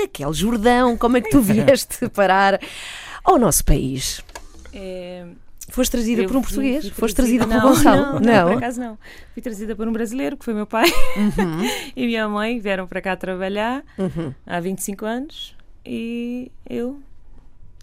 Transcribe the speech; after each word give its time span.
Raquel 0.00 0.32
Jordão, 0.32 0.96
como 0.96 1.16
é 1.16 1.20
que 1.20 1.30
tu 1.30 1.40
vieste 1.42 2.08
parar 2.08 2.58
ao 3.24 3.38
nosso 3.38 3.64
país? 3.64 4.22
É, 4.72 5.24
Foste 5.68 5.92
trazida 5.92 6.22
eu 6.22 6.26
por 6.28 6.36
um 6.36 6.42
fui- 6.42 6.48
português? 6.54 6.84
fui 6.88 6.94
Foste 6.94 7.14
trazida 7.16 7.46
não, 7.46 7.60
por 7.60 7.68
Gonçalo? 7.70 8.02
Não, 8.14 8.20
não, 8.20 8.48
por 8.48 8.56
acaso 8.58 8.80
não. 8.80 8.98
Fui 9.32 9.42
trazida 9.42 9.76
por 9.76 9.86
um 9.86 9.92
brasileiro, 9.92 10.36
que 10.36 10.44
foi 10.44 10.54
meu 10.54 10.66
pai, 10.66 10.88
Uhum. 11.16 11.62
e 11.94 12.06
minha 12.06 12.28
mãe 12.28 12.58
vieram 12.58 12.86
para 12.88 13.00
cá 13.00 13.14
trabalhar 13.16 13.84
Uhum. 13.98 14.34
há 14.46 14.58
25 14.60 15.04
anos 15.06 15.54
e 15.86 16.50
eu, 16.68 17.00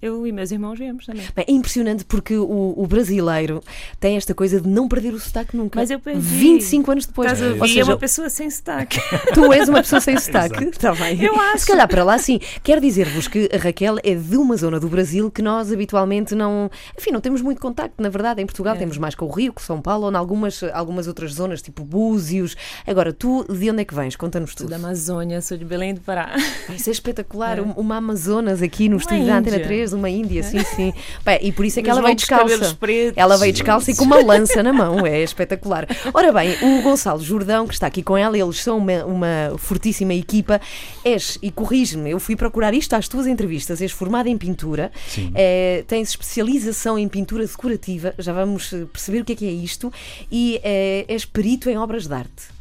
eu 0.02 0.28
e 0.28 0.32
meus 0.32 0.52
irmãos 0.52 0.78
viemos 0.78 1.06
também. 1.06 1.24
Bem, 1.36 1.46
é 1.48 1.52
impressionante 1.52 2.06
porque 2.06 2.36
o, 2.36 2.74
o, 2.78 2.86
brasileiro 2.86 3.64
tem 4.00 4.16
esta 4.16 4.34
coisa 4.34 4.62
de 4.62 4.68
não 4.68 4.88
perder 4.88 5.14
o 5.14 5.20
sotaque 5.20 5.58
nunca. 5.58 5.80
Mas 5.80 5.90
eu 5.90 6.00
perdi. 6.00 6.22
25 6.22 6.92
anos 6.92 7.06
depois. 7.06 7.32
Estás 7.32 7.52
a? 7.52 7.56
Ou 7.56 7.68
seja, 7.68 7.82
é 7.82 7.84
uma 7.84 7.98
pessoa 7.98 8.30
sem 8.30 8.50
sotaque. 8.50 9.00
Tu 9.34 9.54
és 9.54 9.68
uma 9.68 9.82
pessoa 9.82 10.00
sem 10.00 10.18
sotaque. 10.18 10.66
Está 10.66 10.94
bem. 10.94 11.24
Eu 11.24 11.36
acho. 11.36 11.60
Se 11.60 11.68
calhar 11.68 11.88
para 11.88 12.04
lá 12.04 12.18
sim. 12.20 12.40
Quero 12.64 12.80
dizer-vos 12.80 13.28
que 13.28 13.50
a 13.52 13.58
Raquel 13.58 13.98
é 14.04 14.14
de 14.14 14.38
uma 14.38 14.56
zona 14.56 14.80
do 14.80 14.88
Brasil 14.88 15.32
que 15.32 15.42
nós 15.42 15.72
habitualmente 15.72 16.36
não... 16.36 16.70
Enfim, 16.98 17.12
não 17.12 17.22
temos 17.22 17.42
muito 17.42 17.60
contacto, 17.60 18.02
na 18.02 18.10
verdade. 18.10 18.42
Em 18.42 18.46
Portugal 18.46 18.76
é. 18.76 18.78
temos 18.78 18.98
mais 18.98 19.16
com 19.16 19.26
o 19.26 19.32
Rio, 19.32 19.52
com 19.52 19.62
São 19.62 19.82
Paulo 19.82 20.06
ou 20.06 20.12
em 20.12 20.16
algumas, 20.16 20.62
algumas 20.74 21.08
outras 21.08 21.34
zonas, 21.34 21.62
tipo 21.62 21.84
Búzios. 21.84 22.56
Agora, 22.86 23.12
tu 23.12 23.46
de 23.52 23.72
onde 23.72 23.82
é 23.82 23.86
que 23.86 23.96
vens? 23.96 24.16
Conta-nos 24.16 24.54
tudo. 24.54 24.70
Da 24.70 24.76
Amazônia, 24.76 25.42
sou 25.42 25.58
de 25.58 25.66
Belém 25.66 25.94
do 25.96 26.02
Pará. 26.02 26.36
Isso 26.70 26.90
é 26.90 26.92
espetacular. 26.92 27.58
É. 27.58 27.62
Uma 27.62 27.98
Amazonas 27.98 28.62
aqui 28.62 28.88
no 28.88 28.98
estúdio 28.98 29.26
da 29.26 29.38
Antena 29.38 29.60
3 29.60 29.87
uma 29.94 30.10
índia, 30.10 30.44
sim, 30.44 30.64
sim. 30.64 30.94
Bem, 31.24 31.40
e 31.42 31.52
por 31.52 31.66
isso 31.66 31.80
é 31.80 31.84
que 31.84 31.90
Nos 31.90 31.98
ela 31.98 32.06
veio 32.06 32.16
descalça. 32.16 32.78
Ela 33.16 33.38
veio 33.38 33.54
descalça 33.54 33.92
e 33.92 33.96
com 33.96 34.04
uma 34.04 34.24
lança 34.24 34.62
na 34.64 34.74
mão, 34.74 35.06
é 35.06 35.22
espetacular. 35.22 35.88
Ora 36.14 36.32
bem, 36.32 36.56
o 36.62 36.82
Gonçalo 36.82 37.22
Jordão, 37.22 37.68
que 37.68 37.74
está 37.74 37.88
aqui 37.88 38.04
com 38.04 38.18
ela, 38.18 38.38
eles 38.38 38.62
são 38.62 38.78
uma, 38.78 39.06
uma 39.06 39.58
fortíssima 39.58 40.14
equipa. 40.14 40.60
És, 41.04 41.38
e 41.42 41.52
corrige-me, 41.52 42.12
eu 42.12 42.20
fui 42.20 42.36
procurar 42.36 42.74
isto 42.74 42.94
às 42.94 43.08
tuas 43.08 43.28
entrevistas, 43.28 43.82
és 43.82 43.92
formada 43.92 44.30
em 44.30 44.38
pintura, 44.38 44.92
é, 45.34 45.84
tens 45.88 46.10
especialização 46.10 46.98
em 46.98 47.08
pintura 47.08 47.46
decorativa, 47.46 48.14
já 48.18 48.34
vamos 48.34 48.72
eh, 48.74 48.86
perceber 48.92 49.22
o 49.22 49.26
que 49.26 49.34
é 49.34 49.36
que 49.36 49.48
é 49.48 49.52
isto, 49.52 49.92
e 50.32 50.60
é, 50.64 51.06
és 51.08 51.26
perito 51.26 51.70
em 51.70 51.78
obras 51.78 52.08
de 52.08 52.14
arte. 52.14 52.58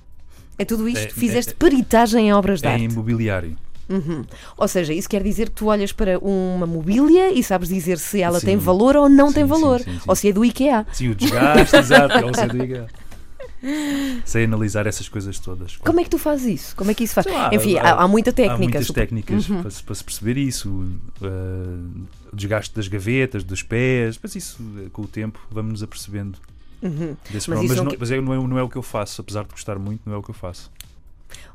É 0.58 0.64
tudo 0.64 0.88
isto? 0.88 1.06
É, 1.06 1.10
Fizeste 1.10 1.52
é, 1.52 1.54
é. 1.54 1.56
peritagem 1.56 2.28
em 2.28 2.32
obras 2.32 2.60
de 2.60 2.66
é 2.66 2.72
arte? 2.72 2.84
Em 2.84 2.88
imobiliário. 2.88 3.56
Uhum. 3.88 4.24
Ou 4.56 4.66
seja, 4.68 4.92
isso 4.92 5.08
quer 5.08 5.22
dizer 5.22 5.50
que 5.50 5.56
tu 5.56 5.66
olhas 5.66 5.92
para 5.92 6.18
uma 6.18 6.66
mobília 6.66 7.32
e 7.32 7.42
sabes 7.42 7.68
dizer 7.68 7.98
se 7.98 8.20
ela 8.20 8.40
Sim. 8.40 8.46
tem 8.46 8.56
valor 8.56 8.96
ou 8.96 9.08
não 9.08 9.28
Sim, 9.28 9.34
tem 9.34 9.44
valor. 9.44 9.80
sim. 9.80 9.98
Ou 10.06 10.16
se 10.16 10.28
é 10.28 10.32
do 10.32 10.44
IKEA. 10.44 10.86
Sim, 10.92 11.10
o 11.10 11.14
desgaste, 11.14 11.76
exato. 11.76 12.14
Ela 12.18 12.34
se 12.34 12.48
diga. 12.48 12.86
Sei 14.24 14.44
analisar 14.44 14.86
essas 14.86 15.08
coisas 15.08 15.38
todas. 15.38 15.76
Como 15.76 15.98
é 16.00 16.04
que 16.04 16.10
tu 16.10 16.18
fazes 16.18 16.46
isso? 16.60 16.76
Como 16.76 16.90
é 16.90 16.94
que 16.94 17.04
isso 17.04 17.14
faz? 17.14 17.26
Lá, 17.26 17.50
Enfim, 17.52 17.78
há- 17.78 17.92
há, 17.94 18.02
há 18.04 18.08
muita 18.08 18.30
Há 18.30 18.32
técnica. 18.32 18.58
muitas 18.62 18.86
super- 18.86 19.00
técnicas 19.02 19.48
Uhum. 19.48 19.60
para, 19.62 19.70
se, 19.70 19.82
para 19.82 19.94
se 19.94 20.04
perceber 20.04 20.36
isso. 20.36 20.68
uh, 20.68 22.06
o 22.32 22.36
desgaste 22.36 22.74
das 22.74 22.86
gavetas, 22.88 23.42
dos 23.42 23.62
pés, 23.62 24.18
mas 24.22 24.34
isso 24.36 24.62
uh, 24.62 24.90
com 24.90 25.02
o 25.02 25.06
tempo 25.06 25.40
vamos 25.50 25.72
nos 25.72 25.82
apercebendo 25.82 26.38
Uhum. 26.82 27.16
Mas 27.32 27.46
Mas, 27.48 27.76
não, 27.76 27.86
que- 27.86 27.96
mas 27.98 28.10
é, 28.10 28.20
não, 28.20 28.34
é, 28.34 28.36
não 28.46 28.58
é 28.58 28.62
o 28.62 28.68
que 28.68 28.76
eu 28.76 28.82
faço, 28.82 29.22
apesar 29.22 29.42
de 29.44 29.50
gostar 29.50 29.78
muito, 29.78 30.02
não 30.04 30.12
é 30.14 30.16
o 30.18 30.22
que 30.22 30.30
eu 30.30 30.34
faço. 30.34 30.70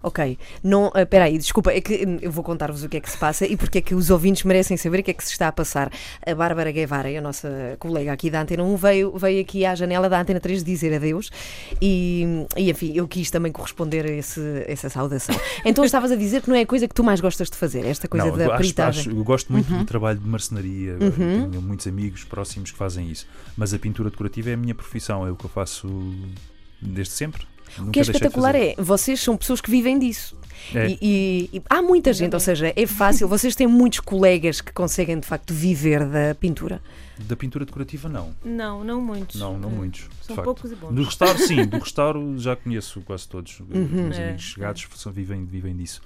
Ok. 0.03 0.37
Não, 0.63 0.91
Espera 0.95 1.25
aí, 1.25 1.37
desculpa, 1.37 1.71
é 1.71 1.79
que 1.79 2.05
hum, 2.05 2.17
eu 2.21 2.31
vou 2.31 2.43
contar-vos 2.43 2.83
o 2.83 2.89
que 2.89 2.97
é 2.97 2.99
que 2.99 3.09
se 3.09 3.17
passa 3.17 3.45
e 3.45 3.55
porque 3.55 3.77
é 3.77 3.81
que 3.81 3.93
os 3.95 4.09
ouvintes 4.09 4.43
merecem 4.43 4.75
saber 4.77 4.99
o 4.99 5.03
que 5.03 5.11
é 5.11 5.13
que 5.13 5.23
se 5.23 5.31
está 5.31 5.47
a 5.47 5.51
passar. 5.51 5.91
A 6.25 6.35
Bárbara 6.35 6.71
Guevara, 6.71 7.09
a 7.17 7.21
nossa 7.21 7.75
colega 7.79 8.11
aqui 8.11 8.29
da 8.29 8.41
Antena 8.41 8.63
1, 8.63 8.75
veio, 8.77 9.17
veio 9.17 9.41
aqui 9.41 9.65
à 9.65 9.73
janela 9.75 10.09
da 10.09 10.19
Antena 10.19 10.39
3 10.39 10.63
dizer 10.63 10.93
adeus 10.95 11.29
e, 11.81 12.45
e 12.57 12.69
enfim, 12.69 12.93
eu 12.95 13.07
quis 13.07 13.29
também 13.31 13.51
corresponder 13.51 14.05
a 14.05 14.11
esse, 14.11 14.41
essa 14.67 14.89
saudação. 14.89 15.35
Então 15.63 15.83
estavas 15.85 16.11
a 16.11 16.15
dizer 16.15 16.41
que 16.41 16.49
não 16.49 16.55
é 16.55 16.61
a 16.61 16.65
coisa 16.65 16.87
que 16.87 16.93
tu 16.95 17.03
mais 17.03 17.21
gostas 17.21 17.49
de 17.49 17.55
fazer, 17.57 17.85
esta 17.85 18.07
coisa 18.07 18.27
não, 18.27 18.37
da 18.37 18.43
eu, 18.45 18.51
acho- 18.51 18.61
peritagem. 18.61 19.01
acho- 19.01 19.09
eu 19.11 19.23
gosto 19.23 19.51
muito 19.51 19.71
Uhum. 19.71 19.79
do 19.79 19.85
trabalho 19.85 20.19
de 20.19 20.27
marcenaria, 20.27 20.93
Uhum. 20.99 21.49
tenho 21.51 21.61
muitos 21.61 21.85
amigos 21.87 22.23
próximos 22.23 22.71
que 22.71 22.77
fazem 22.77 23.09
isso. 23.09 23.27
Mas 23.55 23.73
a 23.73 23.79
pintura 23.79 24.09
decorativa 24.09 24.49
é 24.49 24.53
a 24.53 24.57
minha 24.57 24.73
profissão, 24.75 25.25
é 25.25 25.31
o 25.31 25.35
que 25.35 25.45
eu 25.45 25.49
faço 25.49 25.87
desde 26.81 27.13
sempre. 27.13 27.43
O 27.79 27.91
que 27.91 27.99
é 27.99 28.01
espetacular 28.01 28.55
é, 28.55 28.75
vocês 28.77 29.19
são 29.19 29.35
pessoas 29.37 29.61
que 29.61 29.69
vivem 29.71 29.97
disso. 29.99 30.37
é. 30.75 30.89
E, 30.89 30.97
e- 31.01 31.57
e 31.57 31.61
há 31.69 31.81
muita 31.81 32.11
gente, 32.13 32.33
ou 32.33 32.39
seja, 32.39 32.71
é 32.75 32.85
fácil, 32.87 33.27
vocês 33.29 33.55
têm 33.55 33.67
muitos 33.67 33.99
colegas 34.01 34.61
que 34.61 34.71
conseguem 34.73 35.19
de 35.19 35.25
facto 35.25 35.53
viver 35.53 36.05
da 36.07 36.35
pintura. 36.35 36.81
Da 37.19 37.35
pintura 37.35 37.65
decorativa, 37.65 38.09
não. 38.09 38.33
Não, 38.43 38.83
não 38.83 38.99
muitos. 39.01 39.39
Não, 39.39 39.57
não 39.57 39.69
É. 39.69 39.73
muitos. 39.73 40.07
São 40.23 40.35
facto. 40.35 40.45
poucos 40.45 40.71
e 40.71 40.75
bons. 40.75 40.93
Do 40.93 41.03
restauro, 41.03 41.37
sim, 41.39 41.65
do 41.65 41.77
restauro 41.79 42.37
já 42.39 42.55
conheço 42.55 43.01
quase 43.01 43.27
todos. 43.27 43.59
Uhum. 43.59 43.87
Meus 43.89 44.17
É, 44.17 44.23
amigos 44.29 44.43
chegados 44.43 44.87
são, 44.95 45.11
vivem, 45.11 45.45
vivem 45.45 45.75
disso. 45.75 46.01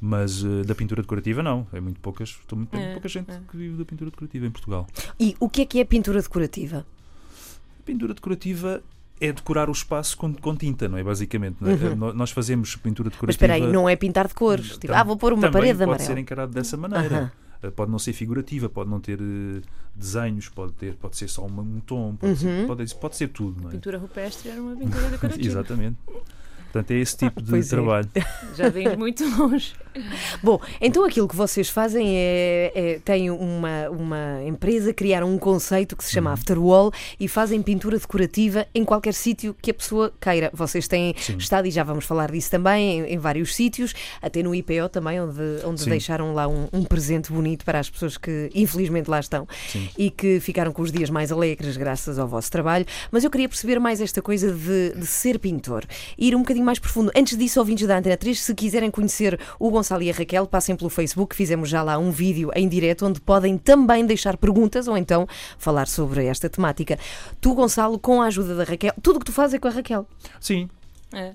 Mas 0.00 0.44
eh, 0.44 0.64
da 0.64 0.74
pintura 0.74 1.00
decorativa, 1.02 1.42
não. 1.42 1.66
É 1.72 1.80
muito 1.80 1.98
poucas. 2.00 2.28
Estou 2.30 2.58
muito, 2.58 2.70
tem 2.70 2.80
É, 2.82 2.92
pouca 2.92 3.08
gente 3.08 3.30
é. 3.30 3.40
que 3.50 3.56
vive 3.56 3.76
da 3.78 3.84
pintura 3.84 4.10
decorativa 4.10 4.46
em 4.46 4.50
Portugal. 4.50 4.86
E 5.18 5.34
o 5.40 5.48
que 5.48 5.62
é 5.62 5.66
que 5.66 5.80
é 5.80 5.84
pintura 5.84 6.20
decorativa? 6.20 6.84
A 7.80 7.82
pintura 7.84 8.12
decorativa 8.14 8.82
é 9.26 9.32
decorar 9.32 9.68
o 9.68 9.72
espaço 9.72 10.16
com, 10.16 10.32
com 10.34 10.54
tinta, 10.56 10.88
não 10.88 10.98
é? 10.98 11.02
Basicamente. 11.02 11.56
não 11.60 11.70
é? 11.70 11.74
Uhum. 11.74 12.12
Nós 12.14 12.30
fazemos 12.30 12.76
pintura 12.76 13.08
decorativa. 13.10 13.26
Mas 13.26 13.34
espera 13.34 13.54
aí, 13.54 13.72
não 13.72 13.88
é 13.88 13.96
pintar 13.96 14.26
de 14.28 14.34
cores. 14.34 14.72
Tipo, 14.78 14.88
Tam- 14.88 14.96
ah, 15.00 15.04
vou 15.04 15.16
pôr 15.16 15.32
uma 15.32 15.50
parede 15.50 15.78
de 15.78 15.84
pode 15.84 16.02
ser 16.02 16.18
encarado 16.18 16.52
dessa 16.52 16.76
maneira. 16.76 17.32
Eh, 17.62 17.70
Pode 17.70 17.90
não 17.90 17.98
ser 17.98 18.12
figurativa, 18.12 18.68
pode 18.68 18.90
não 18.90 19.00
ter 19.00 19.18
eh, 19.18 19.62
desenhos, 19.96 20.50
pode, 20.50 20.72
ter, 20.74 20.94
pode 20.96 21.16
ser 21.16 21.28
só 21.28 21.46
uma- 21.46 21.62
um 21.62 21.80
tom, 21.80 22.14
pode, 22.14 22.32
Uhum. 22.32 22.36
ser, 22.38 22.66
pode, 22.66 22.94
pode 22.96 23.16
ser 23.16 23.28
tudo, 23.28 23.62
não 23.62 23.70
é? 23.70 23.72
Pintura 23.72 23.96
rupestre 23.96 24.50
era 24.50 24.60
uma 24.60 24.76
pintura 24.76 25.08
decorativa. 25.08 25.46
Exatamente. 25.46 25.96
Portanto, 26.74 26.90
é 26.90 26.94
esse 26.96 27.16
tipo 27.16 27.40
de 27.42 27.50
Pois 27.50 27.66
é. 27.66 27.70
trabalho. 27.70 28.08
Já 28.56 28.68
vem 28.68 28.96
muito 28.96 29.24
longe. 29.38 29.72
Bom, 30.42 30.60
então 30.80 31.04
aquilo 31.04 31.28
que 31.28 31.36
vocês 31.36 31.68
fazem 31.68 32.16
é, 32.16 32.72
é 32.74 32.98
têm 33.04 33.30
uma, 33.30 33.88
uma 33.90 34.42
empresa, 34.44 34.92
criaram 34.92 35.32
um 35.32 35.38
conceito 35.38 35.96
que 35.96 36.02
se 36.04 36.10
chama 36.10 36.24
Uhum. 36.30 36.34
Afterwall 36.34 36.90
e 37.20 37.28
fazem 37.28 37.62
pintura 37.62 37.96
decorativa 37.98 38.66
em 38.74 38.84
qualquer 38.84 39.14
sítio 39.14 39.54
que 39.60 39.70
a 39.70 39.74
pessoa 39.74 40.12
queira. 40.20 40.50
Vocês 40.52 40.88
têm 40.88 41.14
Sim. 41.18 41.36
estado, 41.36 41.68
e 41.68 41.70
já 41.70 41.84
vamos 41.84 42.04
falar 42.06 42.32
disso 42.32 42.50
também, 42.50 43.00
em, 43.00 43.14
em 43.14 43.18
vários 43.18 43.54
sítios, 43.54 43.94
até 44.20 44.42
no 44.42 44.52
IPO 44.54 44.88
também, 44.90 45.20
onde, 45.20 45.40
onde 45.64 45.82
Sim. 45.82 45.90
deixaram 45.90 46.34
lá 46.34 46.48
um, 46.48 46.66
um 46.72 46.82
presente 46.82 47.30
bonito 47.30 47.64
para 47.64 47.78
as 47.78 47.88
pessoas 47.88 48.16
que 48.16 48.50
infelizmente 48.54 49.08
lá 49.08 49.20
estão 49.20 49.46
Sim. 49.68 49.88
e 49.96 50.10
que 50.10 50.40
ficaram 50.40 50.72
com 50.72 50.82
os 50.82 50.90
dias 50.90 51.08
mais 51.10 51.30
alegres 51.30 51.76
graças 51.76 52.18
ao 52.18 52.26
vosso 52.26 52.50
trabalho. 52.50 52.84
Mas 53.12 53.22
eu 53.22 53.30
queria 53.30 53.48
perceber 53.48 53.78
mais 53.78 54.00
esta 54.00 54.20
coisa 54.20 54.50
de, 54.50 54.94
de 54.96 55.06
ser 55.06 55.38
pintor, 55.38 55.84
ir 56.18 56.34
um 56.34 56.40
bocadinho 56.40 56.63
mais 56.64 56.78
profundo. 56.78 57.10
Antes 57.14 57.36
disso, 57.38 57.60
ouvintes 57.60 57.86
da 57.86 57.98
Antena 57.98 58.16
3, 58.16 58.40
se 58.40 58.54
quiserem 58.54 58.90
conhecer 58.90 59.38
o 59.58 59.70
Gonçalo 59.70 60.02
e 60.02 60.10
a 60.10 60.14
Raquel, 60.14 60.46
passem 60.46 60.74
pelo 60.74 60.90
Facebook, 60.90 61.34
fizemos 61.36 61.68
já 61.68 61.82
lá 61.82 61.98
um 61.98 62.10
vídeo 62.10 62.50
em 62.54 62.68
direto 62.68 63.06
onde 63.06 63.20
podem 63.20 63.56
também 63.58 64.04
deixar 64.06 64.36
perguntas 64.36 64.88
ou 64.88 64.96
então 64.96 65.26
falar 65.58 65.86
sobre 65.86 66.24
esta 66.24 66.48
temática. 66.48 66.98
Tu, 67.40 67.54
Gonçalo, 67.54 67.98
com 67.98 68.20
a 68.22 68.26
ajuda 68.26 68.54
da 68.56 68.64
Raquel, 68.64 68.92
tudo 69.02 69.16
o 69.16 69.18
que 69.20 69.26
tu 69.26 69.32
fazes 69.32 69.54
é 69.54 69.58
com 69.58 69.68
a 69.68 69.70
Raquel. 69.70 70.06
Sim, 70.40 70.68
É. 71.12 71.32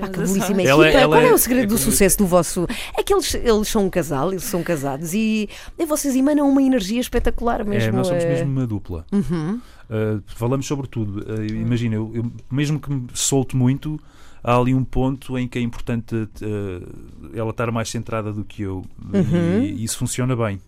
Pá, 0.00 0.08
que 0.08 0.20
belíssima 0.20 0.40
sorte. 0.46 0.52
equipa. 0.54 0.68
Ela 0.70 0.88
é- 0.88 0.94
ela 0.94 1.16
Qual 1.16 1.22
é 1.22 1.28
é- 1.28 1.34
o 1.34 1.36
segredo 1.38 1.64
é 1.64 1.66
do 1.66 1.76
sucesso 1.76 2.16
do 2.16 2.26
vosso. 2.26 2.66
É 2.96 3.02
que 3.02 3.12
eles, 3.12 3.34
eles 3.34 3.68
são 3.68 3.84
um 3.84 3.90
casal, 3.90 4.30
eles 4.30 4.44
são 4.44 4.62
casados 4.62 5.12
e, 5.12 5.50
e 5.78 5.84
vocês 5.84 6.16
emanam 6.16 6.48
uma 6.48 6.62
energia 6.62 6.98
espetacular 6.98 7.62
mesmo. 7.62 7.90
é, 7.90 7.92
nós 7.92 8.06
somos 8.06 8.24
é- 8.24 8.28
mesmo 8.28 8.50
uma 8.52 8.66
dupla. 8.66 9.04
Uhum. 9.12 9.60
Uh, 9.90 10.22
falamos 10.28 10.64
sobre 10.66 10.86
tudo. 10.86 11.20
Uh, 11.30 11.44
imagina, 11.44 11.96
eu, 11.96 12.10
eu- 12.14 12.32
mesmo 12.50 12.80
que 12.80 12.90
me 12.90 13.06
solte 13.12 13.54
muito, 13.54 14.00
há 14.42 14.56
ali 14.56 14.74
um 14.74 14.84
ponto 14.84 15.38
em 15.38 15.46
que 15.48 15.58
é 15.58 15.62
importante 15.62 16.14
uh, 16.14 17.30
ela 17.34 17.50
estar 17.50 17.70
mais 17.70 17.88
centrada 17.88 18.32
do 18.32 18.44
que 18.44 18.62
eu. 18.62 18.84
Uhum. 19.12 19.62
E 19.62 19.84
isso 19.84 19.98
funciona 19.98 20.34
bem. 20.36 20.60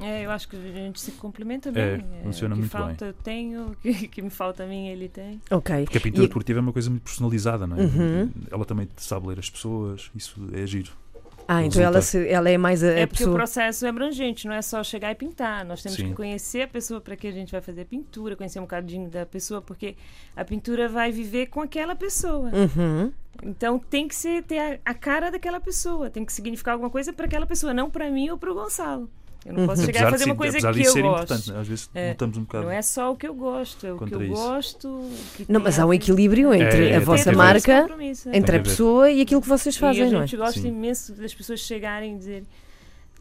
É, 0.00 0.24
eu 0.24 0.30
acho 0.30 0.48
que 0.48 0.54
a 0.54 0.60
gente 0.60 1.00
se 1.00 1.10
complementa 1.12 1.72
bem. 1.72 1.82
É, 1.82 2.22
funciona 2.22 2.54
o 2.54 2.56
que 2.56 2.60
muito 2.60 2.70
falta 2.70 3.06
eu 3.06 3.12
tenho, 3.12 3.66
o 3.72 3.74
que, 3.82 4.06
que 4.06 4.22
me 4.22 4.30
falta 4.30 4.62
a 4.62 4.66
mim 4.66 4.86
ele 4.86 5.08
tem. 5.08 5.40
Ok. 5.50 5.84
Porque 5.84 5.98
a 5.98 6.00
pintura 6.00 6.24
E- 6.24 6.28
decorativa 6.28 6.60
é 6.60 6.62
uma 6.62 6.72
coisa 6.72 6.88
muito 6.88 7.02
personalizada, 7.02 7.66
não 7.66 7.76
é? 7.76 7.80
Uhum. 7.82 8.30
Ela 8.50 8.64
também 8.64 8.88
sabe 8.96 9.26
ler 9.26 9.40
as 9.40 9.50
pessoas, 9.50 10.08
isso 10.14 10.40
é 10.52 10.64
giro. 10.66 10.92
Ah, 11.50 11.62
então 11.64 11.80
ela, 11.82 12.02
se- 12.02 12.28
ela 12.28 12.50
é 12.50 12.58
mais 12.58 12.84
a, 12.84 12.88
É 12.88 13.02
a 13.04 13.06
porque 13.06 13.22
o 13.22 13.26
pessoa. 13.26 13.36
processo 13.38 13.86
é 13.86 13.88
abrangente, 13.88 14.46
não 14.46 14.52
é 14.54 14.60
só 14.60 14.84
chegar 14.84 15.10
e 15.10 15.14
pintar. 15.14 15.64
Nós 15.64 15.82
temos 15.82 15.96
Sim. 15.96 16.08
que 16.08 16.14
conhecer 16.14 16.60
a 16.62 16.68
pessoa 16.68 17.00
para 17.00 17.16
que 17.16 17.26
a 17.26 17.32
gente 17.32 17.50
vai 17.50 17.62
fazer 17.62 17.80
a 17.80 17.84
pintura, 17.86 18.36
conhecer 18.36 18.58
um 18.58 18.62
bocadinho 18.62 19.08
da 19.08 19.24
pessoa, 19.24 19.62
porque 19.62 19.96
a 20.36 20.44
pintura 20.44 20.88
vai 20.90 21.10
viver 21.10 21.46
com 21.46 21.62
aquela 21.62 21.96
pessoa. 21.96 22.50
Uhum. 22.52 23.10
Então 23.42 23.78
tem 23.78 24.06
que 24.06 24.14
ser 24.14 24.42
ter 24.42 24.58
a, 24.58 24.78
a 24.84 24.92
cara 24.92 25.30
daquela 25.30 25.58
pessoa, 25.58 26.10
tem 26.10 26.22
que 26.24 26.32
significar 26.34 26.72
alguma 26.74 26.90
coisa 26.90 27.12
para 27.14 27.24
aquela 27.24 27.46
pessoa, 27.46 27.72
não 27.72 27.88
para 27.88 28.10
mim 28.10 28.28
ou 28.28 28.36
para 28.36 28.50
o 28.50 28.54
Gonçalo. 28.54 29.08
Eu 29.46 29.54
não 29.54 29.66
posso 29.66 29.80
Uhum. 29.80 29.86
chegar 29.86 30.06
a 30.08 30.10
fazer 30.10 30.24
de, 30.24 30.30
uma 30.30 30.36
coisa 30.36 30.58
que 30.58 30.66
eu 30.80 30.92
ser 30.92 31.02
gosto. 31.02 31.52
né? 31.52 31.58
às 31.60 31.68
vezes 31.68 31.90
É. 31.94 32.16
um 32.22 32.28
bocado. 32.28 32.64
Não 32.64 32.70
é 32.72 32.82
só 32.82 33.12
o 33.12 33.16
que 33.16 33.26
eu 33.26 33.34
gosto, 33.34 33.86
é 33.86 33.92
o 33.92 33.98
que 33.98 34.14
eu 34.14 34.22
isso. 34.22 34.32
gosto. 34.34 35.10
que 35.36 35.46
Não, 35.50 35.60
mas 35.60 35.78
a 35.78 35.82
há 35.84 35.86
um 35.86 35.94
equilíbrio 35.94 36.52
entre 36.52 36.88
É, 36.90 36.96
a 36.96 37.00
vossa 37.00 37.32
marca, 37.32 37.88
entre 38.32 38.56
a 38.56 38.60
pessoa 38.60 39.10
e 39.10 39.20
aquilo 39.22 39.40
que 39.40 39.48
vocês 39.48 39.74
E 39.76 39.78
fazem, 39.78 40.02
a 40.02 40.10
não 40.10 40.18
é? 40.22 40.26
gente 40.26 40.36
gosta 40.36 40.60
Sim. 40.60 40.68
imenso 40.68 41.12
das 41.14 41.32
pessoas 41.34 41.60
chegarem 41.60 42.14
e 42.14 42.18
dizer 42.18 42.44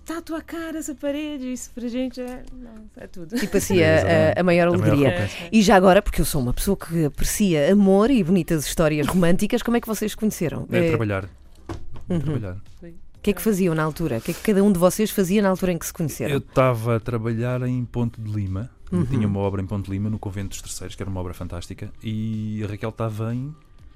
tá 0.06 0.20
a 0.20 0.22
tua 0.22 0.42
cara 0.42 0.78
essa 0.80 0.96
parede, 0.96 1.52
isso 1.52 1.70
pra 1.76 1.86
gente 1.90 2.22
é, 2.22 2.42
não, 2.54 2.86
é 2.96 3.08
tudo. 3.08 3.36
Tipo 3.36 3.58
assim, 3.58 3.80
É, 3.80 4.32
a, 4.36 4.38
a- 4.38 4.42
a 4.42 4.44
maior 4.44 4.70
A 4.70 4.78
maior 4.78 4.86
alegria. 4.96 5.30
E 5.52 5.62
já 5.62 5.76
agora, 5.76 6.02
porque 6.02 6.22
eu 6.22 6.26
sou 6.26 6.42
uma 6.42 6.54
pessoa 6.54 6.78
que 6.78 7.06
aprecia 7.06 7.72
amor 7.74 8.10
e 8.10 8.24
bonitas 8.24 8.66
histórias 8.66 9.06
românticas, 9.08 9.62
como 9.62 9.76
é 9.78 9.82
que 9.82 9.88
vocês 9.88 10.16
conheceram? 10.16 10.66
É, 10.72 10.78
Eh, 10.80 10.90
trabalhar. 10.90 11.30
Uhum. 12.10 12.20
Trabalhar. 12.22 12.58
Quer 12.80 12.94
que 13.28 13.32
é 13.32 13.34
que 13.34 13.42
faziam 13.42 13.76
na 13.76 13.84
altura? 13.84 14.18
O 14.18 14.22
que 14.22 14.32
é 14.32 14.34
que 14.34 14.42
cada 14.42 14.64
um 14.64 14.72
de 14.72 14.80
vocês 14.80 15.10
fazia 15.12 15.42
na 15.42 15.50
altura 15.50 15.74
em 15.74 15.78
que 15.78 15.86
se 15.86 15.92
Eu 15.92 15.96
conheceram? 15.98 16.38
estava 16.38 16.96
a 16.96 17.00
trabalhar 17.00 17.62
em 17.64 17.84
Ponte 17.84 18.22
de 18.22 18.32
Lima. 18.32 18.70
Eu 18.92 19.00
Uhum. 19.00 19.06
Tinha 19.06 19.28
uma 19.28 19.40
obra 19.42 19.62
em 19.62 19.66
Ponte 19.66 19.86
de 19.88 19.92
Lima, 19.92 20.10
no 20.10 20.18
Convento 20.18 20.50
dos 20.50 20.62
Terceiros, 20.62 20.96
que 20.96 21.04
era 21.04 21.10
uma 21.10 21.20
obra 21.20 21.34
fantástica. 21.34 21.92
E 22.02 22.62
a 22.64 22.68
Raquel 22.68 22.90
estava 22.90 23.36
em 23.36 23.48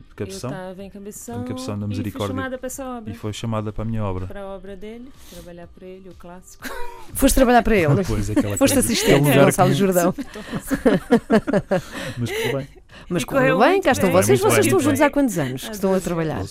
Eu 0.09 0.15
Cabeção 0.17 0.49
estava 0.51 0.83
em 0.83 0.89
Cabeção, 0.89 1.41
Em 1.41 1.45
Cabeção 1.45 1.73
da 1.75 1.77
e 1.77 1.79
fui 1.79 1.87
Misericórdia. 1.87 2.35
chamada 2.35 2.57
para 2.57 2.67
essa 2.67 2.85
obra. 2.85 3.09
e 3.11 3.15
foi 3.15 3.31
chamada 3.31 3.71
para 3.71 3.83
a 3.83 3.85
minha 3.85 4.03
obra. 4.03 4.27
Para 4.27 4.41
a 4.41 4.47
obra 4.47 4.75
dele, 4.75 5.09
trabalhar 5.31 5.67
para 5.67 5.87
ele, 5.87 6.09
o 6.09 6.13
clássico. 6.15 6.67
Foste 7.15 7.35
trabalhar 7.35 7.63
para 7.63 7.75
ele? 7.77 7.95
Depois, 7.95 8.29
aquela 8.29 8.57
Foste 8.57 8.79
assistente, 8.79 9.21
lugar 9.29 9.45
Gonçalo 9.45 9.69
que- 9.69 9.75
Jordão. 9.77 10.13
Mas 12.17 12.29
correu 12.31 12.57
bem. 12.57 12.67
Mas 13.09 13.23
correu 13.23 13.59
bem, 13.59 13.81
cá 13.81 13.91
estão 13.91 14.09
bem. 14.11 14.21
vocês. 14.21 14.39
Vocês 14.39 14.65
estão 14.65 14.79
juntos 14.79 15.01
há 15.01 15.09
quantos 15.09 15.37
anos 15.37 15.61
que 15.63 15.69
Há 15.69 15.71
estão 15.71 15.89
a 15.91 15.93
12. 15.93 16.05
trabalhar? 16.05 16.45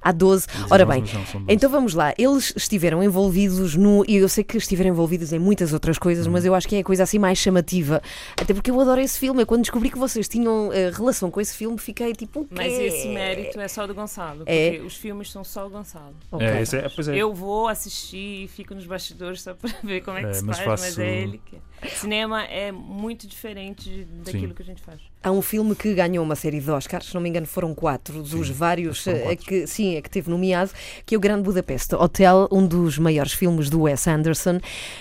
Há 0.00 0.12
12. 0.12 0.46
Dizem 0.46 0.66
Ora 0.70 0.84
bem, 0.86 1.00
mas. 1.02 1.42
Então 1.48 1.70
vamos 1.70 1.94
lá, 1.94 2.12
eles 2.18 2.52
estiveram 2.56 3.02
envolvidos 3.02 3.74
no. 3.76 4.04
E 4.08 4.16
eu 4.16 4.28
sei 4.28 4.44
que 4.44 4.56
estiveram 4.56 4.90
envolvidos 4.90 5.32
em 5.32 5.38
muitas 5.38 5.72
outras 5.72 5.98
coisas, 5.98 6.26
Uhum. 6.26 6.32
mas 6.32 6.44
eu 6.44 6.54
acho 6.54 6.68
que 6.68 6.76
é 6.76 6.80
a 6.80 6.84
coisa 6.84 7.02
assim 7.04 7.18
mais 7.18 7.38
chamativa. 7.38 8.02
Até 8.40 8.52
porque 8.54 8.70
eu 8.70 8.80
adoro 8.80 9.00
esse 9.00 9.18
filme. 9.18 9.42
Eu, 9.42 9.46
quando 9.46 9.62
descobri 9.62 9.90
que 9.90 9.98
vocês 9.98 10.28
tinham 10.28 10.70
eh, 10.72 10.90
relação 10.92 11.30
com 11.30 11.40
esse 11.40 11.56
filme, 11.56 11.78
fiquei 11.78 12.12
tipo. 12.12 12.40
O 12.40 12.44
quê? 12.44 12.54
Mas 12.56 12.72
esse 12.72 13.08
mérito 13.08 13.60
é 13.60 13.68
só 13.68 13.86
do 13.86 13.94
Gonçalo, 13.94 14.42
É? 14.46 14.70
porque 14.72 14.86
os 14.86 14.96
filmes 14.96 15.30
são 15.30 15.44
só 15.44 15.66
o 15.66 15.70
Gonçalo. 15.70 16.14
Ok. 16.30 16.46
É, 16.46 16.62
esse 16.62 16.76
é, 16.76 16.88
pois 16.88 17.08
é. 17.08 17.16
Eu 17.16 17.32
vou 17.34 17.68
assistir 17.68 18.44
e 18.44 18.48
fico 18.48 18.74
nos 18.74 18.86
bastidores 18.86 19.42
só 19.42 19.54
para 19.54 19.70
ver 19.82 20.00
como 20.02 20.18
é 20.18 20.22
que 20.22 20.28
É, 20.28 20.32
se 20.34 20.44
mas 20.44 20.56
faz, 20.58 20.68
mas 20.68 20.80
faço- 20.80 21.00
é 21.00 21.16
ele 21.22 21.40
que. 21.44 21.56
Cinema 21.96 22.44
é 22.44 22.70
muito 22.72 23.26
diferente 23.26 24.06
daquilo 24.24 24.48
Sim. 24.48 24.54
que 24.54 24.62
a 24.62 24.64
gente 24.64 24.82
faz. 24.82 25.00
Há 25.22 25.30
um 25.30 25.40
filme 25.42 25.74
que 25.74 25.94
ganhou 25.94 26.24
uma 26.24 26.34
série 26.34 26.60
de 26.60 26.70
Oscars, 26.70 27.06
se 27.06 27.14
não 27.14 27.20
me 27.20 27.28
engano, 27.28 27.46
foram 27.46 27.74
quatro 27.74 28.22
dos 28.22 28.48
Sim, 28.48 28.52
vários 28.52 29.06
eh, 29.06 29.18
quatro. 29.20 29.36
que 29.46 29.66
sim, 29.66 29.96
é 29.96 30.02
que 30.02 30.10
teve 30.10 30.30
nomeado, 30.30 30.70
que 31.06 31.14
é 31.14 31.18
o 31.18 31.20
Grande 31.20 31.42
Budapeste 31.42 31.94
Hotel, 31.94 32.48
um 32.50 32.66
dos 32.66 32.98
maiores 32.98 33.32
filmes 33.32 33.68
do 33.70 33.82
Wes 33.82 34.06
Anderson, 34.08 34.58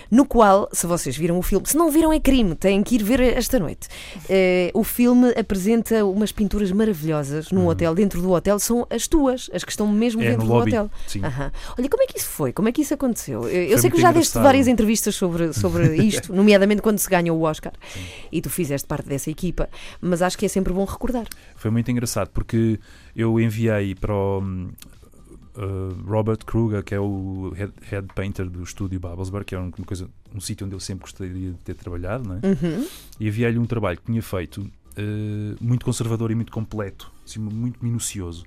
no 0.09 0.25
qual, 0.25 0.67
se 0.71 0.85
vocês 0.85 1.15
viram 1.17 1.37
o 1.39 1.41
filme, 1.41 1.65
se 1.67 1.75
não 1.77 1.89
viram 1.89 2.11
é 2.13 2.19
crime, 2.19 2.55
têm 2.55 2.83
que 2.83 2.95
ir 2.95 3.03
ver 3.03 3.19
esta 3.21 3.57
noite. 3.59 3.87
Eh, 4.29 4.71
o 4.73 4.83
filme 4.83 5.29
apresenta 5.37 6.03
umas 6.05 6.31
pinturas 6.31 6.71
maravilhosas 6.71 7.51
num 7.51 7.67
hotel, 7.67 7.95
dentro 7.95 8.21
do 8.21 8.31
hotel 8.31 8.59
são 8.59 8.85
as 8.89 9.07
tuas, 9.07 9.49
as 9.53 9.63
que 9.63 9.71
estão 9.71 9.87
mesmo 9.87 10.21
Uhum. 10.21 10.27
É 10.27 10.31
dentro 10.31 10.45
no 10.45 10.51
do 10.51 10.57
lobby. 10.57 10.71
hotel. 10.71 10.91
Sim. 11.07 11.23
Aham. 11.23 11.51
Olha, 11.79 11.89
como 11.89 12.03
é 12.03 12.05
que 12.05 12.17
isso 12.19 12.27
foi? 12.27 12.51
Como 12.51 12.67
é 12.67 12.71
que 12.71 12.81
isso 12.81 12.93
aconteceu? 12.93 13.47
Eu, 13.47 13.77
sei 13.77 13.89
que 13.89 13.99
já 13.99 14.11
deste 14.11 14.37
várias 14.37 14.67
entrevistas 14.67 15.15
sobre, 15.15 15.53
sobre 15.53 15.95
isto, 16.05 16.33
nomeadamente 16.35 16.81
quando 16.81 16.99
se 16.99 17.09
ganhou 17.09 17.37
o 17.39 17.43
Oscar, 17.43 17.71
e 18.31 18.41
tu 18.41 18.49
fizeste 18.49 18.85
parte 18.87 19.07
dessa 19.07 19.29
equipa, 19.31 19.69
mas 20.01 20.10
acho 20.19 20.35
que 20.35 20.45
é 20.45 20.49
sempre 20.49 20.73
bom 20.73 20.83
recordar. 20.83 21.27
Foi 21.55 21.69
muito 21.69 21.91
engraçado 21.91 22.29
porque 22.29 22.79
eu 23.15 23.39
enviei 23.39 23.93
para 23.93 24.13
o 24.13 24.39
hum, 24.39 24.71
uh, 25.55 26.09
Robert 26.09 26.39
Kruger, 26.45 26.83
que 26.83 26.95
é 26.95 26.99
o 26.99 27.53
head, 27.55 27.71
head 27.89 28.07
painter 28.15 28.49
do 28.49 28.63
estúdio 28.63 28.99
Babelsberg, 28.99 29.45
que 29.45 29.55
é 29.55 29.59
uma 29.59 29.71
coisa, 29.71 30.09
um 30.33 30.39
sítio 30.39 30.65
onde 30.65 30.75
eu 30.75 30.79
sempre 30.79 31.03
gostaria 31.03 31.51
de 31.51 31.57
ter 31.57 31.75
trabalhado, 31.75 32.27
não 32.27 32.35
é? 32.35 32.39
Uhum. 32.47 32.87
e 33.19 33.27
enviei-lhe 33.27 33.59
um 33.59 33.65
trabalho 33.65 33.97
que 33.97 34.05
tinha 34.05 34.21
feito 34.21 34.61
uh, 34.61 35.55
muito 35.59 35.85
conservador 35.85 36.31
e 36.31 36.35
muito 36.35 36.51
completo, 36.51 37.11
assim, 37.25 37.39
muito 37.39 37.83
minucioso. 37.83 38.43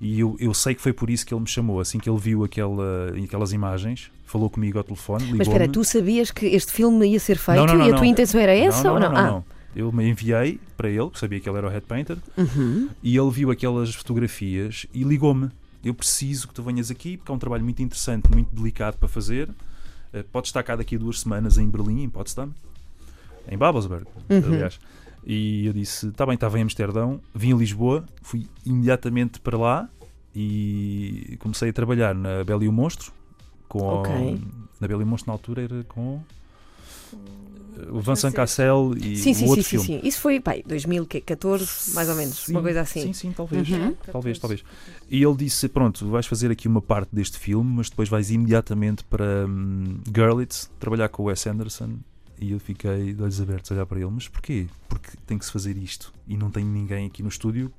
E 0.00 0.20
eu, 0.20 0.36
eu 0.38 0.54
sei 0.54 0.74
que 0.74 0.80
foi 0.80 0.92
por 0.92 1.10
isso 1.10 1.26
que 1.26 1.34
ele 1.34 1.40
me 1.40 1.48
chamou. 1.48 1.80
Assim 1.80 1.98
que 1.98 2.08
ele 2.08 2.18
viu 2.18 2.44
aquela, 2.44 3.12
aquelas 3.24 3.52
imagens, 3.52 4.12
falou 4.24 4.48
comigo 4.48 4.78
ao 4.78 4.84
telefone. 4.84 5.32
Mas 5.32 5.48
espera, 5.48 5.66
tu 5.68 5.82
sabias 5.82 6.30
que 6.30 6.46
este 6.46 6.72
filme 6.72 7.08
ia 7.08 7.18
ser 7.18 7.36
feito 7.36 7.58
Não, 7.58 7.66
não, 7.66 7.78
não, 7.78 7.88
e 7.88 7.92
a 7.92 7.96
tua 7.96 8.06
intenção 8.06 8.40
era 8.40 8.54
essa 8.54 8.92
ou 8.92 9.00
não, 9.00 9.16
ah, 9.16 9.26
não. 9.30 9.44
Eu 9.78 9.92
me 9.92 10.08
enviei 10.08 10.58
para 10.76 10.88
ele, 10.90 11.08
que 11.08 11.18
sabia 11.20 11.38
que 11.38 11.48
ele 11.48 11.56
era 11.58 11.66
o 11.68 11.70
head 11.70 11.86
painter, 11.86 12.16
Uhum. 12.36 12.88
e 13.00 13.16
ele 13.16 13.30
viu 13.30 13.50
aquelas 13.52 13.94
fotografias 13.94 14.86
e 14.92 15.04
ligou-me. 15.04 15.50
Eu 15.84 15.94
preciso 15.94 16.48
que 16.48 16.54
tu 16.54 16.62
venhas 16.64 16.90
aqui, 16.90 17.16
porque 17.16 17.30
é 17.30 17.34
um 17.34 17.38
trabalho 17.38 17.62
muito 17.62 17.80
interessante, 17.80 18.28
muito 18.32 18.52
delicado 18.54 18.96
para 18.98 19.08
fazer. 19.08 19.48
Eh, 20.12 20.24
Podes 20.32 20.48
estar 20.48 20.64
cá 20.64 20.74
daqui 20.74 20.96
a 20.96 20.98
duas 20.98 21.20
semanas 21.20 21.58
em 21.58 21.68
Berlim, 21.70 22.02
em 22.02 22.08
Potsdam, 22.10 22.50
em 23.48 23.56
Babelsberg, 23.56 24.04
Uhum. 24.28 24.38
aliás. 24.46 24.80
E 25.24 25.66
eu 25.66 25.72
disse: 25.72 26.08
está 26.08 26.26
bem, 26.26 26.34
estava 26.34 26.58
em 26.58 26.62
Amsterdão, 26.62 27.20
vim 27.32 27.52
a 27.52 27.56
Lisboa, 27.56 28.04
fui 28.22 28.48
imediatamente 28.66 29.38
para 29.38 29.56
lá 29.56 29.88
e 30.34 31.36
comecei 31.38 31.70
a 31.70 31.72
trabalhar 31.72 32.14
na 32.16 32.42
Bela 32.42 32.64
e 32.64 32.68
o 32.68 32.72
Monstro. 32.72 33.12
Com 33.68 33.78
Ok. 34.00 34.40
Na 34.80 34.88
Bela 34.88 35.02
e 35.02 35.04
o 35.04 35.06
Monstro, 35.06 35.28
na 35.30 35.34
altura, 35.34 35.62
era 35.62 35.84
com 35.84 36.20
o 37.90 38.00
Vincent. 38.00 38.32
Cassel 38.32 38.92
e 38.96 39.16
Sim, 39.16 39.30
o 39.30 39.34
sim, 39.34 39.44
outro 39.46 39.62
sim, 39.62 39.78
sim, 39.78 39.84
filme. 39.84 40.00
sim. 40.02 40.08
Isso 40.08 40.20
foi, 40.20 40.40
pai, 40.40 40.62
2014, 40.66 41.94
mais 41.94 42.08
ou 42.08 42.14
menos, 42.14 42.48
uma 42.48 42.58
Sim, 42.60 42.62
coisa 42.62 42.80
assim. 42.80 43.00
Sim, 43.00 43.12
sim, 43.12 43.32
talvez. 43.32 43.68
Uhum. 43.68 43.94
Talvez, 44.10 44.38
14. 44.38 44.40
talvez. 44.40 44.64
E 45.10 45.22
ele 45.22 45.36
disse: 45.36 45.68
Pronto, 45.68 46.08
vais 46.08 46.26
fazer 46.26 46.50
aqui 46.50 46.68
uma 46.68 46.82
parte 46.82 47.14
deste 47.14 47.38
filme, 47.38 47.70
mas 47.76 47.88
depois 47.90 48.08
vais 48.08 48.30
imediatamente 48.30 49.04
para 49.04 49.46
hum, 49.46 49.98
Görlitz 50.10 50.70
trabalhar 50.78 51.08
com 51.08 51.22
o 51.22 51.26
Wes 51.26 51.46
Anderson. 51.46 51.98
E 52.40 52.52
eu 52.52 52.60
fiquei 52.60 53.12
de 53.14 53.22
olhos 53.22 53.40
abertos 53.40 53.70
a 53.72 53.74
olhar 53.74 53.86
para 53.86 53.98
ele: 53.98 54.10
Mas 54.10 54.28
porquê? 54.28 54.66
Porque 54.88 55.10
tem 55.26 55.38
que 55.38 55.44
se 55.44 55.52
fazer 55.52 55.76
isto. 55.76 56.12
E 56.26 56.36
não 56.36 56.50
tem 56.50 56.64
ninguém 56.64 57.06
aqui 57.06 57.22
no 57.22 57.28
estúdio 57.28 57.72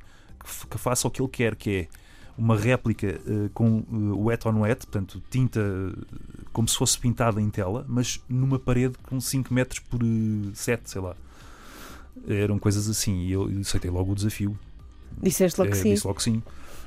que, 0.43 0.67
que 0.67 0.77
faça 0.77 1.07
o 1.07 1.11
que 1.11 1.21
ele 1.21 1.29
quer, 1.29 1.55
que 1.55 1.69
é 1.69 1.87
uma 2.37 2.55
réplica 2.55 3.07
eh, 3.07 3.49
com 3.53 3.79
uh, 3.91 4.23
wet 4.25 4.47
on 4.47 4.61
wet, 4.61 4.85
portanto, 4.87 5.21
tinta 5.29 5.59
como 6.53 6.67
se 6.67 6.77
fosse 6.77 6.97
pintada 6.97 7.41
em 7.41 7.49
tela, 7.49 7.85
mas 7.87 8.19
numa 8.27 8.57
parede 8.59 8.95
com 9.03 9.19
5 9.19 9.53
metros 9.53 9.79
por 9.79 10.01
uh, 10.03 10.51
7, 10.53 10.89
sei 10.89 11.01
lá. 11.01 11.15
Eram 12.27 12.59
coisas 12.59 12.89
assim. 12.89 13.21
E 13.25 13.31
eu 13.31 13.49
aceitei 13.61 13.89
logo 13.89 14.11
o 14.11 14.15
desafio. 14.15 14.57
Disseste 15.21 15.59
logo 15.59 15.71
que 15.71 15.77
Eh, 15.77 15.81
sim. 15.81 15.93
Disse 15.93 16.07
logo 16.07 16.21
sim. 16.21 16.43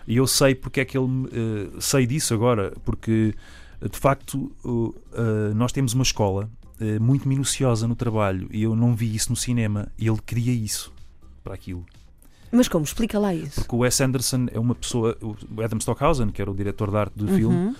E 0.06 0.16
eu 0.16 0.26
sei 0.26 0.54
porque 0.54 0.80
é 0.80 0.84
que 0.84 0.96
ele. 0.98 1.06
eh, 1.32 1.68
sei 1.80 2.06
disso 2.06 2.34
agora, 2.34 2.72
porque 2.84 3.34
eh, 3.80 3.88
de 3.88 3.98
facto 3.98 4.50
eh, 5.14 5.54
nós 5.54 5.72
temos 5.72 5.94
uma 5.94 6.02
escola 6.02 6.50
eh, 6.80 6.98
muito 6.98 7.28
minuciosa 7.28 7.86
no 7.88 7.94
trabalho 7.94 8.48
e 8.50 8.62
eu 8.62 8.74
não 8.76 8.94
vi 8.94 9.14
isso 9.14 9.30
no 9.30 9.36
cinema 9.36 9.88
e 9.98 10.06
ele 10.08 10.18
queria 10.24 10.52
isso 10.52 10.92
para 11.42 11.54
aquilo. 11.54 11.84
Mas 12.50 12.68
como? 12.68 12.84
Explica 12.84 13.18
lá 13.18 13.34
isso. 13.34 13.54
Porque 13.60 13.74
o 13.74 13.78
Wes 13.78 13.98
Anderson 14.00 14.46
é 14.52 14.58
uma 14.58 14.74
pessoa. 14.74 15.16
O 15.22 15.34
Adam 15.62 15.78
Stockhausen, 15.78 16.28
que 16.28 16.42
era 16.42 16.50
o 16.50 16.54
diretor 16.54 16.90
de 16.90 16.96
arte 16.98 17.14
do 17.16 17.26
filme, 17.28 17.56
Uhum. 17.56 17.74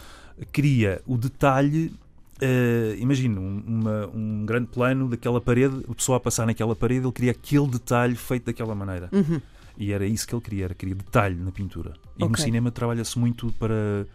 Cria 0.52 1.00
o 1.06 1.16
detalhe. 1.16 1.92
eh, 2.40 2.96
imagina 2.98 3.38
um, 3.40 3.82
um 4.14 4.44
grande 4.46 4.66
plano 4.68 5.08
daquela 5.08 5.40
parede, 5.40 5.84
a 5.88 5.94
pessoa 5.94 6.16
a 6.16 6.20
passar 6.20 6.46
naquela 6.46 6.74
parede, 6.74 7.04
ele 7.06 7.12
queria 7.12 7.30
aquele 7.30 7.68
detalhe 7.68 8.16
feito 8.16 8.46
daquela 8.46 8.74
maneira. 8.74 9.08
Uhum. 9.12 9.40
E 9.78 9.92
era 9.92 10.04
isso 10.06 10.26
que 10.26 10.34
ele 10.34 10.42
queria, 10.42 10.64
era 10.66 10.74
queria 10.74 10.94
detalhe 10.94 11.36
na 11.36 11.50
pintura. 11.52 11.92
E 12.18 12.20
no 12.24 12.26
Ok. 12.30 12.42
cinema 12.44 12.70
trabalha-se 12.70 13.18
muito 13.18 13.52
para 13.58 14.06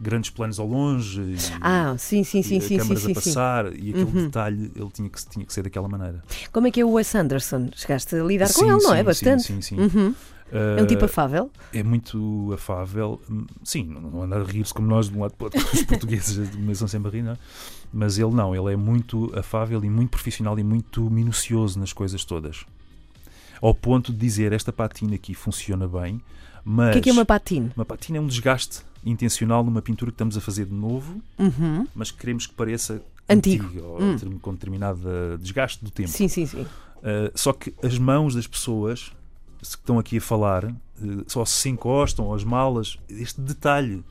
grandes 0.00 0.30
planos 0.30 0.58
ao 0.58 0.66
longe 0.66 1.20
e, 1.20 1.36
Ah, 1.60 1.94
sim, 1.98 2.24
sim, 2.24 2.42
sim, 2.42 2.58
sim, 2.58 2.68
sim, 2.68 2.76
câmaras 2.78 3.02
sim, 3.02 3.12
a 3.12 3.14
sim. 3.14 3.14
passar 3.14 3.66
e 3.72 3.90
aquele 3.90 4.04
Uhum. 4.04 4.24
detalhe 4.24 4.72
ele 4.74 4.90
tinha 4.92 5.08
que, 5.08 5.26
tinha 5.26 5.44
que 5.44 5.52
ser 5.52 5.62
daquela 5.62 5.88
maneira. 5.88 6.22
Como 6.52 6.66
é 6.66 6.70
que 6.70 6.80
é 6.80 6.84
o 6.84 6.90
Wes 6.92 7.14
Anderson? 7.14 7.68
Chegaste 7.76 8.16
a 8.16 8.24
lidar 8.24 8.46
com 8.52 8.60
Sim, 8.60 8.70
ele, 8.70 8.82
não 8.82 8.94
é? 8.94 8.98
sim, 8.98 9.04
Bastante. 9.04 9.42
Sim, 9.44 9.60
sim, 9.60 9.76
sim. 9.76 9.98
Uhum. 9.98 10.14
É 10.52 10.82
um 10.82 10.86
tipo 10.86 11.02
Uh, 11.02 11.04
afável. 11.04 11.50
é 11.72 11.82
muito 11.82 12.50
afável. 12.52 13.20
Sim, 13.64 13.84
não, 13.84 14.22
anda 14.22 14.36
a 14.40 14.44
rir-se 14.44 14.74
como 14.74 14.88
nós 14.88 15.08
de 15.08 15.16
um 15.16 15.20
lado 15.22 15.34
para 15.34 15.44
o 15.44 15.46
outro, 15.46 15.60
os 15.72 15.82
portugueses 15.84 16.50
começam 16.50 16.88
sempre 16.88 17.08
a 17.08 17.12
rir, 17.12 17.22
não 17.22 17.32
é? 17.32 17.36
Mas 17.92 18.18
ele 18.18 18.30
não, 18.32 18.54
ele 18.54 18.72
é 18.72 18.76
muito 18.76 19.32
afável 19.38 19.84
e 19.84 19.90
muito 19.90 20.10
profissional 20.10 20.58
e 20.58 20.62
muito 20.64 21.08
minucioso 21.10 21.78
nas 21.78 21.92
coisas 21.92 22.24
todas. 22.24 22.64
Ao 23.60 23.74
ponto 23.74 24.12
de 24.12 24.18
dizer 24.18 24.52
esta 24.52 24.72
patina 24.72 25.14
aqui 25.14 25.34
funciona 25.34 25.86
bem, 25.86 26.20
mas 26.64 26.90
O 26.90 26.92
que 26.92 26.98
é 26.98 27.02
que 27.02 27.10
é 27.10 27.12
uma 27.12 27.24
patina? 27.24 27.70
Uma 27.76 27.84
patina 27.84 28.18
é 28.18 28.20
um 28.20 28.26
desgaste 28.26 28.80
intencional 29.04 29.62
numa 29.64 29.80
pintura 29.82 30.10
que 30.10 30.14
estamos 30.14 30.36
a 30.36 30.40
fazer 30.40 30.66
de 30.66 30.74
novo, 30.74 31.20
Uhum. 31.38 31.86
mas 31.94 32.10
que 32.10 32.18
queremos 32.18 32.46
que 32.46 32.54
pareça 32.54 33.02
Antigo. 33.28 33.66
antiga, 33.66 33.82
ou 33.84 34.02
Hum. 34.02 34.38
com 34.42 34.52
determinado 34.52 35.00
desgaste 35.40 35.84
do 35.84 35.90
tempo. 35.90 36.08
Sim, 36.10 36.28
sim, 36.28 36.44
sim. 36.46 36.62
Uh, 36.62 37.30
só 37.34 37.52
que 37.52 37.72
as 37.82 37.98
mãos 37.98 38.34
das 38.34 38.46
pessoas 38.46 39.10
que 39.60 39.82
estão 39.82 39.98
aqui 39.98 40.18
a 40.18 40.20
falar 40.20 40.64
uh, 40.64 40.74
só 41.26 41.44
se 41.44 41.68
encostam, 41.68 42.32
as 42.32 42.44
malas, 42.44 42.98
este 43.08 43.40
detalhe. 43.40 44.04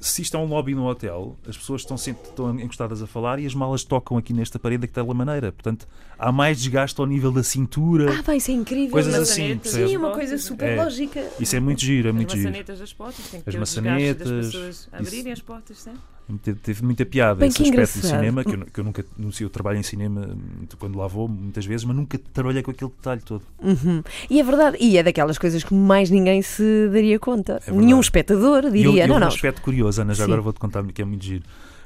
Se 0.00 0.22
isto 0.22 0.36
é 0.36 0.40
um 0.40 0.44
lobby 0.46 0.74
no 0.76 0.86
hotel, 0.88 1.36
as 1.46 1.56
pessoas 1.56 1.80
estão 1.80 1.96
sempre 1.96 2.28
estão 2.28 2.58
encostadas 2.60 3.02
a 3.02 3.06
falar 3.06 3.40
e 3.40 3.46
as 3.46 3.54
malas 3.54 3.82
tocam 3.82 4.16
aqui 4.16 4.32
nesta 4.32 4.56
parede 4.58 4.82
daquela 4.86 5.12
maneira. 5.12 5.50
Portanto, 5.50 5.88
há 6.16 6.30
mais 6.30 6.58
desgaste 6.58 7.00
ao 7.00 7.06
nível 7.06 7.32
da 7.32 7.42
cintura. 7.42 8.12
Ah, 8.16 8.22
vai, 8.22 8.36
isso 8.36 8.50
é 8.50 8.54
incrível. 8.54 8.92
Coisas 8.92 9.12
assim, 9.14 9.42
maçanetas? 9.56 9.72
Sim, 9.72 9.94
é 9.94 9.98
uma 9.98 10.12
coisa 10.12 10.38
super 10.38 10.68
É. 10.68 10.76
lógica. 10.76 11.24
Isso 11.40 11.56
é 11.56 11.60
muito 11.60 11.80
giro, 11.80 12.08
é 12.08 12.12
muito 12.12 12.28
As 12.28 12.36
giro. 12.36 12.48
maçanetas 12.48 12.78
das 12.78 12.92
portas, 12.92 13.24
tem 13.28 13.40
que 13.40 13.48
As 13.50 13.54
ter 13.54 13.60
desgaste 13.60 13.80
das 13.80 13.84
maçanetas, 14.30 14.46
pessoas 14.46 14.88
abrirem 14.92 15.32
as 15.32 15.40
portas, 15.40 15.86
né? 15.86 15.94
Teve, 16.42 16.58
teve 16.60 16.84
muita 16.84 17.06
piada 17.06 17.36
Bem, 17.40 17.48
esse 17.48 17.56
que 17.56 17.62
aspecto 17.70 17.90
do 17.94 17.98
engraçado. 18.00 18.18
cinema, 18.20 18.44
que 18.44 18.54
eu, 18.54 18.66
que 18.66 18.80
eu 18.80 18.84
nunca 18.84 19.02
não 19.16 19.32
sei, 19.32 19.46
eu 19.46 19.50
trabalho 19.50 19.78
em 19.78 19.82
cinema 19.82 20.36
quando 20.78 20.98
lá 20.98 21.06
vou, 21.06 21.26
muitas 21.26 21.64
vezes, 21.64 21.86
mas 21.86 21.96
nunca 21.96 22.18
trabalhei 22.34 22.62
com 22.62 22.70
aquele 22.70 22.90
detalhe 22.90 23.22
todo. 23.22 23.42
Uhum. 23.62 24.02
E 24.28 24.38
é 24.38 24.42
verdade, 24.44 24.76
e 24.78 24.98
é 24.98 25.02
daquelas 25.02 25.38
coisas 25.38 25.64
que 25.64 25.72
mais 25.72 26.10
ninguém 26.10 26.42
se 26.42 26.90
daria 26.92 27.18
conta. 27.18 27.62
É. 27.66 27.72
Nenhum 27.72 27.98
espectador 27.98 28.64
E 28.64 28.66
eu, 28.66 28.70
diria, 28.72 29.04
eu 29.04 29.08
não, 29.08 29.16
um 29.16 29.20
não. 29.20 29.26
aspecto 29.28 29.62
curioso, 29.62 29.87
Ana, 29.96 30.12
já 30.12 30.24
Sim. 30.24 30.30
agora 30.30 30.42
vou-te 30.42 30.58
contar 30.58 30.84
que 30.86 31.00
é 31.00 31.04
muito 31.04 31.24
giro. 31.24 31.44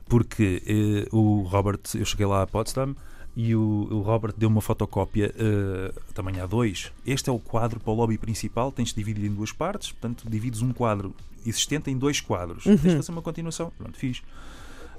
Porque 0.09 0.63
eh, 0.67 1.09
o 1.13 1.43
Robert, 1.43 1.81
eu 1.95 2.05
cheguei 2.05 2.27
lá 2.27 2.43
a 2.43 2.47
Potsdam 2.47 2.97
e 3.37 3.55
o, 3.55 3.89
o 3.91 4.01
Robert 4.01 4.35
deu 4.37 4.49
uma 4.49 4.61
fotocópia 4.61 5.33
eh, 5.37 5.93
tamanho 6.15 6.47
A2. 6.47 6.91
Este 7.07 7.31
é 7.31 7.33
o 7.33 7.39
quadro 7.39 7.79
para 7.81 7.93
o 7.93 7.95
lobby 7.95 8.19
principal, 8.19 8.73
tens 8.73 8.89
de 8.89 8.97
dividir 8.97 9.25
em 9.25 9.35
duas 9.35 9.53
partes, 9.53 9.93
portanto, 9.93 10.25
divides 10.29 10.61
um 10.61 10.73
quadro 10.73 11.15
existente 11.47 11.91
em 11.91 11.97
dois 11.97 12.21
quadros. 12.21 12.65
Tens 12.65 12.81
de 12.81 12.97
fazer 12.97 13.13
uma 13.13 13.23
continuação. 13.23 13.73
Pronto, 13.79 13.97
fiz. 13.97 14.23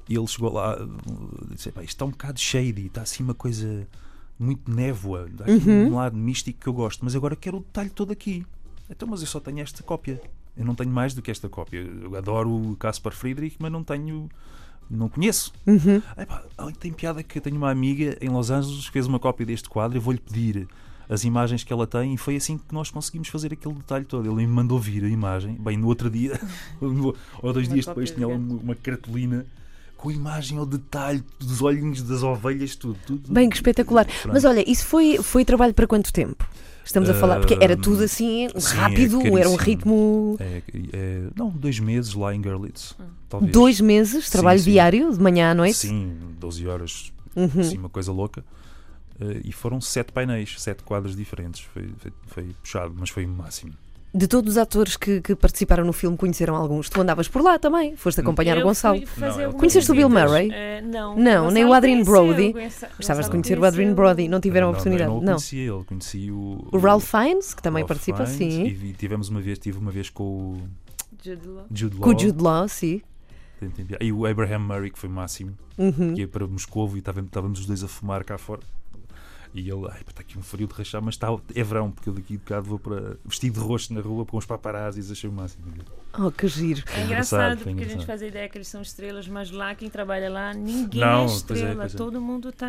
E 0.07 0.15
ele 0.15 0.27
chegou 0.27 0.51
lá 0.51 0.77
e 1.51 1.55
disse: 1.55 1.71
"Pá, 1.71 1.81
isto 1.81 1.91
está 1.91 2.05
um 2.05 2.11
bocado 2.11 2.39
shady, 2.39 2.87
está 2.87 3.01
assim 3.01 3.23
uma 3.23 3.33
coisa 3.33 3.87
muito 4.37 4.69
névoa, 4.69 5.27
dá 5.31 5.45
aqui 5.45 5.69
um 5.69 5.95
lado 5.95 6.17
místico 6.17 6.59
que 6.59 6.67
eu 6.67 6.73
gosto, 6.73 7.03
mas 7.05 7.15
agora 7.15 7.35
quero 7.35 7.57
o 7.57 7.59
detalhe 7.59 7.89
todo 7.89 8.11
aqui. 8.11 8.45
Então, 8.89 9.07
mas 9.07 9.21
eu 9.21 9.27
só 9.27 9.39
tenho 9.39 9.59
esta 9.59 9.81
cópia. 9.83 10.21
Eu 10.55 10.65
não 10.65 10.75
tenho 10.75 10.91
mais 10.91 11.13
do 11.13 11.21
que 11.21 11.31
esta 11.31 11.49
cópia. 11.49 11.79
Eu 11.79 12.15
adoro 12.15 12.49
o 12.49 12.75
Caspar 12.75 13.13
Friedrich, 13.13 13.55
mas 13.59 13.71
não 13.71 13.83
tenho. 13.83 14.29
Não 14.89 15.09
conheço. 15.09 15.51
Epá, 16.17 16.43
ai, 16.57 16.73
tem 16.73 16.91
piada 16.91 17.23
que 17.23 17.37
eu 17.37 17.41
tenho 17.41 17.55
uma 17.55 17.71
amiga 17.71 18.17
em 18.21 18.29
Los 18.29 18.51
Angeles 18.51 18.85
que 18.85 18.91
fez 18.91 19.07
uma 19.07 19.19
cópia 19.19 19.45
deste 19.45 19.69
quadro 19.69 19.97
e 19.97 19.99
vou-lhe 19.99 20.19
pedir 20.19 20.67
as 21.09 21.23
imagens 21.23 21.63
que 21.63 21.71
ela 21.71 21.87
tem 21.87 22.13
e 22.13 22.17
foi 22.17 22.35
assim 22.35 22.57
que 22.57 22.73
nós 22.73 22.91
conseguimos 22.91 23.27
fazer 23.29 23.53
aquele 23.53 23.75
detalhe 23.75 24.05
todo. 24.05 24.29
Ele 24.29 24.45
me 24.45 24.47
mandou 24.47 24.79
vir 24.79 25.03
a 25.03 25.09
imagem. 25.09 25.55
Bem, 25.55 25.77
no 25.77 25.87
outro 25.87 26.09
dia, 26.09 26.39
ou 26.81 27.53
dois 27.53 27.67
Uma 27.67 27.73
dias 27.73 27.85
depois, 27.85 28.11
tinha 28.11 28.27
uma 28.27 28.75
cartolina 28.75 29.45
com 29.97 30.09
a 30.09 30.13
imagem 30.13 30.57
ao 30.57 30.65
detalhe 30.65 31.23
dos 31.39 31.61
olhinhos 31.61 32.01
das 32.01 32.23
ovelhas, 32.23 32.75
tudo. 32.75 32.97
tudo. 33.05 33.31
Bem, 33.31 33.49
que 33.49 33.55
espetacular. 33.55 34.05
Pronto. 34.05 34.33
Mas 34.33 34.43
olha, 34.45 34.69
isso 34.69 34.85
foi, 34.85 35.17
foi 35.17 35.45
trabalho 35.45 35.73
para 35.73 35.87
quanto 35.87 36.11
tempo? 36.11 36.47
Estamos 36.85 37.09
a 37.09 37.13
falar, 37.13 37.39
porque 37.39 37.57
era 37.61 37.77
tudo 37.77 38.03
assim 38.03 38.49
sim, 38.57 38.71
é 38.75 38.75
rápido, 38.75 39.37
era 39.37 39.49
um 39.49 39.55
ritmo. 39.55 40.35
É, 40.39 40.61
é- 40.91 41.21
não, 41.33 41.49
dois 41.49 41.79
meses 41.79 42.13
lá 42.13 42.35
em 42.35 42.43
Girlitz. 42.43 42.95
Talvez. 43.29 43.51
Dois 43.53 43.79
meses, 43.79 44.29
trabalho 44.29 44.59
sim. 44.59 44.71
diário, 44.71 45.11
de 45.13 45.19
manhã 45.19 45.51
à 45.51 45.55
noite. 45.55 45.77
Sim, 45.77 46.13
12 46.37 46.67
horas, 46.67 47.13
Uhum. 47.35 47.49
assim, 47.61 47.77
uma 47.77 47.87
coisa 47.89 48.11
louca. 48.11 48.43
Eh, 49.19 49.41
e 49.45 49.51
foram 49.53 49.79
sete 49.79 50.11
painéis, 50.11 50.55
sete 50.61 50.83
quadros 50.83 51.15
diferentes. 51.15 51.61
Foi, 51.73 51.89
foi, 51.97 52.11
foi 52.27 52.43
puxado, 52.61 52.93
mas 52.97 53.09
foi 53.09 53.25
o 53.25 53.29
máximo. 53.29 53.73
De 54.15 54.27
todos 54.27 54.51
os 54.51 54.57
atores 54.59 54.95
que, 54.95 55.21
que 55.21 55.35
participaram 55.35 55.83
no 55.83 55.91
filme, 55.91 56.15
conheceram 56.15 56.55
alguns. 56.55 56.87
Tu 56.87 57.01
andavas 57.01 57.27
por 57.27 57.41
lá 57.41 57.57
também, 57.57 57.95
foste 57.95 58.21
acompanhar 58.21 58.55
Eu 58.57 58.61
o 58.61 58.65
Gonçalo. 58.65 59.01
Não, 59.17 59.53
Conheceste 59.53 59.91
o 59.91 59.95
Bill. 59.95 60.07
Murray? 60.07 60.49
Eh, 60.53 60.81
não. 60.81 61.15
Não, 61.17 61.49
nem 61.49 61.65
o 61.65 61.69
conheceu, 61.69 62.05
Brody. 62.05 62.53
Gostavas 62.95 63.25
de 63.25 63.31
conhecer 63.31 63.57
o 63.57 63.65
Adrien 63.65 63.87
conheceu. 63.87 63.95
Brody, 63.95 64.27
não 64.27 64.39
tiveram 64.39 64.67
a 64.67 64.69
Não, 64.71 64.73
oportunidade. 64.77 65.09
Não, 65.09 65.15
não, 65.15 65.23
Não. 65.25 65.33
conheci 65.33 65.57
ele, 65.57 65.83
conheci 65.83 66.29
o, 66.31 66.67
O 66.71 66.77
Ralph 66.77 67.03
Fiennes, 67.09 67.55
que 67.55 67.63
também 67.63 67.81
Ralph 67.81 67.87
participa, 67.87 68.25
Fiennes, 68.27 68.53
sim. 68.53 68.87
E 68.87 68.93
tivemos 68.93 69.29
uma 69.29 69.41
vez, 69.41 69.57
tive 69.57 69.79
uma 69.79 69.89
vez 69.89 70.11
com 70.11 70.23
o 70.23 70.57
Jude 71.23 71.47
Law. 71.47 71.65
Jude 71.73 71.95
Com 71.97 72.09
Law. 72.09 72.15
o 72.15 72.19
Jude 72.19 72.43
Law, 72.43 72.67
sim. 72.67 73.01
E 73.99 74.11
o 74.11 74.25
Abraham 74.27 74.59
Murray, 74.59 74.91
que 74.91 74.99
foi 74.99 75.09
o 75.09 75.13
máximo, 75.13 75.53
Uhum. 75.77 76.13
que 76.13 76.21
ia 76.21 76.27
para 76.27 76.45
Moscovo 76.45 76.97
e 76.97 76.99
estávamos, 76.99 77.29
estávamos 77.29 77.59
os 77.61 77.65
dois 77.65 77.83
a 77.83 77.87
fumar 77.87 78.23
cá 78.23 78.37
fora. 78.37 78.61
E 79.53 79.69
ele, 79.69 79.87
ai, 79.91 80.01
está 80.07 80.21
aqui 80.21 80.37
um 80.37 80.41
frio 80.41 80.67
de 80.67 80.73
rachar, 80.73 81.01
mas 81.01 81.15
está, 81.15 81.27
é 81.53 81.63
verão, 81.63 81.91
porque 81.91 82.09
eu 82.09 82.13
daqui 82.13 82.33
de 82.33 82.37
bocado 82.39 82.67
vou 82.67 82.79
para 82.79 83.17
vestido 83.23 83.59
de 83.59 83.65
rosto 83.65 83.93
na 83.93 84.01
rua 84.01 84.25
com 84.25 84.35
os 84.37 84.45
paparazzis, 84.45 85.11
achei 85.11 85.29
o 85.29 85.33
máximo. 85.33 85.63
Oh, 86.19 86.31
que 86.31 86.47
giro. 86.47 86.83
É 86.95 87.03
engraçado, 87.05 87.05
engraçado 87.05 87.57
porque 87.57 87.69
a 87.69 87.71
gente 87.73 87.81
engraçado. 87.85 88.05
faz 88.05 88.21
a 88.21 88.27
ideia 88.27 88.47
que 88.49 88.57
eles 88.57 88.67
são 88.67 88.81
estrelas, 88.83 89.27
mas 89.27 89.49
lá 89.51 89.73
quem 89.73 89.89
trabalha 89.89 90.29
lá, 90.29 90.53
ninguém 90.53 91.01
Não, 91.01 91.23
é 91.23 91.25
pois 91.25 91.31
é, 91.31 91.35
estrela. 91.35 91.75
pois 91.81 91.93
é. 91.93 91.97
Todo 91.97 92.21
mundo 92.21 92.49
está 92.49 92.67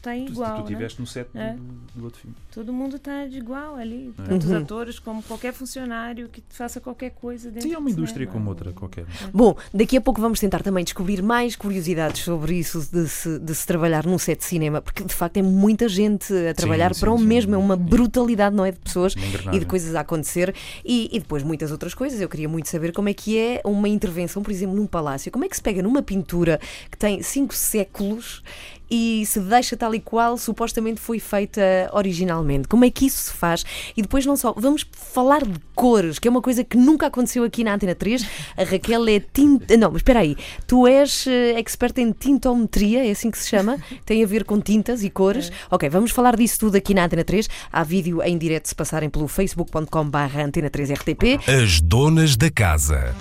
tá 0.00 0.12
Tu, 0.12 0.16
igual. 0.32 0.50
tu 0.52 0.56
né? 0.56 0.62
estiveste 0.64 1.00
no 1.00 1.06
set 1.06 1.28
do- 1.32 1.38
É. 1.38 1.56
do, 1.94 2.04
outro 2.04 2.20
filme. 2.20 2.36
Todo 2.52 2.72
mundo 2.72 2.96
está 2.96 3.26
de 3.26 3.36
igual 3.36 3.76
ali. 3.76 4.14
É. 4.18 4.22
Tanto 4.22 4.44
os 4.46 4.50
Uhum. 4.50 4.58
atores 4.58 4.98
como 4.98 5.22
qualquer 5.22 5.52
funcionário 5.52 6.28
que 6.30 6.42
faça 6.48 6.80
qualquer 6.80 7.10
coisa 7.10 7.50
dentro 7.50 7.68
Sim, 7.68 7.74
é 7.74 7.78
uma 7.78 7.90
indústria 7.90 8.24
cinema. 8.26 8.32
como 8.32 8.48
outra 8.48 8.72
qualquer. 8.72 9.04
Bom, 9.32 9.56
daqui 9.74 9.98
a 9.98 10.00
pouco 10.00 10.20
vamos 10.20 10.40
tentar 10.40 10.62
também 10.62 10.82
descobrir 10.84 11.22
mais 11.22 11.54
curiosidades 11.54 12.22
sobre 12.22 12.54
isso 12.58 12.88
de 12.90 13.06
se, 13.08 13.38
de 13.38 13.54
se 13.54 13.66
trabalhar 13.66 14.06
num 14.06 14.18
set 14.18 14.38
de 14.38 14.44
cinema, 14.46 14.80
porque 14.80 15.04
de 15.04 15.14
facto 15.14 15.36
é 15.36 15.42
muita 15.42 15.86
gente 15.86 16.25
a 16.30 16.54
trabalhar 16.54 16.94
sim, 16.94 17.00
para 17.00 17.12
o 17.12 17.18
sim. 17.18 17.26
mesmo, 17.26 17.54
é 17.54 17.58
uma 17.58 17.76
brutalidade, 17.76 18.54
não 18.54 18.64
é? 18.64 18.72
De 18.72 18.78
pessoas 18.78 19.14
e 19.52 19.58
de 19.58 19.66
coisas 19.66 19.94
a 19.94 20.00
acontecer 20.00 20.54
e, 20.84 21.08
e 21.12 21.18
depois 21.18 21.42
muitas 21.42 21.70
outras 21.70 21.94
coisas. 21.94 22.20
Eu 22.20 22.28
queria 22.28 22.48
muito 22.48 22.68
saber 22.68 22.92
como 22.92 23.08
é 23.08 23.14
que 23.14 23.38
é 23.38 23.60
uma 23.64 23.88
intervenção, 23.88 24.42
por 24.42 24.50
exemplo, 24.50 24.76
num 24.76 24.86
palácio. 24.86 25.30
Como 25.30 25.44
é 25.44 25.48
que 25.48 25.56
se 25.56 25.62
pega 25.62 25.82
numa 25.82 26.02
pintura 26.02 26.60
que 26.90 26.96
tem 26.96 27.22
cinco 27.22 27.54
séculos 27.54 28.42
e 28.90 29.24
se 29.26 29.40
deixa 29.40 29.76
tal 29.76 29.94
e 29.94 30.00
qual 30.00 30.36
supostamente 30.38 31.00
foi 31.00 31.18
feita 31.18 31.60
originalmente? 31.92 32.68
Como 32.68 32.84
é 32.84 32.90
que 32.90 33.06
isso 33.06 33.24
se 33.24 33.32
faz? 33.32 33.64
E 33.96 34.02
depois 34.02 34.24
não 34.24 34.36
só, 34.36 34.52
vamos 34.56 34.86
falar 34.92 35.44
de 35.44 35.58
cores, 35.74 36.18
que 36.18 36.28
é 36.28 36.30
uma 36.30 36.40
coisa 36.40 36.62
que 36.62 36.76
nunca 36.76 37.06
aconteceu 37.06 37.44
aqui 37.44 37.64
na 37.64 37.74
Antena 37.74 37.94
3. 37.94 38.26
A 38.56 38.64
Raquel 38.64 39.08
é 39.08 39.20
tinta. 39.20 39.76
Não, 39.76 39.90
mas 39.90 39.98
espera 39.98 40.20
aí, 40.20 40.36
tu 40.66 40.86
és 40.86 41.26
eh, 41.26 41.58
expert 41.58 41.98
em 41.98 42.12
tintometria, 42.12 43.06
é 43.06 43.10
assim 43.10 43.30
que 43.30 43.38
se 43.38 43.48
chama? 43.48 43.78
Tem 44.06 44.22
a 44.22 44.26
ver 44.26 44.44
com 44.44 44.60
tintas 44.60 45.02
e 45.02 45.10
cores. 45.10 45.50
Ok, 45.70 45.88
vamos 45.88 46.10
falar 46.10 46.36
disso 46.36 46.60
tudo 46.60 46.76
aqui 46.76 46.94
na 46.94 47.04
Antena 47.04 47.24
3. 47.24 47.48
Há 47.72 47.82
vídeo 47.82 48.22
em 48.22 48.38
direto 48.38 48.66
se 48.66 48.74
passarem 48.74 49.10
pelo 49.10 49.28
facebook.com/barra 49.28 50.44
Antena 50.44 50.70
3 50.70 50.90
RTP. 50.90 51.40
As 51.46 51.80
donas 51.80 52.36
da 52.36 52.50
casa. 52.50 53.14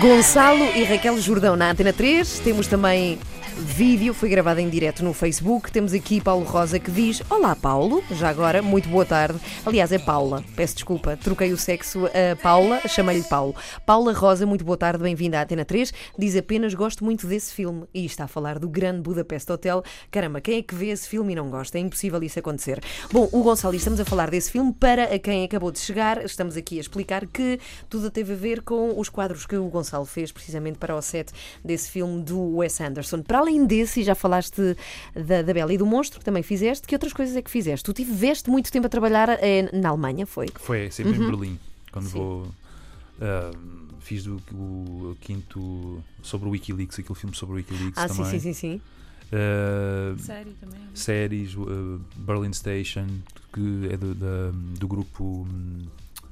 Gonçalo 0.00 0.64
e 0.76 0.84
Raquel 0.84 1.18
Jordão 1.20 1.56
na 1.56 1.70
Antena 1.70 1.92
3. 1.92 2.40
Temos 2.40 2.66
também 2.66 3.18
vídeo, 3.58 4.14
foi 4.14 4.28
gravado 4.28 4.60
em 4.60 4.68
direto 4.68 5.04
no 5.04 5.12
Facebook. 5.12 5.72
Temos 5.72 5.92
aqui 5.92 6.20
Paulo 6.20 6.44
Rosa 6.44 6.78
que 6.78 6.90
diz: 6.90 7.22
Olá, 7.28 7.56
Paulo. 7.56 8.02
Já 8.12 8.28
agora, 8.28 8.62
muito 8.62 8.88
boa 8.88 9.04
tarde. 9.04 9.38
Aliás, 9.66 9.90
é 9.90 9.98
Paula. 9.98 10.44
Peço 10.54 10.74
desculpa, 10.74 11.16
troquei 11.16 11.52
o 11.52 11.56
sexo 11.56 12.06
a 12.06 12.36
Paula, 12.40 12.80
chamei-lhe 12.86 13.24
Paulo. 13.24 13.54
Paula 13.84 14.12
Rosa, 14.12 14.46
muito 14.46 14.64
boa 14.64 14.76
tarde, 14.76 15.02
bem-vinda 15.02 15.40
à 15.40 15.42
Antena 15.42 15.64
3. 15.64 15.92
Diz 16.16 16.36
apenas: 16.36 16.72
Gosto 16.74 17.04
muito 17.04 17.26
desse 17.26 17.52
filme. 17.52 17.84
E 17.92 18.04
está 18.04 18.24
a 18.24 18.28
falar 18.28 18.58
do 18.58 18.68
Grande 18.68 19.00
Budapeste 19.00 19.50
Hotel. 19.50 19.82
Caramba, 20.10 20.40
quem 20.40 20.58
é 20.58 20.62
que 20.62 20.74
vê 20.74 20.88
esse 20.88 21.08
filme 21.08 21.32
e 21.32 21.36
não 21.36 21.50
gosta? 21.50 21.78
É 21.78 21.80
impossível 21.80 22.22
isso 22.22 22.38
acontecer. 22.38 22.80
Bom, 23.12 23.28
o 23.32 23.42
Gonçalo, 23.42 23.74
estamos 23.74 23.98
a 23.98 24.04
falar 24.04 24.30
desse 24.30 24.52
filme 24.52 24.72
para 24.72 25.18
quem 25.18 25.44
acabou 25.44 25.72
de 25.72 25.80
chegar. 25.80 26.24
Estamos 26.24 26.56
aqui 26.56 26.78
a 26.78 26.80
explicar 26.80 27.26
que 27.26 27.58
tudo 27.88 28.10
teve 28.10 28.34
a 28.34 28.36
ver 28.36 28.62
com 28.62 28.98
os 28.98 29.08
quadros 29.08 29.46
que 29.46 29.56
o 29.56 29.68
Gonçalo 29.68 30.06
fez 30.06 30.30
precisamente 30.30 30.78
para 30.78 30.94
o 30.94 31.02
set 31.02 31.32
desse 31.64 31.90
filme 31.90 32.22
do 32.22 32.56
Wes 32.56 32.80
Anderson. 32.80 33.22
Para 33.22 33.47
além 33.48 33.66
desse, 33.66 34.00
e 34.00 34.02
já 34.04 34.14
falaste 34.14 34.76
da, 35.14 35.42
da 35.42 35.54
Bela 35.54 35.72
e 35.72 35.78
do 35.78 35.86
Monstro, 35.86 36.18
que 36.18 36.24
também 36.24 36.42
fizeste, 36.42 36.86
que 36.86 36.94
outras 36.94 37.12
coisas 37.12 37.34
é 37.36 37.42
que 37.42 37.50
fizeste? 37.50 37.84
Tu 37.84 37.92
tiveste 37.92 38.50
muito 38.50 38.70
tempo 38.70 38.86
a 38.86 38.90
trabalhar 38.90 39.28
eh, 39.40 39.68
na 39.72 39.88
Alemanha, 39.88 40.26
foi? 40.26 40.46
Foi 40.54 40.90
sempre 40.90 41.16
Uhum. 41.16 41.22
em 41.24 41.26
Berlim, 41.26 41.58
quando 41.90 42.04
Sim. 42.06 42.18
vou. 42.18 42.48
ah, 43.20 43.50
fiz 44.00 44.26
o, 44.26 44.36
o 44.52 45.16
quinto 45.20 46.02
sobre 46.22 46.48
o 46.48 46.52
Wikileaks, 46.52 46.98
aquele 46.98 47.18
filme 47.18 47.34
sobre 47.34 47.54
o 47.54 47.56
Wikileaks 47.56 47.98
Ah, 47.98 48.08
sim, 48.08 48.16
também. 48.22 48.30
sim, 48.32 48.40
sim, 48.40 48.52
sim. 48.52 48.80
Ah, 49.32 50.14
Série 50.18 50.50
também. 50.60 50.78
séries, 50.94 51.54
uh, 51.54 52.00
Berlin 52.16 52.52
Station, 52.52 53.06
que 53.52 53.88
é 53.92 53.96
do, 53.96 54.14
da- 54.14 54.50
do 54.78 54.86
grupo. 54.88 55.46
hum, 55.50 55.86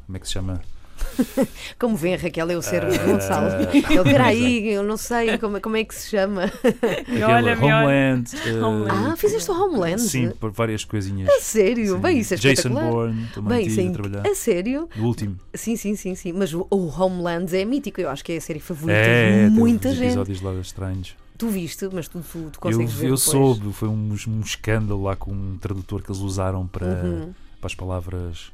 Como 0.06 0.16
é 0.16 0.20
que 0.20 0.26
se 0.26 0.32
chama? 0.34 0.62
Como 1.78 1.96
vê, 1.96 2.14
a 2.14 2.16
Raquel, 2.18 2.50
é 2.50 2.56
o 2.56 2.62
cérebro 2.62 2.94
Ah, 2.94 2.98
do 2.98 3.12
Gonçalo. 3.12 3.46
Ele, 3.72 4.02
peraí, 4.02 4.68
eu 4.72 4.82
não 4.82 4.96
sei 4.96 5.38
como, 5.38 5.60
como 5.60 5.76
é 5.76 5.84
que 5.84 5.94
se 5.94 6.10
chama. 6.10 6.44
Aquele 6.64 7.24
olha, 7.24 7.56
me 7.56 7.62
olha. 7.64 7.76
Homeland. 7.84 8.30
uh, 8.36 8.64
Homeland. 8.64 9.12
Ah, 9.12 9.16
fizeste 9.16 9.50
o 9.50 9.54
Homeland? 9.54 10.00
Sim, 10.00 10.30
por 10.30 10.50
várias 10.50 10.84
coisinhas. 10.84 11.28
A 11.28 11.40
sério? 11.40 11.94
Sim. 11.96 12.00
Bem, 12.00 12.18
isso 12.18 12.34
é 12.34 12.36
Jason. 12.36 12.70
Bourne, 12.70 13.26
também 13.34 13.58
Bem, 13.58 13.70
sim. 13.70 13.88
a 13.88 13.92
trabalhar. 13.92 14.26
A 14.26 14.34
sério? 14.34 14.88
O 14.98 15.02
último. 15.02 15.36
Sim, 15.54 15.76
sim, 15.76 15.96
sim, 15.96 16.14
sim. 16.14 16.32
Mas 16.32 16.52
o, 16.54 16.66
o 16.70 16.88
Homeland 16.88 17.54
é 17.56 17.64
mítico, 17.64 18.00
eu 18.00 18.10
acho 18.10 18.24
que 18.24 18.32
é 18.32 18.36
a 18.36 18.40
série 18.40 18.60
favorita 18.60 18.98
É, 18.98 19.44
de 19.48 19.50
muita 19.54 19.90
gente. 19.92 20.04
episódios 20.06 20.40
lá 20.40 20.52
estranhos. 20.54 21.14
Tu 21.38 21.48
viste, 21.48 21.86
mas 21.92 22.08
tu, 22.08 22.20
tu, 22.20 22.26
tu 22.32 22.38
Eu, 22.38 22.50
consegues 22.60 22.92
ver 22.94 23.06
eu 23.10 23.16
depois. 23.16 23.20
soube, 23.22 23.72
foi 23.72 23.88
um, 23.88 24.16
um 24.28 24.40
escândalo 24.40 25.02
lá 25.02 25.14
com 25.16 25.30
um 25.32 25.58
tradutor 25.60 26.02
que 26.02 26.10
eles 26.10 26.20
usaram 26.22 26.66
para, 26.66 26.86
Uhum. 26.86 27.32
para 27.60 27.66
as 27.66 27.74
palavras 27.74 28.50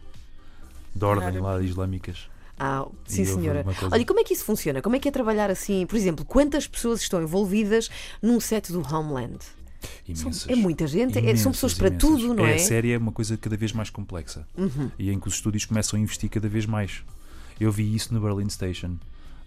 de 0.95 1.05
ordem 1.05 1.29
Árabe. 1.29 1.41
lá 1.41 1.63
islâmicas. 1.63 2.29
Ah, 2.59 2.87
sim, 3.06 3.25
senhora. 3.25 3.64
Olha, 3.90 4.00
e 4.00 4.04
como 4.04 4.21
é 4.21 4.25
que 4.25 4.35
isso 4.35 4.44
funciona? 4.44 4.80
Como 4.80 4.94
é 4.94 4.99
que 4.99 5.09
é 5.09 5.11
trabalhar 5.11 5.50
assim? 5.50 5.85
Por 5.87 5.97
exemplo, 5.97 6.25
quantas 6.25 6.66
pessoas 6.66 7.00
estão 7.00 7.21
envolvidas 7.23 7.90
num 8.23 8.38
set 8.40 8.71
do 8.73 8.80
Homeland? 8.80 9.38
São- 10.14 10.28
Imensas. 10.28 10.49
é 10.49 10.54
muita 10.54 10.87
gente, 10.87 11.11
é- 11.18 11.21
são 11.21 11.23
Imensas, 11.23 11.52
pessoas 11.52 11.75
para 11.75 11.88
imensas. 11.88 12.09
tudo, 12.09 12.35
não 12.35 12.47
é? 12.47 12.54
A 12.54 12.59
série 12.59 12.92
é 12.92 12.99
uma 12.99 13.11
coisa 13.11 13.37
cada 13.37 13.56
vez 13.56 13.73
mais 13.73 13.90
complexa 13.90 14.47
Uhum. 14.56 14.90
e 14.97 15.11
em 15.11 15.18
que 15.18 15.26
os 15.26 15.35
estúdios 15.35 15.64
começam 15.64 15.99
a 15.99 16.02
investir 16.02 16.30
cada 16.30 16.49
vez 16.49 16.66
mais. 16.66 17.02
Eu 17.59 17.73
vi 17.73 17.92
isso 17.94 18.14
no 18.14 18.21
Berlin 18.21 18.49
Station. 18.49 18.97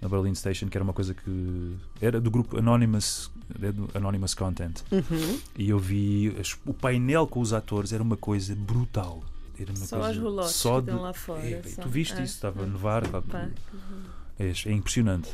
Na 0.01 0.09
Berlin 0.09 0.35
Station, 0.35 0.67
que 0.67 0.77
era 0.77 0.83
uma 0.83 0.91
coisa 0.91 1.13
que 1.13 1.73
era 2.01 2.19
do 2.19 2.29
grupo 2.29 2.57
Anonymous, 2.57 3.31
do 3.57 3.89
Anonymous 3.93 4.33
Content. 4.33 4.81
Uhum. 4.91 5.39
E 5.57 5.69
eu 5.69 5.79
vi 5.79 6.35
o 6.65 6.73
painel 6.73 7.25
com 7.27 7.39
os 7.39 7.53
atores, 7.53 7.93
era 7.93 8.03
uma 8.03 8.17
coisa 8.17 8.53
brutal. 8.55 9.23
Era 9.59 9.71
uma 9.71 9.85
Só 9.85 9.95
coisa 9.97 10.11
as 10.11 10.17
rolotes 10.17 10.51
só 10.55 10.73
que 10.75 10.79
estão 10.81 10.97
de- 10.97 11.03
lá 11.03 11.13
fora. 11.13 11.39
É, 11.47 11.61
só. 11.63 11.81
tu 11.81 11.89
viste 11.89 12.13
Ah, 12.17 12.23
isso? 12.23 12.35
Estava 12.35 12.63
a 12.63 12.65
nevar. 12.65 13.07
pá, 13.07 13.21
pá. 13.21 13.49
É, 14.39 14.51
é 14.65 14.71
impressionante. 14.71 15.29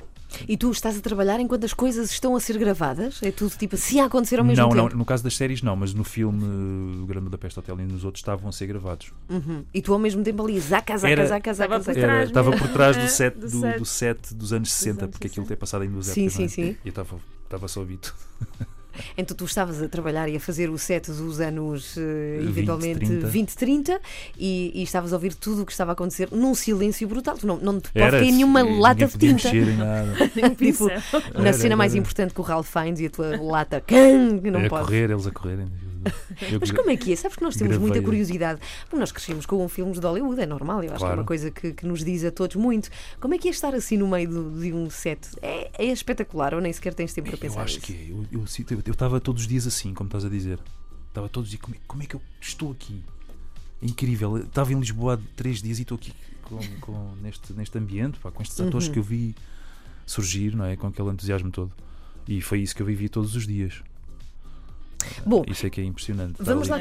E 0.47 0.55
tu 0.55 0.71
estás 0.71 0.97
a 0.97 1.01
trabalhar 1.01 1.41
enquanto 1.41 1.65
as 1.65 1.73
coisas 1.73 2.09
estão 2.09 2.33
a 2.37 2.39
ser 2.39 2.57
gravadas? 2.57 3.21
É 3.21 3.31
tudo 3.31 3.53
tipo 3.57 3.75
assim 3.75 3.99
a 3.99 4.05
acontecer 4.05 4.39
ao 4.39 4.45
mesmo 4.45 4.63
Não, 4.63 4.69
não, 4.73 4.85
tempo? 4.85 4.97
no 4.97 5.03
caso 5.03 5.21
das 5.25 5.35
séries 5.35 5.61
não, 5.61 5.75
mas 5.75 5.93
no 5.93 6.05
filme 6.05 6.41
uh, 6.41 7.03
O 7.03 7.05
Grande 7.05 7.25
Budapeste 7.25 7.59
Hotel 7.59 7.77
e 7.81 7.83
nos 7.83 8.05
outros 8.05 8.21
estavam 8.21 8.47
a 8.47 8.51
ser 8.53 8.65
gravados. 8.67 9.11
Uhum. 9.29 9.65
E 9.73 9.81
tu 9.81 9.91
ao 9.91 9.99
mesmo 9.99 10.23
tempo 10.23 10.41
ali, 10.41 10.57
zaca, 10.57 10.95
zaca, 10.97 11.11
Era- 11.11 11.25
zaca, 11.25 11.53
zaca, 11.53 11.75
Estava 11.75 11.83
por 11.83 11.93
zaca. 11.93 11.99
Era- 11.99 12.23
Estava 12.23 12.51
por 12.57 12.67
trás 12.69 12.95
do 12.95 13.03
É, 13.03 13.07
set, 13.09 13.35
do 13.37 13.41
do, 13.41 13.59
set. 13.59 13.77
do 13.79 13.85
set 13.85 14.33
dos 14.33 14.53
anos 14.53 14.71
60, 14.71 15.03
anos 15.03 15.11
porque 15.11 15.27
aquilo 15.27 15.45
60. 15.45 15.47
tem 15.49 15.57
passado 15.57 15.83
em 15.83 15.91
duas 15.91 16.05
Sim, 16.05 16.27
épocas. 16.27 16.33
sim, 16.33 16.61
não 16.61 16.67
é? 16.69 16.71
sim. 16.71 16.77
E 16.85 16.87
eu 16.87 16.89
estava 16.91 17.19
estava 17.43 17.67
só 17.67 17.83
tudo. 17.83 18.13
Então 19.17 19.36
tu 19.36 19.45
estavas 19.45 19.81
a 19.81 19.88
trabalhar 19.88 20.27
e 20.29 20.36
a 20.36 20.39
fazer 20.39 20.69
o 20.69 20.77
set 20.77 21.12
dos 21.12 21.39
anos, 21.39 21.95
eh, 21.98 22.38
20, 22.39 22.50
eventualmente, 22.50 23.05
30. 23.05 23.27
20, 23.27 23.55
30 23.57 24.01
e, 24.38 24.71
e 24.75 24.83
estavas 24.83 25.13
a 25.13 25.15
ouvir 25.15 25.33
tudo 25.33 25.62
o 25.63 25.65
que 25.65 25.71
estava 25.71 25.91
a 25.91 25.93
acontecer 25.93 26.29
num 26.31 26.53
silêncio 26.55 27.07
brutal. 27.07 27.38
Tu 27.38 27.48
não, 27.48 27.57
não 27.57 27.79
te 27.79 27.89
pode 27.91 28.12
cair 28.12 28.31
nenhuma 28.31 28.63
ninguém 28.63 28.79
lata 28.79 29.05
de 29.07 29.17
tinta. 29.17 29.33
mexer 29.33 29.67
em 29.67 29.77
nada. 29.77 30.15
tipo, 30.57 30.88
na 31.33 31.48
Era, 31.50 31.53
cena 31.53 31.75
mais 31.75 31.93
era. 31.93 32.00
importante 32.01 32.33
que 32.33 32.39
o 32.41 32.43
Ralph 32.43 32.69
Fiennes 32.71 33.00
e 33.00 33.05
a 33.05 33.10
tua 33.10 33.41
lata. 33.41 33.81
Can, 33.86 34.39
que 34.39 34.51
não 34.51 34.65
a 34.65 34.69
pode. 34.69 34.86
correr, 34.86 35.10
eles 35.10 35.27
a 35.27 35.31
correrem. 35.31 35.67
Eu- 36.51 36.60
Mas 36.60 36.72
como 36.72 36.89
é 36.89 36.98
que 36.98 37.12
é? 37.13 37.15
Sabes 37.15 37.38
que 37.38 37.43
nós 37.43 37.55
temos 37.55 37.77
muita 37.77 37.96
Gravei- 37.96 38.05
curiosidade. 38.05 38.60
Porque 38.84 38.98
nós 38.98 39.12
crescemos 39.12 39.46
com 39.46 39.67
filmes 39.70 40.00
de 40.00 40.05
Hollywood, 40.05 40.41
é 40.41 40.46
normal, 40.46 40.84
eu 40.84 40.89
acho 40.89 40.98
que 40.98 41.03
é 41.03 41.08
Claro. 41.08 41.20
uma 41.22 41.25
coisa 41.25 41.51
que, 41.51 41.74
que 41.74 41.86
nos 41.86 42.03
diz 42.03 42.24
a 42.24 42.31
todos 42.31 42.55
muito. 42.55 42.89
Como 43.20 43.34
é 43.34 43.38
que 43.38 43.48
é 43.48 43.51
estar 43.51 43.74
assim 43.75 43.98
no 43.98 44.08
meio 44.08 44.29
do- 44.29 44.60
de 44.62 44.74
um 44.74 44.89
set? 44.89 45.20
É, 45.41 45.70
é 45.77 45.86
espetacular, 45.86 46.53
ou 46.53 46.62
nem 46.62 46.72
sequer 46.74 46.93
tens 46.93 47.13
tempo 47.13 47.29
para 47.29 47.38
pensar 47.38 47.60
Eu 47.60 47.63
acho 47.63 47.75
nisso? 47.75 47.86
que 47.88 47.93
é. 47.93 48.12
Eu- 48.12 48.41
Eu 48.41 48.48
sinto- 48.48 48.74
eu 48.74 48.79
estava 48.91 49.20
todos 49.20 49.41
os 49.43 49.48
dias 49.48 49.65
assim, 49.67 49.93
como 49.93 50.08
estás 50.08 50.25
a 50.25 50.29
dizer. 50.29 50.60
Estava 51.10 51.27
todos 51.29 51.48
os 51.48 51.51
dias. 51.51 51.62
Como, 51.62 51.75
é- 51.75 51.79
como 51.88 52.03
é 52.03 52.05
que 52.05 52.15
eu 52.15 52.22
estou 52.39 52.72
aqui? 52.72 53.01
É 53.81 53.86
incrível. 53.86 54.38
Eu 54.38 54.43
Estava 54.46 54.72
em 54.74 54.79
Lisboa 54.79 55.15
há 55.15 55.20
três 55.36 55.62
dias 55.62 55.79
e 55.79 55.81
estou 55.81 55.96
aqui 55.96 56.13
com, 56.43 56.60
com- 56.79 57.12
neste, 57.22 57.51
neste 57.53 57.77
ambiente, 57.77 58.17
pá, 58.20 58.31
com 58.31 58.41
estes 58.41 58.60
atores 58.62 58.88
Uhum. 58.88 58.93
que 58.93 59.00
eu 59.00 59.03
vi 59.03 59.36
surgir, 60.05 60.55
não 60.55 60.65
é? 60.65 60.75
Com 60.75 60.88
aquele 60.88 61.10
entusiasmo 61.10 61.51
todo. 61.51 61.72
E 62.27 62.41
foi 62.41 62.60
isso 62.62 62.75
que 62.75 62.81
eu 62.81 62.86
vivi 62.86 63.10
todos 63.10 63.36
os 63.36 63.46
dias. 63.48 63.81
Bom, 65.25 65.43
Isso 65.48 65.65
é 65.65 65.70
que 65.70 65.81
é 65.81 65.84
impressionante. 65.84 66.36
Vamos 66.39 66.67
lá. 66.67 66.77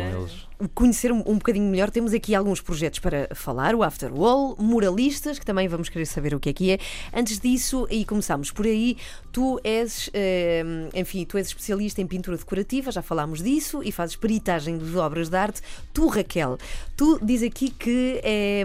conhecer 0.74 1.10
um, 1.12 1.18
um 1.20 1.34
bocadinho 1.34 1.70
melhor, 1.70 1.90
temos 1.90 2.12
aqui 2.12 2.34
alguns 2.34 2.60
projetos 2.60 2.98
para 2.98 3.28
falar, 3.34 3.74
o 3.74 3.82
After 3.82 4.12
Wall, 4.12 4.56
Muralistas, 4.58 5.38
que 5.38 5.46
também 5.46 5.66
vamos 5.68 5.88
querer 5.88 6.06
saber 6.06 6.34
o 6.34 6.40
que 6.40 6.50
é 6.50 6.52
que 6.52 6.70
é. 6.72 6.78
Antes 7.14 7.38
disso, 7.38 7.86
e 7.90 8.04
começamos 8.04 8.50
por 8.50 8.66
aí, 8.66 8.96
tu 9.32 9.58
és, 9.64 10.10
eh, 10.12 10.62
enfim, 10.94 11.24
tu 11.24 11.38
és 11.38 11.46
especialista 11.46 12.00
em 12.02 12.06
pintura 12.06 12.36
decorativa, 12.36 12.90
já 12.90 13.02
falámos 13.02 13.42
disso, 13.42 13.82
e 13.82 13.90
fazes 13.90 14.16
peritagem 14.16 14.76
de 14.78 14.96
obras 14.96 15.28
de 15.28 15.36
arte. 15.36 15.62
Tu, 15.94 16.06
Raquel, 16.08 16.58
tu 16.96 17.18
diz 17.24 17.42
aqui 17.42 17.70
que 17.70 18.20
eh, 18.22 18.64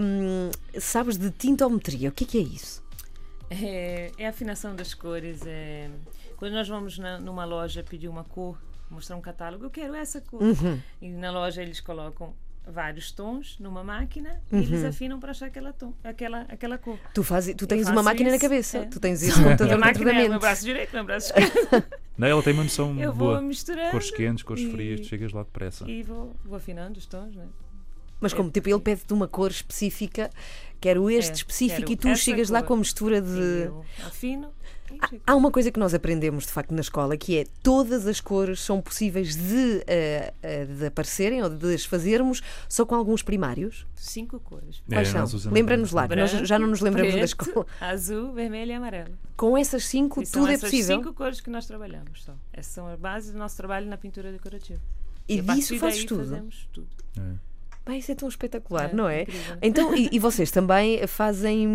sabes 0.80 1.18
de 1.18 1.32
tintometria. 1.32 2.10
O 2.10 2.12
que 2.12 2.24
é 2.24 2.28
que 2.28 2.38
é 2.38 2.42
isso? 2.42 2.84
É, 3.50 4.12
é 4.18 4.26
a 4.26 4.30
afinação 4.30 4.76
das 4.76 4.94
cores. 4.94 5.42
É... 5.46 5.90
Quando 6.38 6.54
nós 6.54 6.68
vamos 6.68 6.98
na- 6.98 7.20
numa 7.20 7.46
loja 7.46 7.84
pedir 7.84 8.08
uma 8.10 8.24
cor, 8.24 8.58
mostrar 8.90 9.16
um 9.16 9.22
catálogo, 9.22 9.66
eu 9.66 9.70
quero 9.70 9.94
essa 9.96 10.22
cor. 10.22 10.42
Uhum. 10.42 10.80
E 11.02 11.10
na 11.10 11.32
loja 11.32 11.62
eles 11.62 11.80
colocam 11.80 12.34
vários 12.68 13.12
tons 13.12 13.58
numa 13.60 13.84
máquina 13.84 14.42
Uhum. 14.52 14.60
e 14.60 14.64
eles 14.64 14.84
afinam 14.84 15.20
para 15.20 15.30
achar 15.32 15.46
aquela, 15.48 15.72
tom, 15.72 15.94
aquela, 16.04 16.42
aquela 16.50 16.78
cor. 16.80 16.98
Tu, 17.14 17.24
faz, 17.24 17.54
tu 17.56 17.68
tens 17.68 17.88
uma 17.88 18.02
máquina 18.02 18.30
na 18.32 18.36
isso, 18.38 18.44
cabeça, 18.46 18.78
é. 18.80 18.86
tu 18.86 19.00
tens 19.00 19.22
esse 19.22 19.32
E 19.38 19.42
a 19.42 19.44
computador 19.44 19.68
dentro 19.68 19.80
máquina 20.06 20.12
é 20.24 20.30
meu 20.30 20.40
braço 20.40 20.64
direito, 20.66 20.94
meu 20.94 21.04
braço 21.06 21.28
esquerdo. 21.28 21.86
Não, 22.18 22.28
ela 22.28 22.42
tem 22.42 22.54
uma 22.54 22.64
noção 22.64 23.00
Eu 23.00 23.12
vou 23.14 23.28
boa. 23.30 23.42
misturando 23.42 23.92
Cores 23.92 24.10
quentes, 24.10 24.44
cores 24.44 24.64
e- 24.64 24.72
frias, 24.72 25.02
tu 25.02 25.06
chegas 25.08 25.32
lá 25.34 25.44
depressa. 25.44 25.90
e 25.90 26.02
vou, 26.02 26.36
vou 26.44 26.56
afinando 26.58 26.98
os 26.98 27.06
tons, 27.06 27.36
né? 27.36 27.46
Mas 28.20 28.34
como 28.34 28.50
tipo, 28.50 28.70
ele 28.70 28.80
pede-te 28.80 29.14
uma 29.14 29.28
cor 29.28 29.52
específica, 29.52 30.30
quero 30.80 31.08
este 31.12 31.32
É, 31.32 31.34
específico, 31.36 31.82
quero 31.82 31.92
e 31.92 31.98
tu 31.98 32.16
chegas 32.16 32.50
lá 32.50 32.62
cor. 32.62 32.70
com 32.70 32.74
a 32.76 32.78
mistura 32.78 33.22
de. 33.22 33.66
eu 33.66 33.86
afino. 34.08 34.52
Há 35.26 35.36
uma 35.36 35.52
coisa 35.52 35.72
que 35.72 35.80
nós 35.80 35.94
aprendemos 35.94 36.46
de 36.46 36.52
facto 36.52 36.72
na 36.74 36.82
escola 36.82 37.18
que 37.18 37.38
é 37.38 37.46
todas 37.64 38.08
as 38.08 38.22
cores 38.22 38.60
são 38.62 38.82
possíveis 38.82 39.36
de, 39.36 39.84
eh, 39.88 40.34
de 40.78 40.86
aparecerem 40.86 41.42
ou 41.44 41.50
de 41.50 41.74
as 41.74 41.86
fazermos 41.86 42.42
só 42.70 42.86
com 42.86 42.96
alguns 42.96 43.22
primários. 43.22 43.86
cinco 43.96 44.40
cores. 44.40 44.82
É, 44.90 44.96
Quais 44.96 45.14
nós 45.14 45.30
são? 45.32 45.52
Lembra-nos 45.52 45.92
lá, 45.92 46.08
que 46.08 46.16
nós 46.16 46.32
Branco, 46.32 46.46
já 46.46 46.60
não 46.60 46.68
nos 46.68 46.82
lembramos 46.82 47.14
da 47.14 47.20
preto, 47.20 47.42
escola. 47.44 47.66
Azul, 47.82 48.34
vermelho 48.34 48.72
e 48.72 48.74
amarelo. 48.74 49.18
Com 49.36 49.58
essas 49.58 49.86
cinco, 49.86 50.22
E 50.22 50.26
são 50.26 50.42
tudo 50.44 50.54
é 50.54 50.58
possível. 50.58 50.98
cinco 50.98 51.14
cores 51.14 51.42
que 51.42 51.50
nós 51.50 51.66
trabalhamos 51.66 52.24
só. 52.24 52.34
Essas 52.54 52.74
são 52.74 52.88
as 52.88 53.00
bases 53.00 53.32
do 53.34 53.38
nosso 53.40 53.58
trabalho 53.58 53.88
na 53.88 53.98
pintura 53.98 54.32
decorativa. 54.32 54.80
E 55.28 55.40
a 55.40 55.44
partir 55.44 55.62
disso 55.62 55.78
fazes 55.80 56.06
tudo. 56.06 56.20
Fazemos 56.24 56.70
tudo. 56.72 56.88
É. 57.18 57.56
Bem, 57.88 58.00
isso 58.00 58.12
é 58.12 58.16
tão 58.16 58.28
espetacular, 58.28 58.90
É, 58.90 58.94
não 58.94 59.08
é? 59.08 59.22
incrível? 59.24 59.58
Então, 59.62 59.96
e, 59.96 60.10
e 60.12 60.18
vocês 60.20 60.50
também 60.52 61.06
fazem, 61.08 61.68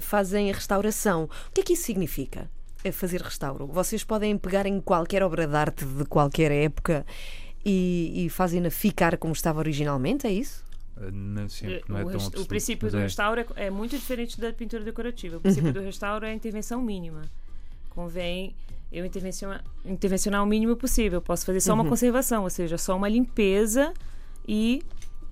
fazem 0.00 0.50
restauração. 0.52 1.24
O 1.24 1.52
que 1.52 1.60
é 1.60 1.64
que 1.64 1.72
isso 1.74 1.82
significa? 1.84 2.50
É 2.84 2.92
fazer 2.92 3.20
restauro. 3.20 3.66
Vocês 3.66 4.04
podem 4.04 4.38
pegar 4.38 4.64
em 4.66 4.80
qualquer 4.80 5.22
obra 5.22 5.46
de 5.46 5.54
arte 5.56 5.84
de 5.84 6.04
qualquer 6.04 6.50
época 6.52 7.04
e, 7.64 8.24
e 8.24 8.28
fazem-na 8.30 8.70
ficar 8.70 9.16
como 9.16 9.32
estava 9.32 9.58
originalmente, 9.58 10.26
é 10.26 10.32
isso? 10.32 10.64
Uh, 10.96 11.10
Não, 11.12 11.48
sempre, 11.48 11.82
não 11.88 11.98
é 11.98 12.02
o, 12.02 12.04
tão 12.04 12.12
rest- 12.12 12.24
o 12.24 12.28
absoluto, 12.28 12.48
princípio 12.48 12.90
do 12.90 12.98
é. 12.98 13.02
restauro 13.02 13.40
é, 13.56 13.66
é 13.66 13.70
muito 13.70 13.96
diferente 13.96 14.40
da 14.40 14.52
pintura 14.52 14.84
decorativa. 14.84 15.36
O 15.36 15.40
princípio 15.40 15.72
do 15.72 15.80
restauro 15.80 16.24
é 16.24 16.30
a 16.30 16.34
intervenção 16.34 16.80
mínima. 16.80 17.22
Convém 17.90 18.54
eu 18.92 19.04
intervencionar, 19.04 19.62
intervencionar 19.84 20.42
o 20.42 20.46
mínimo 20.46 20.76
possível. 20.76 21.20
Posso 21.20 21.44
fazer 21.44 21.60
só 21.60 21.74
uma 21.74 21.84
conservação, 21.84 22.44
ou 22.44 22.50
seja, 22.50 22.78
só 22.78 22.96
uma 22.96 23.08
limpeza 23.08 23.92
e 24.46 24.82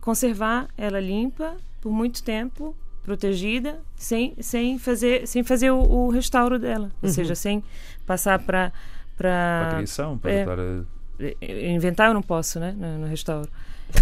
conservar 0.01 0.69
ela 0.77 1.01
limpa 1.01 1.57
por 1.81 1.91
muito 1.93 2.23
tempo, 2.23 2.77
protegida, 3.07 3.79
sem, 3.95 4.35
sem 4.41 4.79
fazer, 4.79 5.27
sem 5.27 5.43
fazer 5.45 5.71
o, 5.71 5.79
o 5.79 6.11
restauro 6.11 6.59
dela. 6.59 6.91
Ou 7.01 7.09
seja, 7.09 7.35
sem 7.37 7.63
passar 8.05 8.39
para 8.41 8.73
Para 9.17 9.71
criação, 9.77 10.19
para 10.19 10.33
é. 10.33 10.41
estar 10.41 10.59
a. 10.59 11.73
inventar 11.73 12.09
eu 12.09 12.15
não 12.15 12.23
posso, 12.23 12.59
né, 12.61 12.75
no, 12.77 12.99
no 12.99 13.07
restauro. 13.07 13.49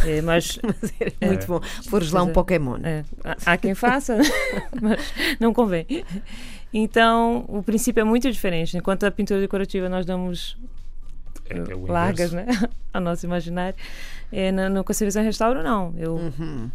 É, 0.06 0.22
mas 0.22 0.58
É 1.20 1.26
muito 1.26 1.46
bom. 1.46 1.60
Fores 1.90 2.10
lá 2.10 2.22
um 2.22 2.30
é. 2.30 2.32
Pokémon. 2.32 2.78
é, 2.82 3.04
há- 3.22 3.52
há 3.52 3.56
quem 3.58 3.74
faça, 3.74 4.16
mas 4.80 5.12
não 5.38 5.52
convém. 5.52 5.86
Então, 6.72 7.44
o 7.48 7.62
princípio 7.62 8.00
é 8.00 8.04
muito 8.04 8.30
diferente. 8.32 8.76
Enquanto 8.76 9.04
a 9.04 9.10
pintura 9.10 9.38
decorativa 9.40 9.88
nós 9.88 10.04
damos 10.06 10.56
É, 11.48 11.58
é 11.58 11.62
largas, 11.92 12.32
né, 12.32 12.46
ao 12.92 13.00
nosso 13.02 13.26
imaginário, 13.26 13.76
é, 14.32 14.50
no, 14.50 14.68
no 14.70 14.82
conservação 14.82 15.22
e 15.22 15.26
restauro 15.26 15.62
não. 15.62 15.94
Eu 15.98 16.14
Uhum. 16.16 16.70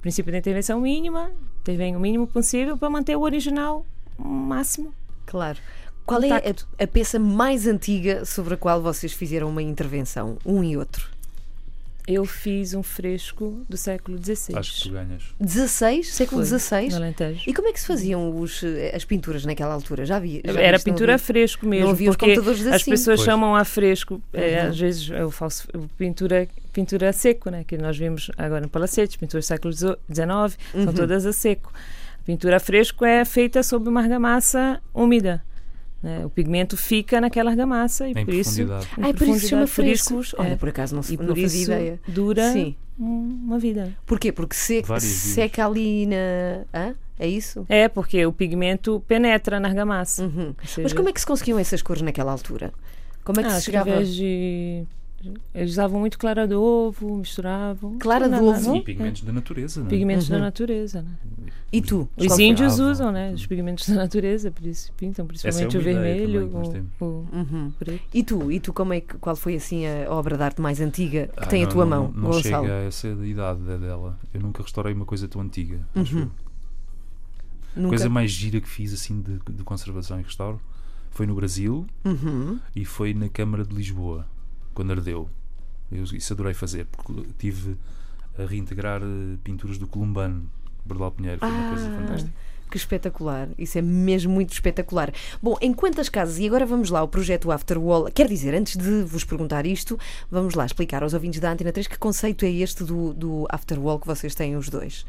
Princípio 0.00 0.32
da 0.32 0.38
intervenção 0.38 0.80
mínima, 0.80 1.30
intervenho 1.62 1.98
o 1.98 2.00
mínimo 2.00 2.26
possível 2.26 2.76
para 2.78 2.88
manter 2.90 3.16
o 3.16 3.20
original 3.22 3.84
máximo. 4.18 4.92
Claro. 5.26 5.58
Qual 6.04 6.22
é 6.22 6.30
a, 6.30 6.84
a 6.84 6.86
peça 6.86 7.18
mais 7.18 7.66
antiga 7.66 8.24
sobre 8.24 8.54
a 8.54 8.56
qual 8.56 8.80
vocês 8.80 9.12
fizeram 9.12 9.48
uma 9.48 9.62
intervenção, 9.62 10.38
um 10.46 10.62
e 10.62 10.76
outro? 10.76 11.08
Eu 12.06 12.24
fiz 12.24 12.72
um 12.72 12.84
fresco 12.84 13.64
do 13.68 13.76
século 13.76 14.16
XVI. 14.16 14.56
Acho 14.56 14.76
que 14.76 14.82
tu 14.84 14.90
ganhas. 14.92 15.24
16? 15.40 16.14
Século 16.14 16.44
XVI? 16.44 16.88
no 16.90 16.96
Alentejo. 16.98 17.42
E 17.44 17.52
como 17.52 17.66
é 17.66 17.72
que 17.72 17.80
se 17.80 17.86
faziam 17.88 18.38
os, 18.40 18.62
eh, 18.62 18.92
as 18.94 19.04
pinturas 19.04 19.44
naquela 19.44 19.74
altura? 19.74 20.06
Já 20.06 20.20
vi. 20.20 20.40
já 20.44 20.52
Era 20.60 20.78
pintura 20.78 21.16
a 21.16 21.18
fresco 21.18 21.66
mesmo. 21.66 21.86
Não 21.86 21.90
havia 21.92 22.08
os 22.08 22.14
computadores 22.16 22.64
As 22.64 22.74
assim. 22.74 22.92
pessoas 22.92 23.16
Pois. 23.18 23.24
chamam 23.26 23.56
a 23.56 23.64
fresco, 23.64 24.22
é, 24.32 24.62
Uhum. 24.62 24.68
às 24.68 24.78
vezes 24.78 25.10
eu 25.10 25.32
faço 25.32 25.66
pintura, 25.98 26.46
pintura 26.76 27.08
a 27.08 27.12
seco, 27.12 27.48
né? 27.48 27.64
que 27.64 27.78
nós 27.78 27.96
vimos 27.96 28.30
agora 28.36 28.60
no 28.60 28.68
Palacetes, 28.68 29.16
pintura 29.16 29.40
do 29.40 29.44
século 29.44 29.72
XIX, 29.72 29.96
Uhum. 30.74 30.84
são 30.84 30.92
todas 30.92 31.24
a 31.24 31.32
seco. 31.32 31.72
A 32.20 32.22
pintura 32.26 32.58
a 32.58 32.60
fresco 32.60 33.02
é 33.02 33.24
feita 33.24 33.62
sob 33.62 33.88
uma 33.88 34.02
argamassa 34.02 34.78
úmida. 34.94 35.42
né? 36.02 36.24
O 36.26 36.28
pigmento 36.30 36.76
fica 36.76 37.18
naquela 37.20 37.50
argamassa 37.50 38.06
e 38.06 38.12
Em 38.12 38.24
por 38.26 38.34
isso. 38.34 38.60
Ai, 39.00 39.14
por 39.14 39.26
isso 39.26 39.48
chama 39.48 39.66
frescos. 39.66 40.26
isso- 40.26 40.36
Olha, 40.38 40.48
é. 40.50 40.56
por 40.56 40.68
acaso 40.68 40.94
não, 40.94 41.02
se- 41.02 41.14
E 41.14 41.16
não 41.16 41.26
por 41.28 41.38
fazia 41.40 41.46
isso 41.62 41.72
ideia. 41.72 42.00
dura 42.06 42.52
Sim. 42.52 42.76
um- 43.00 43.40
uma 43.46 43.58
vida. 43.58 43.90
Porquê? 44.04 44.30
Porque 44.30 44.54
seca, 44.54 45.00
seca 45.00 45.66
ali 45.66 46.04
na. 46.06 46.16
Hã? 46.74 46.94
É 47.18 47.26
isso? 47.26 47.64
É, 47.70 47.88
porque 47.88 48.24
o 48.26 48.32
pigmento 48.32 49.02
penetra 49.08 49.58
na 49.58 49.68
argamassa. 49.68 50.22
Uhum. 50.24 50.54
Mas 50.82 50.92
como 50.92 51.08
é 51.08 51.12
que 51.12 51.20
se 51.20 51.26
conseguiam 51.26 51.58
essas 51.58 51.80
cores 51.80 52.02
naquela 52.02 52.30
altura? 52.30 52.70
Como 53.24 53.40
é 53.40 53.42
que 53.42 53.48
ah, 53.48 53.54
se 53.58 53.62
chegava? 53.64 53.88
através 53.88 54.14
de. 54.14 54.84
Eles 55.54 55.70
usavam 55.72 56.00
muito 56.00 56.18
clara 56.18 56.46
de 56.46 56.54
ovo, 56.54 57.16
misturavam. 57.16 57.98
Clara 57.98 58.24
de 58.26 58.30
Nada, 58.32 58.44
ovo? 58.44 58.60
não? 58.68 58.76
E 58.76 58.82
pigmentos 58.82 59.22
da 59.22 59.32
natureza, 59.32 59.80
não 59.80 59.86
é? 59.86 59.90
Pigmentos 59.90 60.28
Uhum. 60.28 60.34
da 60.36 60.40
natureza, 60.42 61.02
né? 61.02 61.10
E 61.72 61.82
tu? 61.82 62.08
Os 62.16 62.26
Qual 62.28 62.40
índios 62.40 62.78
usam, 62.78 63.10
né? 63.12 63.32
Os 63.32 63.44
pigmentos 63.46 63.88
da 63.88 63.94
natureza, 63.96 64.50
por 64.50 64.64
isso 64.66 64.92
pintam, 64.96 65.26
principalmente 65.26 65.76
uma 65.76 65.80
o 65.80 65.84
vermelho, 65.84 66.50
o, 67.00 67.04
o 67.04 67.28
Uhum. 67.32 67.72
preto. 67.78 68.02
E 68.14 68.22
tu? 68.22 68.50
E 68.52 68.60
tu 68.60 68.72
como 68.72 68.92
é 68.92 69.00
que, 69.00 69.16
qual 69.18 69.34
foi 69.36 69.56
assim 69.56 69.84
a 69.86 70.10
obra 70.12 70.36
de 70.36 70.42
arte 70.42 70.60
mais 70.60 70.80
antiga 70.80 71.26
que 71.28 71.32
Ah, 71.44 71.46
tem 71.46 71.62
a 71.62 71.66
não- 71.66 71.72
tua 71.72 71.84
não- 71.84 72.02
mão, 72.04 72.12
Não, 72.14 72.22
Gonçalo? 72.30 72.64
chega 72.64 72.74
a 72.78 72.82
essa 72.84 73.08
idade 73.08 73.60
dela. 73.78 74.18
Eu 74.32 74.40
nunca 74.40 74.62
restaurei 74.62 74.92
uma 74.94 75.04
coisa 75.04 75.26
tão 75.28 75.40
antiga. 75.40 75.80
acho 75.94 76.16
Uhum. 76.16 76.30
eu. 77.76 77.86
A 77.86 77.88
coisa 77.88 78.08
mais 78.08 78.30
gira 78.30 78.60
que 78.60 78.68
fiz 78.68 78.94
assim 78.94 79.20
de, 79.20 79.38
de 79.52 79.62
conservação 79.62 80.18
e 80.18 80.22
restauro 80.22 80.58
foi 81.10 81.26
no 81.26 81.34
Brasil 81.34 81.86
Uhum. 82.04 82.58
e 82.74 82.84
foi 82.84 83.12
na 83.12 83.28
Câmara 83.28 83.64
de 83.64 83.74
Lisboa, 83.74 84.26
quando 84.76 84.92
ardeu. 84.92 85.28
Eu, 85.90 86.04
isso 86.04 86.32
adorei 86.32 86.54
fazer, 86.54 86.86
porque 86.86 87.12
tive 87.38 87.76
a 88.38 88.44
reintegrar 88.44 89.00
eh, 89.02 89.36
pinturas 89.42 89.78
do 89.78 89.86
Columbano, 89.88 90.48
Bordal 90.84 91.10
Pinheiro, 91.10 91.38
foi 91.40 91.48
uma 91.48 91.68
coisa 91.70 91.88
Ah, 91.88 91.96
fantástica. 92.00 92.32
Que 92.68 92.76
espetacular, 92.76 93.48
isso 93.56 93.78
é 93.78 93.82
mesmo 93.82 94.32
muito 94.34 94.52
espetacular. 94.52 95.12
Bom, 95.40 95.56
em 95.60 95.72
quantas 95.72 96.08
casas, 96.08 96.38
e 96.40 96.46
agora 96.48 96.66
vamos 96.66 96.90
lá 96.90 96.98
ao 96.98 97.06
projeto 97.08 97.52
Afterwall, 97.52 98.10
quer 98.12 98.26
dizer, 98.28 98.54
antes 98.54 98.76
de 98.76 99.02
vos 99.04 99.22
perguntar 99.22 99.64
isto, 99.64 99.96
vamos 100.28 100.54
lá 100.54 100.66
explicar 100.66 101.04
aos 101.04 101.14
ouvintes 101.14 101.38
da 101.38 101.52
Antena 101.52 101.72
3 101.72 101.86
que 101.86 101.96
conceito 101.96 102.44
é 102.44 102.50
este 102.50 102.82
do, 102.82 103.14
do 103.14 103.46
Afterwall 103.48 104.00
que 104.00 104.06
vocês 104.06 104.34
têm 104.34 104.56
os 104.56 104.68
dois. 104.68 105.06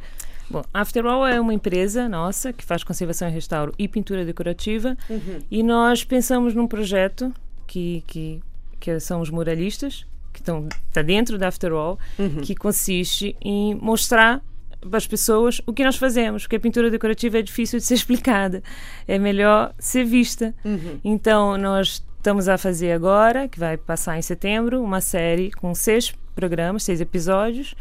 Bom, 0.50 0.64
a 0.74 0.82
Afterall 0.82 1.26
é 1.28 1.42
uma 1.42 1.54
empresa 1.54 2.08
nossa 2.08 2.54
que 2.54 2.64
faz 2.64 2.84
conservação 2.84 3.28
e 3.28 3.32
restauro 3.32 3.74
e 3.78 3.88
pintura 3.88 4.24
decorativa 4.24 4.96
Uhum. 5.10 5.40
e 5.52 5.62
nós 5.64 6.04
pensamos 6.06 6.54
num 6.54 6.68
projeto 6.68 7.34
que, 7.66 8.02
que 8.08 8.40
que 8.80 9.00
são 9.00 9.22
os 9.22 9.30
muralistas, 9.30 10.06
que 10.34 10.42
estão 10.42 10.68
tá 10.94 11.02
dentro 11.02 11.38
da 11.38 11.48
After 11.48 11.72
All, 11.74 11.98
que 12.44 12.56
consiste 12.56 13.36
em 13.42 13.76
mostrar 13.76 14.42
para 14.80 14.98
as 14.98 15.08
pessoas 15.08 15.62
o 15.66 15.74
que 15.74 15.84
nós 15.84 15.96
fazemos, 15.96 16.44
porque 16.44 16.56
a 16.56 16.60
pintura 16.60 16.92
decorativa 16.92 17.40
é 17.40 17.42
difícil 17.42 17.80
de 17.80 17.86
ser 17.86 17.96
explicada, 17.96 18.62
é 19.08 19.18
melhor 19.18 19.74
ser 19.80 20.06
vista. 20.06 20.54
Então, 21.04 21.58
nós 21.58 22.04
estamos 22.18 22.48
a 22.48 22.58
fazer 22.58 22.92
agora, 22.92 23.48
que 23.48 23.60
vai 23.60 23.78
passar 23.78 24.18
em 24.18 24.22
setembro, 24.22 24.82
uma 24.84 25.02
série 25.02 25.52
com 25.52 25.74
seis 25.74 26.14
programas, 26.36 26.84
seis 26.84 27.02
episódios, 27.02 27.74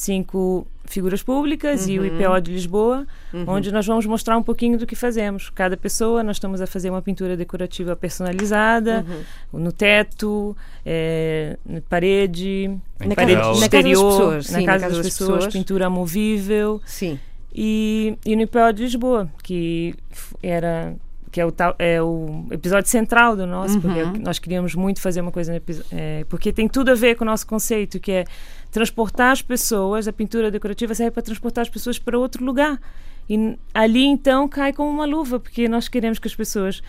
cinco 0.00 0.64
figuras 0.84 1.22
públicas 1.22 1.86
e 1.88 1.98
o 1.98 2.06
IPO 2.06 2.40
de 2.40 2.52
Lisboa, 2.52 3.06
onde 3.46 3.70
nós 3.72 3.84
vamos 3.86 4.06
mostrar 4.06 4.38
um 4.38 4.42
pouquinho 4.42 4.78
do 4.78 4.86
que 4.86 4.94
fazemos. 4.94 5.50
Cada 5.50 5.76
pessoa, 5.76 6.22
nós 6.22 6.36
estamos 6.36 6.60
a 6.62 6.66
fazer 6.66 6.88
uma 6.88 7.02
pintura 7.02 7.36
decorativa 7.36 7.94
personalizada, 7.96 9.04
no 9.52 9.72
teto, 9.72 10.56
eh, 10.86 11.58
na 11.66 11.80
parede, 11.82 12.70
Na 13.00 13.14
parede 13.14 13.34
casa- 13.40 13.48
na 13.48 13.52
casa 13.52 13.52
das 13.52 13.62
exterior, 13.62 14.10
pessoas, 14.12 14.46
sim, 14.46 14.52
na 14.52 14.64
casa 14.64 14.88
das 14.88 14.98
pessoas, 14.98 15.30
pessoas. 15.34 15.52
pintura 15.52 15.90
movível 15.90 16.80
Sim. 16.86 17.18
e, 17.54 18.16
e 18.24 18.36
no 18.36 18.42
IPO 18.42 18.72
de 18.72 18.82
Lisboa, 18.84 19.28
que 19.42 19.94
era 20.42 20.94
que 21.30 21.42
é 21.42 21.44
o, 21.44 21.52
tal, 21.52 21.74
é 21.78 22.02
o 22.02 22.46
episódio 22.50 22.88
central 22.88 23.36
do 23.36 23.46
nosso, 23.46 23.78
porque 23.82 24.02
Uhum. 24.02 24.14
nós 24.24 24.38
queríamos 24.38 24.74
muito 24.74 24.98
fazer 24.98 25.20
uma 25.20 25.30
coisa 25.30 25.52
no 25.52 25.60
é, 25.92 26.24
porque 26.26 26.50
tem 26.50 26.66
tudo 26.66 26.90
a 26.90 26.94
ver 26.94 27.16
com 27.16 27.22
o 27.24 27.26
nosso 27.26 27.46
conceito, 27.46 28.00
que 28.00 28.10
é 28.10 28.24
transportar 28.70 29.32
as 29.32 29.42
pessoas, 29.42 30.08
a 30.08 30.12
pintura 30.12 30.50
decorativa 30.50 30.94
serve 30.94 31.12
para 31.12 31.22
transportar 31.22 31.62
as 31.62 31.68
pessoas 31.68 31.98
para 31.98 32.18
outro 32.18 32.44
lugar. 32.44 32.80
E 33.28 33.58
ali 33.74 34.04
então 34.04 34.48
cai 34.48 34.72
como 34.72 34.90
uma 34.90 35.04
luva, 35.04 35.38
porque 35.38 35.68
nós 35.68 35.86
queremos 35.86 36.18
que 36.18 36.26
as 36.26 36.34
pessoas. 36.34 36.82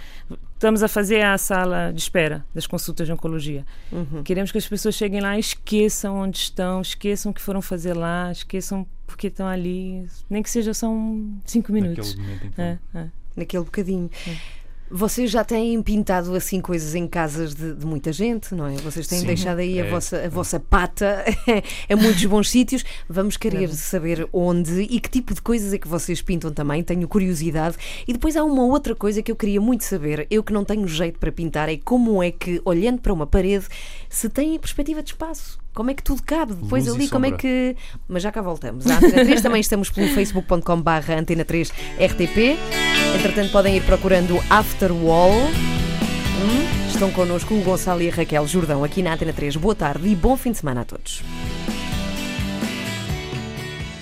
Estamos 0.53 0.83
a 0.83 0.89
fazer 0.89 1.21
a 1.21 1.37
sala 1.37 1.91
de 1.93 2.01
espera 2.01 2.45
das 2.53 2.67
consultas 2.67 3.07
de 3.07 3.13
oncologia. 3.13 3.65
Uhum. 3.91 4.23
Queremos 4.23 4.51
que 4.51 4.57
as 4.57 4.67
pessoas 4.67 4.93
cheguem 4.95 5.21
lá 5.21 5.37
e 5.37 5.39
esqueçam 5.39 6.17
onde 6.17 6.37
estão, 6.37 6.81
esqueçam 6.81 7.31
o 7.31 7.35
que 7.35 7.41
foram 7.41 7.61
fazer 7.61 7.93
lá, 7.93 8.29
esqueçam 8.29 8.85
porque 9.07 9.27
estão 9.27 9.47
ali, 9.47 10.05
nem 10.29 10.43
que 10.43 10.49
seja 10.49 10.73
só 10.73 10.89
um 10.89 11.39
cinco 11.45 11.71
minutos. 11.71 12.13
Naquele 12.13 12.27
momento, 12.27 12.45
então. 12.45 12.65
É, 12.65 12.79
é. 12.93 13.07
naquele 13.37 13.63
bocadinho. 13.63 14.09
Vocês 14.91 15.29
já 15.29 15.43
têm 15.43 15.81
pintado 15.81 16.33
assim 16.35 16.59
coisas 16.61 16.95
em 16.95 17.07
casas 17.07 17.53
de, 17.53 17.75
de 17.75 17.85
muita 17.85 18.11
gente, 18.11 18.55
não 18.55 18.65
é? 18.65 18.75
Vocês 18.77 19.07
têm 19.07 19.19
Sim. 19.19 19.27
deixado 19.27 19.59
aí 19.59 19.79
a, 19.79 19.85
É. 19.85 19.89
vossa, 19.89 20.17
a 20.25 20.29
vossa 20.29 20.59
pata 20.59 21.23
em 21.89 21.95
muitos 21.95 22.23
bons 22.25 22.49
sítios. 22.49 22.83
Vamos 23.07 23.37
querer 23.37 23.69
saber 23.69 24.27
onde 24.33 24.81
e 24.81 24.99
que 24.99 25.09
tipo 25.09 25.33
de 25.33 25.41
coisas 25.41 25.73
é 25.73 25.77
que 25.77 25.87
vocês 25.87 26.21
pintam 26.21 26.51
também. 26.51 26.83
Tenho 26.83 27.07
curiosidade. 27.07 27.77
E 28.07 28.13
depois 28.13 28.35
há 28.35 28.43
uma 28.43 28.63
outra 28.65 28.95
coisa 28.95 29.21
que 29.21 29.31
eu 29.31 29.35
queria 29.35 29.61
muito 29.61 29.83
saber. 29.83 30.25
Eu 30.29 30.43
que 30.43 30.51
não 30.53 30.65
tenho 30.65 30.87
jeito 30.87 31.19
para 31.19 31.31
pintar, 31.31 31.69
é 31.69 31.77
como 31.77 32.21
é 32.23 32.31
que, 32.31 32.61
olhando 32.65 32.99
para 32.99 33.13
uma 33.13 33.27
parede, 33.27 33.65
se 34.09 34.27
tem 34.29 34.57
perspectiva 34.57 35.03
de 35.03 35.11
espaço. 35.11 35.59
Como 35.73 35.91
é 35.91 35.93
que 35.93 36.03
tudo 36.03 36.21
cabe? 36.23 36.53
Depois 36.53 36.85
Luz 36.85 36.95
ali, 36.95 37.07
como 37.09 37.25
é 37.25 37.31
que. 37.31 37.75
Mas 38.07 38.23
já 38.23 38.31
cá 38.31 38.41
voltamos. 38.41 38.85
A 38.87 38.97
Antena 38.97 39.23
3 39.23 39.41
também 39.41 39.61
estamos 39.61 39.89
pelo 39.89 40.07
facebook.com/barra 40.09 41.15
Antena 41.19 41.45
3 41.45 41.71
RTP. 41.99 42.57
Entretanto, 43.15 43.51
podem 43.51 43.77
ir 43.77 43.83
procurando 43.83 44.37
After 44.49 44.91
Wall. 44.91 45.31
Hum, 45.31 46.89
Estão 46.89 47.11
connosco 47.11 47.53
o 47.53 47.61
Gonçalo 47.61 48.01
e 48.01 48.09
a 48.09 48.13
Raquel 48.13 48.45
Jordão 48.47 48.83
aqui 48.83 49.01
na 49.01 49.13
Antena 49.13 49.31
3. 49.31 49.55
Boa 49.55 49.75
tarde 49.75 50.07
e 50.07 50.15
bom 50.15 50.35
fim 50.35 50.51
de 50.51 50.57
semana 50.57 50.81
a 50.81 50.85
todos. 50.85 51.23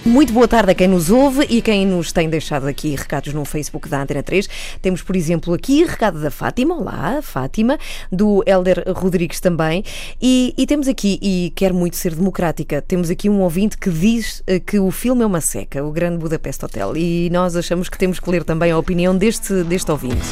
Muito 0.07 0.31
boa 0.31 0.47
tarde 0.47 0.71
a 0.71 0.73
quem 0.73 0.87
nos 0.87 1.09
ouve 1.09 1.45
e 1.49 1.61
quem 1.61 1.85
nos 1.85 2.13
tem 2.13 2.29
deixado 2.29 2.65
aqui 2.65 2.95
recados 2.95 3.33
no 3.33 3.43
Facebook 3.43 3.89
da 3.89 4.01
Antena 4.01 4.23
3. 4.23 4.47
Temos, 4.81 5.01
por 5.01 5.17
exemplo, 5.17 5.53
aqui 5.53 5.83
recado 5.83 6.21
da 6.21 6.31
Fátima. 6.31 6.75
Olá, 6.75 7.19
Fátima. 7.21 7.77
Do 8.09 8.41
Helder 8.47 8.85
Rodrigues 8.95 9.41
também. 9.41 9.83
E, 10.21 10.53
e 10.57 10.65
temos 10.65 10.87
aqui, 10.87 11.19
e 11.21 11.51
quero 11.53 11.75
muito 11.75 11.97
ser 11.97 12.15
democrática, 12.15 12.81
temos 12.81 13.09
aqui 13.09 13.29
um 13.29 13.41
ouvinte 13.41 13.77
que 13.77 13.89
diz 13.89 14.41
eh, 14.47 14.61
que 14.61 14.79
o 14.79 14.89
filme 14.91 15.23
é 15.23 15.25
uma 15.25 15.41
seca, 15.41 15.83
o 15.83 15.91
Grande 15.91 16.19
Budapeste 16.19 16.63
Hotel. 16.63 16.95
E 16.95 17.29
nós 17.29 17.57
achamos 17.57 17.89
que 17.89 17.97
temos 17.97 18.17
que 18.17 18.29
ler 18.29 18.45
também 18.45 18.71
a 18.71 18.77
opinião 18.77 19.15
deste, 19.15 19.61
deste 19.65 19.91
ouvinte. 19.91 20.25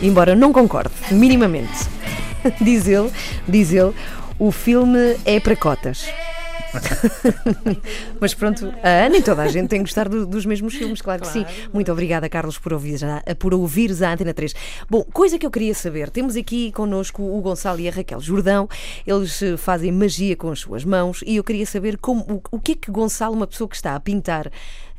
Embora 0.00 0.36
não 0.36 0.52
concorde, 0.52 0.94
minimamente. 1.10 1.84
diz 2.62 2.86
ele, 2.86 3.10
diz 3.48 3.72
ele, 3.72 3.92
o 4.38 4.52
filme 4.52 5.16
é 5.24 5.40
para 5.40 5.56
cotas. 5.56 6.06
Mas 8.20 8.34
pronto, 8.34 8.72
a 8.82 8.88
Ana 9.06 9.18
e 9.18 9.22
toda 9.22 9.42
a 9.42 9.48
gente 9.48 9.68
tem 9.68 9.78
que 9.80 9.84
gostar 9.84 10.08
do- 10.08 10.26
dos 10.26 10.44
mesmos 10.46 10.74
filmes, 10.74 11.00
claro, 11.00 11.22
que 11.22 11.28
sim. 11.28 11.44
Muito 11.72 11.90
obrigada, 11.92 12.28
Carlos, 12.28 12.58
por, 12.58 12.72
ouvir, 12.72 13.00
por 13.38 13.54
ouvires 13.54 14.02
a 14.02 14.12
Antena 14.12 14.32
3. 14.34 14.54
Bom, 14.88 15.02
coisa 15.12 15.38
que 15.38 15.46
eu 15.46 15.50
queria 15.50 15.74
saber: 15.74 16.10
temos 16.10 16.36
aqui 16.36 16.72
connosco 16.72 17.22
o 17.22 17.40
Gonçalo 17.40 17.80
e 17.80 17.88
a 17.88 17.92
Raquel 17.92 18.20
Jordão, 18.20 18.68
eles 19.06 19.42
eh, 19.42 19.56
fazem 19.56 19.92
magia 19.92 20.36
com 20.36 20.50
as 20.50 20.60
suas 20.60 20.84
mãos 20.84 21.22
e 21.26 21.36
eu 21.36 21.44
queria 21.44 21.66
saber 21.66 21.96
como, 21.98 22.20
o, 22.22 22.56
o 22.56 22.60
que 22.60 22.72
é 22.72 22.74
que 22.74 22.90
Gonçalo, 22.90 23.34
uma 23.34 23.46
pessoa 23.46 23.68
que 23.68 23.76
está 23.76 23.94
a 23.94 24.00
pintar 24.00 24.50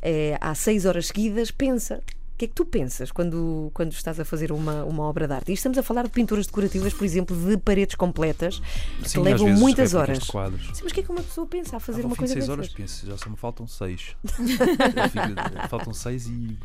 eh, 0.02 0.36
há 0.40 0.54
seis 0.54 0.84
horas 0.84 1.08
seguidas, 1.08 1.50
pensa. 1.50 2.00
O 2.38 2.40
que 2.40 2.44
é 2.44 2.48
que 2.48 2.54
tu 2.54 2.64
pensas 2.64 3.10
quando, 3.10 3.68
quando 3.74 3.90
estás 3.90 4.20
a 4.20 4.24
fazer 4.24 4.52
uma, 4.52 4.84
uma 4.84 5.02
obra 5.02 5.26
de 5.26 5.34
arte? 5.34 5.50
E 5.50 5.54
estamos 5.54 5.76
a 5.76 5.82
falar 5.82 6.04
de 6.04 6.10
pinturas 6.10 6.46
decorativas, 6.46 6.94
por 6.94 7.04
exemplo, 7.04 7.36
de 7.36 7.56
paredes 7.56 7.96
completas, 7.96 8.62
que 9.02 9.08
Sim, 9.08 9.22
levam 9.22 9.46
vezes 9.46 9.60
muitas 9.60 9.92
horas. 9.92 10.20
quadros. 10.20 10.62
Sim, 10.72 10.82
mas 10.84 10.92
o 10.92 10.94
que 10.94 11.00
é 11.00 11.02
que 11.02 11.10
uma 11.10 11.20
pessoa 11.24 11.44
pensa 11.48 11.78
a 11.78 11.80
fazer 11.80 12.02
Ah, 12.04 12.06
uma 12.06 12.14
coisa 12.14 12.32
de 12.32 12.40
6 12.40 12.46
dessas? 12.46 12.58
horas, 12.60 12.72
penso, 12.72 13.06
já 13.08 13.16
só 13.18 13.28
me 13.28 13.34
faltam 13.36 13.66
6. 13.66 14.14
Fico- 14.22 15.68
faltam 15.68 15.92
6 15.92 16.28
e 16.28 16.56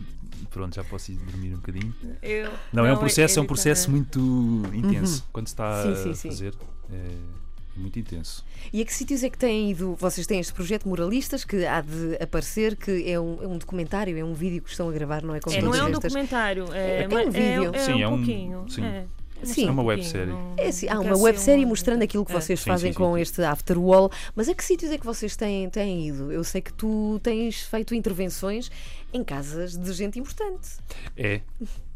pronto, 0.52 0.76
já 0.76 0.84
posso 0.84 1.12
ir 1.12 1.16
dormir 1.16 1.54
um 1.54 1.58
bocadinho. 1.58 1.96
Eu- 2.22 2.54
Não, 2.72 2.86
é 2.86 2.94
um 2.94 2.98
processo, 3.00 3.40
é 3.40 3.42
um 3.42 3.44
ele 3.46 3.48
processo 3.48 3.90
muito 3.90 4.20
intenso. 4.76 5.26
Quando 5.34 5.48
se 5.48 5.54
está 5.54 5.86
Uhum. 5.88 5.96
Sim, 5.96 6.04
sim, 6.04 6.12
a 6.12 6.16
sim. 6.16 6.30
fazer, 6.30 6.54
é 6.92 7.16
muito 7.76 7.98
intenso. 8.00 8.44
E 8.72 8.82
a 8.82 8.86
que 8.86 8.94
sítios 8.94 9.24
é 9.24 9.30
que 9.30 9.38
têm 9.38 9.72
ido? 9.72 9.96
Vocês 10.00 10.26
têm 10.28 10.40
este 10.40 10.54
projeto 10.54 10.88
Muralistas 10.88 11.44
que 11.44 11.66
há 11.66 11.82
de 11.82 12.16
aparecer, 12.22 12.76
que 12.76 13.10
é 13.10 13.20
um, 13.20 13.42
é 13.44 13.48
um 13.48 13.58
documentário, 13.58 14.18
é 14.18 14.24
um 14.24 14.34
vídeo 14.34 14.62
que 14.62 14.70
estão 14.70 14.90
a 14.90 14.92
gravar, 14.92 15.24
não 15.24 15.34
é? 15.36 15.40
Com 15.40 15.52
É, 15.52 15.62
não 15.62 15.74
é 15.74 15.84
um 15.84 15.88
estas- 15.88 16.04
documentário, 16.12 16.66
é, 16.74 17.04
É 17.04 17.08
um 17.08 17.12
mas 17.12 17.34
vídeo. 17.34 17.72
É, 17.76 17.80
Sim, 17.80 17.94
um 17.94 18.00
é 18.02 18.08
um- 18.08 18.16
pouquinho. 18.18 18.66
sim. 18.70 18.84
É, 18.84 19.06
Sim. 19.46 19.48
mostrar 19.48 19.68
É 19.68 19.72
uma 19.72 19.82
um 19.82 19.86
websérie. 19.88 20.34
É, 20.56 20.72
sim, 20.72 20.88
há 20.88 21.00
uma 21.02 21.18
websérie 21.18 21.66
um- 21.66 21.68
mostrando 21.70 22.02
aquilo 22.02 22.24
que 22.24 22.32
É. 22.32 22.40
vocês 22.40 22.60
Sim, 22.62 22.70
fazem 22.70 22.92
sim, 22.94 22.98
com 22.98 23.16
sim. 23.16 23.22
este 23.22 23.42
After 23.44 23.78
Wall, 23.78 24.10
mas 24.36 24.48
a 24.48 24.54
que 24.54 24.64
sítios 24.64 24.90
é 24.92 24.98
que 24.98 25.06
vocês 25.06 25.36
têm, 25.36 25.70
têm 25.70 26.08
ido? 26.08 26.32
Eu 26.32 26.46
sei 26.46 26.62
que 26.62 26.72
tu 26.72 27.20
tens 27.22 27.62
feito 27.64 27.94
intervenções 27.94 28.72
em 29.12 29.22
casas 29.22 29.76
de 29.78 29.92
gente 29.92 30.18
importante, 30.18 30.70
É, 31.18 31.42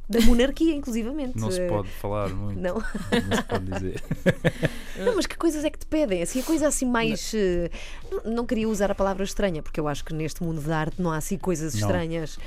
da 0.09 0.21
monarquia, 0.21 0.73
inclusivamente. 0.73 1.37
não 1.37 1.51
se 1.51 1.59
Eh, 1.61 1.67
pode 1.67 1.89
falar 1.89 2.29
muito. 2.29 2.59
Não. 2.59 2.75
não 2.75 3.35
se 3.35 3.43
pode 3.43 3.65
dizer. 3.65 4.01
Não, 4.97 5.15
mas 5.15 5.27
que 5.27 5.37
coisas 5.37 5.63
é 5.63 5.69
que 5.69 5.77
te 5.77 5.85
pedem? 5.85 6.23
Assim, 6.23 6.39
a 6.39 6.43
coisa 6.43 6.67
assim 6.67 6.85
mais. 6.85 7.31
eh, 7.35 7.69
Não, 8.11 8.33
não 8.33 8.45
queria 8.45 8.67
usar 8.67 8.89
a 8.89 8.95
palavra 8.95 9.23
estranha, 9.23 9.61
porque 9.61 9.79
eu 9.79 9.87
acho 9.87 10.03
que 10.03 10.13
neste 10.13 10.41
mundo 10.41 10.59
da 10.61 10.75
arte 10.79 10.99
não 11.01 11.11
há 11.11 11.17
assim 11.17 11.37
coisas 11.37 11.73
Não. 11.75 11.81
estranhas, 11.81 12.39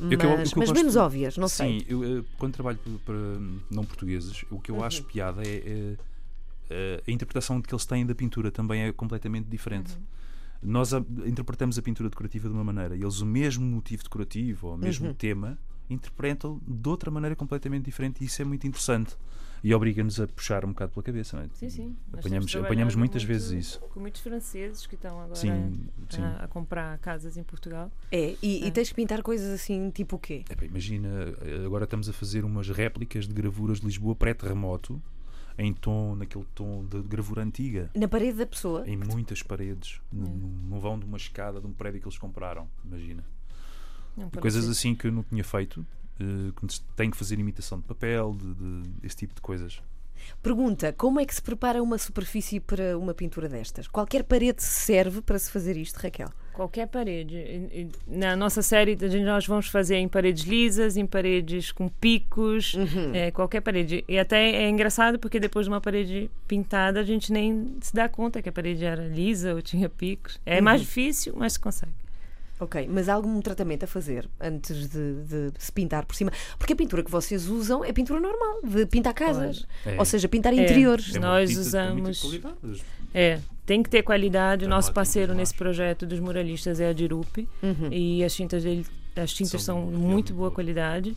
mas, 0.00 0.12
Eu 0.12 0.18
eu- 0.30 0.38
mas 0.56 0.72
menos 0.72 0.96
óbvias, 0.96 1.36
não 1.36 1.48
sei. 1.48 1.80
Sim, 1.80 1.86
eh, 2.20 2.24
quando 2.38 2.54
trabalho 2.54 2.78
para, 2.78 2.92
para 3.04 3.16
não 3.70 3.84
portugueses, 3.84 4.44
o 4.50 4.58
que 4.58 4.70
eu 4.70 4.76
Uhum. 4.76 4.84
acho 4.84 5.02
piada 5.04 5.42
é, 5.46 5.56
é, 5.56 5.96
eh, 6.70 7.02
a 7.06 7.10
interpretação 7.10 7.60
que 7.60 7.74
eles 7.74 7.84
têm 7.84 8.06
da 8.06 8.14
pintura 8.14 8.50
também 8.50 8.82
é 8.84 8.92
completamente 8.92 9.46
diferente. 9.48 9.92
Uhum. 9.92 10.02
Nós 10.70 10.94
a- 10.94 11.04
interpretamos 11.26 11.78
a 11.78 11.82
pintura 11.82 12.08
decorativa 12.08 12.48
de 12.48 12.54
uma 12.54 12.64
maneira 12.64 12.96
e 12.96 13.02
eles 13.02 13.20
o 13.20 13.26
mesmo 13.26 13.66
motivo 13.66 14.02
decorativo 14.02 14.68
ou 14.68 14.74
o 14.74 14.78
mesmo 14.78 15.08
Uhum. 15.08 15.14
tema 15.14 15.58
interpretam 15.90 16.60
de 16.66 16.88
outra 16.88 17.10
maneira 17.10 17.34
completamente 17.36 17.84
diferente 17.84 18.22
e 18.22 18.26
isso 18.26 18.40
é 18.42 18.44
muito 18.44 18.66
interessante 18.66 19.16
e 19.62 19.74
obriga-nos 19.74 20.20
a 20.20 20.26
puxar 20.28 20.64
um 20.64 20.68
bocado 20.68 20.92
pela 20.92 21.02
cabeça. 21.02 21.36
Não 21.36 21.44
é? 21.44 21.48
Sim, 21.54 21.68
sim. 21.68 21.96
Apanhamos, 22.12 22.54
apanhamos 22.54 22.94
muitas 22.94 23.22
muito 23.24 23.28
vezes 23.28 23.50
isso. 23.66 23.80
Com 23.80 24.00
muitos 24.00 24.20
franceses 24.20 24.86
que 24.86 24.94
estão 24.94 25.18
agora 25.20 25.34
Sim, 25.34 25.88
sim. 26.10 26.22
a, 26.22 26.44
a 26.44 26.48
comprar 26.48 26.96
casas 26.98 27.36
em 27.36 27.42
Portugal. 27.42 27.90
É, 28.12 28.36
e, 28.42 28.64
e 28.64 28.68
É. 28.68 28.70
tens 28.70 28.88
que 28.90 28.94
pintar 28.94 29.22
coisas 29.22 29.48
assim, 29.48 29.90
tipo 29.90 30.16
o 30.16 30.18
quê? 30.18 30.44
Epá, 30.48 30.64
imagina, 30.64 31.08
agora 31.66 31.84
estamos 31.84 32.08
a 32.08 32.12
fazer 32.12 32.44
umas 32.44 32.68
réplicas 32.68 33.26
de 33.26 33.34
gravuras 33.34 33.80
de 33.80 33.86
Lisboa 33.86 34.14
pré-terremoto 34.14 35.02
em 35.60 35.72
tom, 35.74 36.14
naquele 36.14 36.44
tom 36.54 36.84
de 36.86 37.02
gravura 37.02 37.42
antiga. 37.42 37.90
Na 37.96 38.06
parede 38.06 38.38
da 38.38 38.46
pessoa. 38.46 38.88
Em 38.88 38.96
muitas 38.96 39.42
paredes, 39.42 40.00
no, 40.12 40.28
no 40.28 40.78
vão 40.78 40.96
de 40.96 41.04
uma 41.04 41.16
escada 41.16 41.60
de 41.60 41.66
um 41.66 41.72
prédio 41.72 42.00
que 42.00 42.06
eles 42.06 42.16
compraram, 42.18 42.68
imagina. 42.84 43.24
Não, 44.18 44.28
E 44.34 44.38
coisas 44.38 44.64
ser. 44.64 44.70
assim 44.72 44.94
que 44.94 45.06
eu 45.06 45.12
não 45.12 45.22
tinha 45.22 45.44
feito, 45.44 45.86
eh, 46.20 46.24
que 46.56 46.80
tenho 46.96 47.10
que 47.10 47.16
fazer 47.16 47.38
imitação 47.38 47.78
de 47.78 47.84
papel, 47.84 48.36
de, 48.38 48.54
de- 48.54 48.90
esse 49.06 49.16
tipo 49.16 49.34
de 49.34 49.40
coisas. 49.40 49.80
Pergunta: 50.42 50.92
como 50.92 51.20
é 51.20 51.24
que 51.24 51.32
se 51.34 51.40
prepara 51.40 51.80
uma 51.82 51.96
superfície 51.96 52.58
para 52.60 52.98
uma 52.98 53.14
pintura 53.14 53.48
destas? 53.48 53.86
Qualquer 53.86 54.24
parede 54.24 54.62
serve 54.62 55.22
para 55.22 55.38
se 55.38 55.50
fazer 55.50 55.76
isto, 55.76 55.96
Raquel? 55.96 56.28
Qualquer 56.52 56.88
parede. 56.88 57.88
Na 58.06 58.34
nossa 58.34 58.60
série, 58.60 58.98
a 59.00 59.06
gente- 59.08 59.24
nós 59.24 59.46
vamos 59.46 59.68
fazer 59.68 59.94
em 59.96 60.08
paredes 60.08 60.44
lisas, 60.44 60.96
em 60.96 61.06
paredes 61.06 61.70
com 61.70 61.88
picos, 61.88 62.74
Uhum. 62.74 63.14
é, 63.14 63.30
qualquer 63.30 63.60
parede. 63.60 64.04
E 64.08 64.18
até 64.18 64.50
é 64.64 64.68
engraçado 64.68 65.20
porque 65.20 65.38
depois 65.38 65.66
de 65.66 65.70
uma 65.70 65.80
parede 65.80 66.28
pintada, 66.48 66.98
a 66.98 67.04
gente 67.04 67.32
nem 67.32 67.76
se 67.80 67.94
dá 67.94 68.08
conta 68.08 68.42
que 68.42 68.48
a 68.48 68.52
parede 68.52 68.84
era 68.84 69.06
lisa 69.06 69.54
ou 69.54 69.62
tinha 69.62 69.88
picos. 69.88 70.40
É 70.44 70.56
Uhum. 70.58 70.64
mais 70.64 70.80
difícil, 70.80 71.32
mas 71.36 71.52
se 71.52 71.60
consegue. 71.60 71.92
Ok, 72.60 72.88
mas 72.90 73.08
há 73.08 73.14
algum 73.14 73.40
tratamento 73.40 73.84
a 73.84 73.86
fazer 73.86 74.28
antes 74.40 74.88
de, 74.88 75.14
de 75.24 75.52
se 75.58 75.70
pintar 75.70 76.04
por 76.04 76.14
cima? 76.16 76.32
Porque 76.58 76.72
a 76.72 76.76
pintura 76.76 77.02
que 77.04 77.10
vocês 77.10 77.46
usam 77.48 77.84
é 77.84 77.92
pintura 77.92 78.18
normal, 78.20 78.60
de 78.64 78.84
pintar 78.86 79.14
casas. 79.14 79.64
É. 79.86 79.96
Ou 79.98 80.04
seja, 80.04 80.28
pintar 80.28 80.52
É. 80.52 80.56
interiores. 80.56 81.14
É 81.14 81.18
Nós 81.20 81.48
tinta 81.50 81.60
usamos- 81.60 82.20
qualidade. 82.20 82.84
É, 83.14 83.38
tem 83.64 83.82
que 83.82 83.88
ter 83.88 84.02
qualidade. 84.02 84.64
O 84.64 84.66
Tem 84.66 84.70
nosso 84.70 84.92
parceiro 84.92 85.34
nesse 85.34 85.54
projeto 85.54 86.04
dos 86.04 86.18
muralistas 86.18 86.80
é 86.80 86.88
a 86.88 86.92
Dirup. 86.92 87.48
Uhum. 87.62 87.92
E 87.92 88.24
as 88.24 88.34
tintas 88.34 88.64
dele, 88.64 88.84
as 89.14 89.32
tintas 89.32 89.62
São 89.62 89.82
são, 89.82 89.90
muito 89.90 90.34
boa 90.34 90.50
qualidade. 90.50 91.16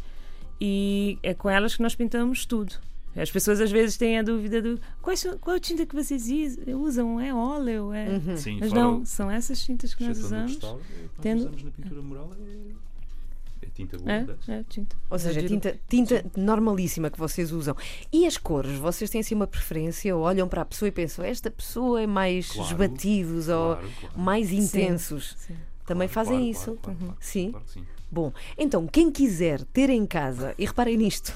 E 0.60 1.18
é 1.24 1.34
com 1.34 1.50
elas 1.50 1.76
que 1.76 1.82
nós 1.82 1.96
pintamos 1.96 2.46
tudo. 2.46 2.76
As 3.16 3.30
pessoas 3.30 3.60
às 3.60 3.70
vezes 3.72 3.98
têm 3.98 4.20
a 4.20 4.24
dúvida 4.24 4.62
do 4.62 4.80
qual, 5.02 5.16
qual 5.42 5.60
tinta 5.60 5.86
que 5.86 5.94
vocês 5.96 6.28
usam? 6.68 7.20
É 7.20 7.34
óleo? 7.34 7.92
É... 7.94 8.08
Uhum. 8.10 8.38
Sim, 8.38 8.58
Mas 8.60 8.72
não, 8.72 9.02
o- 9.02 9.06
são 9.06 9.30
essas 9.30 9.62
tintas 9.62 9.94
que 9.94 10.04
nós 10.08 10.18
usamos. 10.18 10.52
restauro, 10.54 10.80
é, 10.80 11.02
nós 11.02 11.12
Tendo- 11.22 11.40
usamos 11.40 11.64
na 11.64 11.72
pintura 11.72 12.02
mural 12.02 12.32
é, 12.40 13.66
é 13.66 13.70
tinta 13.74 13.98
boa. 13.98 14.12
É, 14.12 14.26
é 14.48 14.64
tinta. 14.70 14.96
Ou 15.10 15.20
seja, 15.20 15.42
É 15.42 15.44
tinta, 15.44 15.80
tinta 15.90 16.26
normalíssima 16.38 17.10
que 17.10 17.20
vocês 17.20 17.52
usam. 17.52 17.76
E 18.14 18.26
as 18.26 18.38
cores? 18.38 18.78
Vocês 18.78 19.10
têm 19.10 19.20
assim 19.22 19.36
uma 19.36 19.48
preferência? 19.48 20.16
Ou 20.16 20.24
olham 20.24 20.48
para 20.48 20.62
a 20.62 20.66
pessoa 20.66 20.88
e 20.88 20.92
pensam, 20.92 21.26
esta 21.26 21.52
pessoa 21.52 22.02
é 22.02 22.08
mais 22.08 22.50
Claro, 22.52 22.70
esbatidos 22.70 23.50
ou 23.50 23.76
Claro, 23.76 23.90
claro. 24.00 24.20
mais 24.20 24.52
intensos? 24.54 25.36
Sim. 25.38 25.56
Também 25.86 26.08
Claro, 26.08 26.14
fazem 26.30 26.38
claro, 26.40 26.52
isso? 26.52 26.64
claro, 26.66 26.80
claro, 26.82 26.98
claro. 27.00 27.18
Sim. 27.20 27.52
Claro 27.52 27.66
que 27.66 27.72
sim. 27.74 27.84
Bom, 28.10 28.32
então, 28.58 28.88
quem 28.88 29.12
quiser 29.12 29.64
ter 29.66 29.90
em 29.90 30.06
casa, 30.06 30.54
e 30.58 30.66
reparem 30.66 30.96
nisto, 30.98 31.34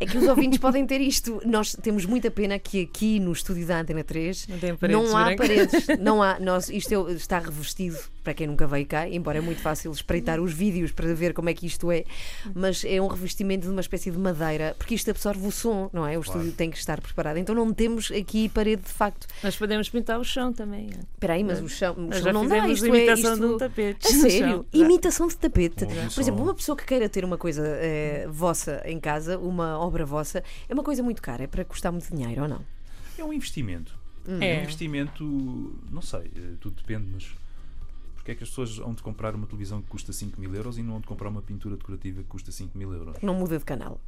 é 0.00 0.06
que 0.06 0.16
os 0.18 0.24
ouvintes 0.28 0.58
podem 0.58 0.86
ter 0.86 1.00
isto. 1.00 1.40
Nós 1.44 1.72
temos 1.82 2.04
muita 2.04 2.30
pena 2.30 2.58
que 2.58 2.82
aqui 2.82 3.18
no 3.20 3.32
estúdio 3.32 3.66
da 3.66 3.80
Antena 3.80 4.04
3 4.04 4.48
Não 4.48 4.58
tem 4.58 4.76
paredes 4.76 5.02
não 5.10 5.16
há 5.16 5.24
brancas. 5.26 5.46
paredes, 5.48 5.86
não 6.00 6.22
há, 6.22 6.38
nós, 6.40 6.68
isto 6.68 7.08
é- 7.08 7.12
está 7.12 7.38
revestido 7.38 7.96
para 8.24 8.34
quem 8.34 8.48
nunca 8.48 8.66
veio 8.66 8.84
cá, 8.86 9.08
embora 9.08 9.38
é 9.38 9.40
muito 9.40 9.60
fácil 9.60 9.92
espreitar 9.92 10.40
os 10.40 10.52
vídeos 10.52 10.90
para 10.90 11.14
ver 11.14 11.32
como 11.32 11.48
é 11.48 11.54
que 11.54 11.64
isto 11.64 11.92
é, 11.92 12.02
mas 12.54 12.84
é 12.84 13.00
um 13.00 13.06
revestimento 13.06 13.66
de 13.66 13.72
uma 13.72 13.80
espécie 13.80 14.10
de 14.10 14.18
madeira, 14.18 14.74
porque 14.76 14.96
isto 14.96 15.08
absorve 15.12 15.46
o 15.46 15.52
som, 15.52 15.88
não 15.92 16.04
é? 16.04 16.18
O 16.18 16.22
estúdio 16.22 16.50
tem 16.50 16.68
que 16.68 16.76
estar 16.76 17.00
preparado. 17.00 17.36
Então 17.36 17.54
não 17.54 17.72
temos 17.72 18.10
aqui 18.10 18.48
parede 18.48 18.82
de 18.82 18.88
facto. 18.90 19.28
Nós 19.44 19.56
podemos 19.56 19.88
pintar 19.88 20.18
o 20.18 20.24
chão 20.24 20.52
também. 20.52 20.88
é. 20.92 20.98
Espera 21.14 21.34
aí, 21.34 21.44
mas 21.44 21.62
o 21.62 21.68
chão, 21.68 21.94
o 21.94 22.12
chão 22.12 22.22
já 22.22 22.32
não 22.32 22.48
dá. 22.48 22.66
Isto 22.68 22.86
é, 22.86 22.88
imitação 22.88 23.32
isto... 23.34 23.46
de 23.46 23.54
um 23.54 23.58
tapete. 23.58 24.06
A 24.08 24.10
no 24.16 24.20
sério? 24.22 24.48
chão. 24.48 24.66
Imitação 24.72 25.28
de 25.28 25.36
tapete. 25.36 25.84
Um 25.84 26.08
Por 26.08 26.20
exemplo, 26.20 26.42
uma 26.42 26.54
pessoa 26.54 26.76
que 26.76 26.84
queira 26.84 27.08
ter 27.08 27.24
uma 27.24 27.38
coisa 27.38 27.62
eh, 27.64 28.26
vossa 28.28 28.82
em 28.86 28.98
casa, 28.98 29.35
uma 29.38 29.78
obra 29.78 30.04
vossa, 30.04 30.42
é 30.68 30.74
uma 30.74 30.82
coisa 30.82 31.02
muito 31.02 31.22
cara, 31.22 31.44
é 31.44 31.46
para 31.46 31.64
custar 31.64 31.92
muito 31.92 32.08
dinheiro 32.14 32.42
ou 32.42 32.48
não? 32.48 32.64
É 33.18 33.24
um 33.24 33.32
investimento. 33.32 33.98
Hum. 34.26 34.38
É. 34.40 34.56
É. 34.56 34.58
um 34.58 34.62
investimento, 34.62 35.78
não 35.90 36.02
sei, 36.02 36.30
eh, 36.36 36.54
tudo 36.60 36.76
depende, 36.76 37.08
mas 37.12 37.32
porque 38.14 38.32
é 38.32 38.34
que 38.34 38.42
as 38.42 38.48
pessoas 38.48 38.76
vão 38.78 38.92
de 38.92 39.02
comprar 39.02 39.36
uma 39.36 39.46
televisão 39.46 39.80
que 39.80 39.86
custa 39.88 40.12
5 40.12 40.40
mil 40.40 40.52
euros 40.52 40.78
e 40.78 40.82
não 40.82 40.92
vão 40.92 41.00
de 41.00 41.06
comprar 41.06 41.28
uma 41.28 41.40
pintura 41.40 41.76
decorativa 41.76 42.22
que 42.22 42.28
custa 42.28 42.50
5 42.50 42.76
mil 42.76 42.92
euros? 42.92 43.16
Não 43.22 43.34
muda 43.34 43.56
de 43.56 43.64
canal. 43.64 44.00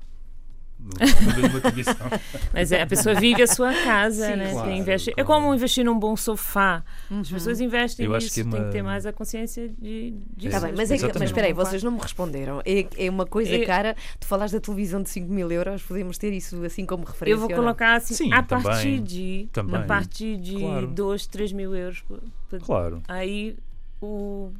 Uma. 0.80 0.92
Mas 2.52 2.72
é, 2.72 2.82
a 2.82 2.86
pessoa 2.86 3.14
vive 3.14 3.42
a 3.42 3.46
sua 3.46 3.72
casa, 3.74 4.26
Sim, 4.30 4.36
né? 4.36 4.52
claro, 4.52 4.68
Tem 4.68 4.78
investe- 4.78 5.10
É 5.10 5.24
claro. 5.24 5.42
como 5.42 5.54
investir 5.54 5.84
num 5.84 5.98
bom 5.98 6.16
sofá. 6.16 6.82
As 7.10 7.30
pessoas 7.30 7.60
investem 7.60 8.06
Eu 8.06 8.14
acho 8.14 8.24
nisso, 8.26 8.34
que 8.34 8.40
é 8.40 8.42
tem 8.44 8.52
que 8.52 8.58
uma- 8.58 8.70
ter 8.72 8.82
mais 8.82 9.04
a 9.06 9.12
consciência 9.12 9.68
de, 9.68 10.12
disso. 10.36 10.46
Está 10.56 10.60
Sim, 10.60 10.66
bem, 10.66 10.74
mas, 10.76 10.90
é 10.90 11.12
mas 11.12 11.22
espera 11.22 11.46
aí, 11.46 11.52
vocês 11.52 11.82
não 11.82 11.90
me 11.92 11.98
responderam. 12.00 12.60
É, 12.64 12.86
é 12.96 13.10
uma 13.10 13.26
coisa 13.26 13.50
Eu- 13.54 13.66
cara, 13.66 13.94
tu 14.18 14.26
falaste 14.26 14.54
da 14.54 14.60
televisão 14.60 15.02
de 15.02 15.10
5 15.10 15.30
mil 15.32 15.50
euros, 15.50 15.82
podemos 15.82 16.16
ter 16.16 16.32
isso 16.32 16.64
assim 16.64 16.86
como 16.86 17.04
referência. 17.04 17.34
Eu 17.34 17.38
vou 17.40 17.50
colocar 17.50 17.96
assim, 17.96 18.14
Sim, 18.14 18.32
a 18.32 18.42
também, 18.42 18.64
partir 18.64 19.00
de, 19.00 19.48
também. 19.52 19.76
a 19.76 19.84
partir 19.84 20.36
de 20.36 20.56
Claro. 20.58 20.86
2, 20.86 21.26
3 21.26 21.52
mil 21.52 21.74
euros. 21.74 22.02
Claro, 22.64 23.02
Aí 23.08 23.56
o, 24.00 24.50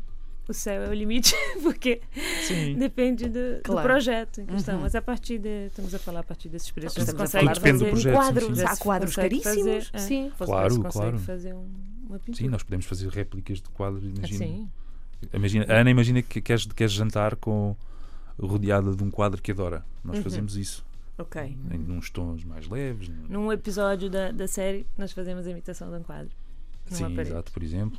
o 0.49 0.55
céu 0.55 0.83
é 0.83 0.89
o 0.89 0.95
limite, 0.95 1.35
porque 1.63 2.01
sim. 2.47 2.75
depende 2.77 3.29
do, 3.29 3.57
do 3.57 3.63
Claro. 3.63 3.87
projeto 3.89 4.41
em 4.41 4.47
questão. 4.47 4.77
Uhum. 4.77 4.81
Mas 4.83 4.95
a 4.95 5.03
partir 5.03 5.39
de. 5.39 5.67
Estamos 5.67 5.95
a 5.95 5.99
falar 5.99 6.21
a 6.21 6.25
partir 6.25 6.49
desses 6.49 6.71
preços. 6.71 6.97
Estamos 6.97 7.31
Você 7.31 7.37
a 7.37 7.41
consegue 7.41 7.55
depende 7.61 7.79
do 7.79 7.91
fazer- 7.91 7.91
projeto, 7.91 8.15
quadros, 8.15 8.59
há 8.61 8.77
quadros 8.77 9.17
caríssimos. 9.17 9.57
fazer, 9.57 9.91
é. 9.93 9.99
Sim. 9.99 10.33
Você 10.37 10.45
Claro, 10.45 10.75
consegue 10.77 10.93
claro. 10.93 11.19
fazer 11.19 11.55
um- 11.55 11.69
uma 12.09 12.19
pintura. 12.19 12.37
Sim, 12.39 12.49
nós 12.49 12.63
podemos 12.63 12.87
fazer 12.87 13.09
réplicas 13.09 13.61
de 13.61 13.69
quadros. 13.69 14.03
Imagina, 14.05 14.45
Sim. 14.47 14.69
imagina, 15.33 15.67
a 15.69 15.81
Ana 15.81 15.91
imagina 15.91 16.23
que 16.23 16.41
queres, 16.41 16.65
queres 16.67 16.93
jantar 16.93 17.37
com 17.37 17.77
rodeada 18.41 18.95
de 18.95 19.03
um 19.05 19.11
quadro 19.11 19.43
que 19.43 19.51
adora. 19.53 19.85
Nós 20.05 20.17
Uhum. 20.19 20.23
fazemos 20.23 20.57
isso 20.57 20.87
Ok. 21.19 21.43
em 21.71 21.91
uns 21.93 22.09
tons 22.09 22.45
mais 22.45 22.69
leves. 22.69 23.11
Num 23.29 23.53
episódio 23.53 24.09
da, 24.09 24.31
da 24.31 24.47
série, 24.47 24.87
nós 24.97 25.13
fazemos 25.13 25.47
a 25.47 25.51
imitação 25.51 25.91
de 25.91 25.97
um 25.97 26.03
quadro. 26.03 26.31
Sim, 26.87 27.19
exato, 27.21 27.53
por 27.53 27.63
exemplo. 27.63 27.99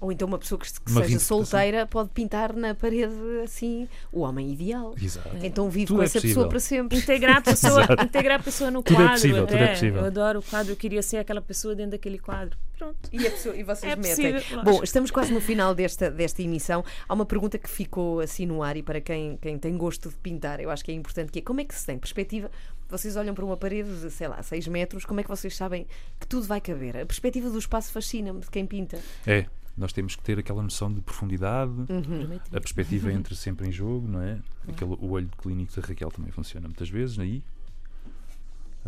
Ou 0.00 0.12
então 0.12 0.28
uma 0.28 0.38
pessoa 0.38 0.58
que, 0.58 0.70
que 0.70 0.90
Uma 0.92 1.02
seja 1.04 1.18
solteira 1.18 1.86
pode 1.86 2.10
pintar 2.10 2.54
na 2.54 2.74
parede 2.74 3.12
assim 3.42 3.88
o 4.12 4.20
homem 4.20 4.52
ideal. 4.52 4.94
Exato. 5.00 5.30
Então 5.42 5.70
vive 5.70 5.86
Tudo 5.86 5.96
com 5.96 6.02
é 6.02 6.04
essa 6.06 6.14
possível. 6.14 6.34
pessoa 6.36 6.48
para 6.48 6.60
sempre. 6.60 6.98
Integrar 6.98 7.36
a 7.38 7.40
pessoa, 7.42 7.82
integrar 8.04 8.40
a 8.40 8.42
pessoa 8.42 8.70
no 8.70 8.82
Tudo 8.82 8.94
é 8.94 8.96
quadro. 8.96 9.12
possível, 9.14 9.46
tudo 9.46 9.56
é 9.58 9.68
possível. 9.68 10.00
Eu 10.02 10.06
adoro 10.06 10.38
o 10.40 10.42
quadro, 10.42 10.72
eu 10.72 10.76
queria 10.76 11.02
ser 11.02 11.16
aquela 11.18 11.40
pessoa 11.40 11.74
dentro 11.74 11.92
daquele 11.92 12.18
quadro. 12.18 12.58
Pronto. 12.76 12.96
E, 13.10 13.26
a 13.26 13.30
pessoa- 13.30 13.56
e 13.56 13.62
vocês 13.62 13.90
É 13.92 13.96
metem. 13.96 14.32
possível, 14.34 14.62
Bom, 14.62 14.82
estamos 14.82 15.10
quase 15.10 15.32
no 15.32 15.40
final 15.40 15.74
desta, 15.74 16.10
desta 16.10 16.42
emissão. 16.42 16.84
Há 17.08 17.14
uma 17.14 17.24
pergunta 17.24 17.56
que 17.56 17.70
ficou 17.70 18.20
assim 18.20 18.44
no 18.44 18.62
ar 18.62 18.76
e 18.76 18.82
para 18.82 19.00
quem, 19.00 19.38
quem 19.38 19.58
tem 19.58 19.76
gosto 19.78 20.10
de 20.10 20.14
pintar, 20.16 20.60
eu 20.60 20.68
acho 20.70 20.84
que 20.84 20.90
é 20.92 20.94
importante, 20.94 21.32
que 21.32 21.38
é 21.38 21.42
como 21.42 21.60
é 21.60 21.64
que 21.64 21.74
se 21.74 21.86
tem 21.86 21.98
perspectiva? 21.98 22.50
Vocês 22.88 23.16
olham 23.16 23.34
para 23.34 23.44
uma 23.44 23.56
parede 23.56 23.90
de, 24.00 24.10
sei 24.10 24.28
lá, 24.28 24.40
6 24.42 24.68
metros, 24.68 25.04
como 25.06 25.18
é 25.18 25.22
que 25.22 25.28
vocês 25.28 25.56
sabem 25.56 25.86
que 26.20 26.26
tudo 26.28 26.46
vai 26.46 26.60
caber? 26.60 26.98
A 26.98 27.06
perspectiva 27.06 27.48
do 27.50 27.58
espaço 27.58 27.90
fascina-me 27.90 28.40
de 28.40 28.50
quem 28.50 28.64
pinta. 28.66 28.98
É, 29.26 29.46
nós 29.76 29.92
temos 29.92 30.16
que 30.16 30.22
ter 30.22 30.38
aquela 30.38 30.62
noção 30.62 30.92
de 30.92 31.00
profundidade, 31.00 31.70
Uhum. 31.72 32.38
a 32.52 32.60
perspectiva 32.60 33.12
entra 33.12 33.34
sempre 33.34 33.68
em 33.68 33.72
jogo, 33.72 34.08
não 34.08 34.22
é? 34.22 34.38
Aquele, 34.68 34.96
o 34.98 35.10
olho 35.10 35.28
clínico 35.38 35.78
da 35.80 35.86
Raquel 35.86 36.10
também 36.10 36.30
funciona 36.32 36.66
muitas 36.66 36.88
vezes 36.88 37.18
aí. 37.18 37.42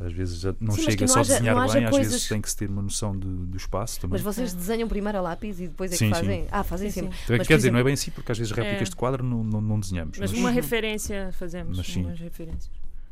Às 0.00 0.12
vezes 0.12 0.44
não 0.60 0.70
Sim, 0.76 0.82
chega 0.82 1.00
não 1.06 1.08
só 1.08 1.18
a 1.18 1.20
haja- 1.22 1.32
desenhar 1.34 1.56
bem, 1.56 1.84
às 1.84 1.90
coisas- 1.90 2.12
vezes 2.12 2.28
tem 2.28 2.40
que 2.40 2.48
se 2.48 2.56
ter 2.56 2.70
uma 2.70 2.80
noção 2.82 3.18
de- 3.18 3.26
do 3.26 3.56
espaço 3.56 4.00
também. 4.00 4.12
Mas 4.12 4.22
vocês 4.22 4.54
desenham 4.54 4.88
primeiro 4.88 5.18
a 5.18 5.20
lápis 5.20 5.58
e 5.58 5.66
depois 5.66 5.90
é 5.90 5.94
que 5.94 5.98
Sim, 6.04 6.10
fazem? 6.10 6.42
sim. 6.44 6.48
Ah, 6.52 6.62
fazem 6.62 6.88
Sim, 6.88 7.00
sempre. 7.10 7.18
Mas, 7.36 7.48
quer 7.48 7.56
dizer, 7.56 7.70
não 7.72 7.78
é 7.78 7.80
exemplo- 7.80 7.84
bem 7.86 7.94
assim, 7.94 8.10
porque 8.12 8.30
às 8.30 8.38
vezes 8.38 8.52
réplicas 8.52 8.86
É. 8.88 8.90
de 8.90 8.96
quadro 8.96 9.24
não, 9.24 9.42
não, 9.42 9.60
não 9.60 9.80
desenhamos. 9.80 10.16
Mas 10.16 10.30
mas- 10.30 10.38
uma 10.40 10.50
referência 10.52 11.30
fazemos. 11.32 11.76
Mas 11.76 11.86
sim. 11.88 12.04
Umas 12.04 12.20
referências. 12.20 12.70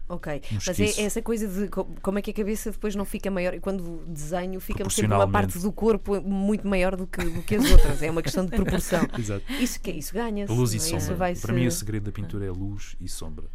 Ok, 0.08 0.40
Um 0.52 0.58
mas 0.66 0.78
é, 0.78 0.84
é 0.84 1.00
essa 1.02 1.20
coisa 1.20 1.48
de 1.48 1.68
co- 1.68 1.84
como 2.00 2.16
é 2.18 2.22
que 2.22 2.30
a 2.30 2.34
cabeça 2.34 2.70
depois 2.70 2.94
não 2.94 3.04
fica 3.04 3.28
maior 3.28 3.54
e 3.54 3.58
quando 3.60 4.04
desenho 4.06 4.60
fica 4.60 4.88
sempre 4.88 5.12
uma 5.12 5.26
parte 5.28 5.58
do 5.58 5.72
corpo 5.72 6.20
muito 6.20 6.64
maior 6.68 6.94
do 6.94 7.08
que, 7.08 7.24
do 7.24 7.42
que 7.42 7.56
as 7.56 7.68
outras. 7.70 8.00
É 8.02 8.10
uma 8.10 8.22
questão 8.22 8.44
de 8.44 8.52
proporção. 8.52 9.04
Exato. 9.18 9.44
Isso 9.60 9.80
é 9.84 9.90
isso 9.90 10.14
ganha-se. 10.14 10.52
Luz 10.52 10.72
e 10.74 10.76
é? 10.76 11.00
Sombra. 11.00 11.34
Para 11.42 11.52
mim, 11.52 11.66
o 11.66 11.72
segredo 11.72 12.04
da 12.04 12.12
pintura 12.12 12.44
é 12.46 12.50
luz 12.50 12.94
e 13.00 13.08
sombra. 13.08 13.46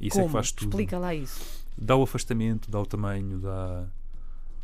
Isso 0.00 0.18
é 0.18 0.22
Como? 0.22 0.26
que 0.26 0.32
faz 0.32 0.50
tudo. 0.50 0.70
Explica 0.70 0.98
lá 0.98 1.14
isso. 1.14 1.40
Dá 1.78 1.94
o 1.96 2.02
afastamento, 2.02 2.70
dá 2.70 2.80
o 2.80 2.86
tamanho, 2.86 3.38
dá, 3.38 3.84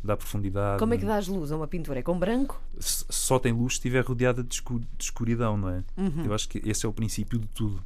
dá 0.03 0.13
a 0.13 0.17
profundidade. 0.17 0.79
Como 0.79 0.93
é 0.93 0.97
que 0.97 1.05
dás 1.05 1.27
luz 1.27 1.51
a 1.51 1.55
uma 1.57 1.67
pintura? 1.67 1.99
É 1.99 2.03
com 2.03 2.17
branco? 2.19 2.61
S- 2.77 3.05
Só 3.09 3.39
tem 3.39 3.51
luz 3.53 3.73
se 3.73 3.79
estiver 3.79 4.03
rodeada 4.05 4.43
de 4.43 4.61
escuridão, 4.99 5.55
não 5.57 5.69
é? 5.69 5.83
Uhum. 5.97 6.25
Eu 6.25 6.33
acho 6.33 6.47
que 6.49 6.61
esse 6.69 6.85
é 6.85 6.89
o 6.89 6.93
princípio 6.93 7.39
de 7.39 7.47
tudo. 7.47 7.81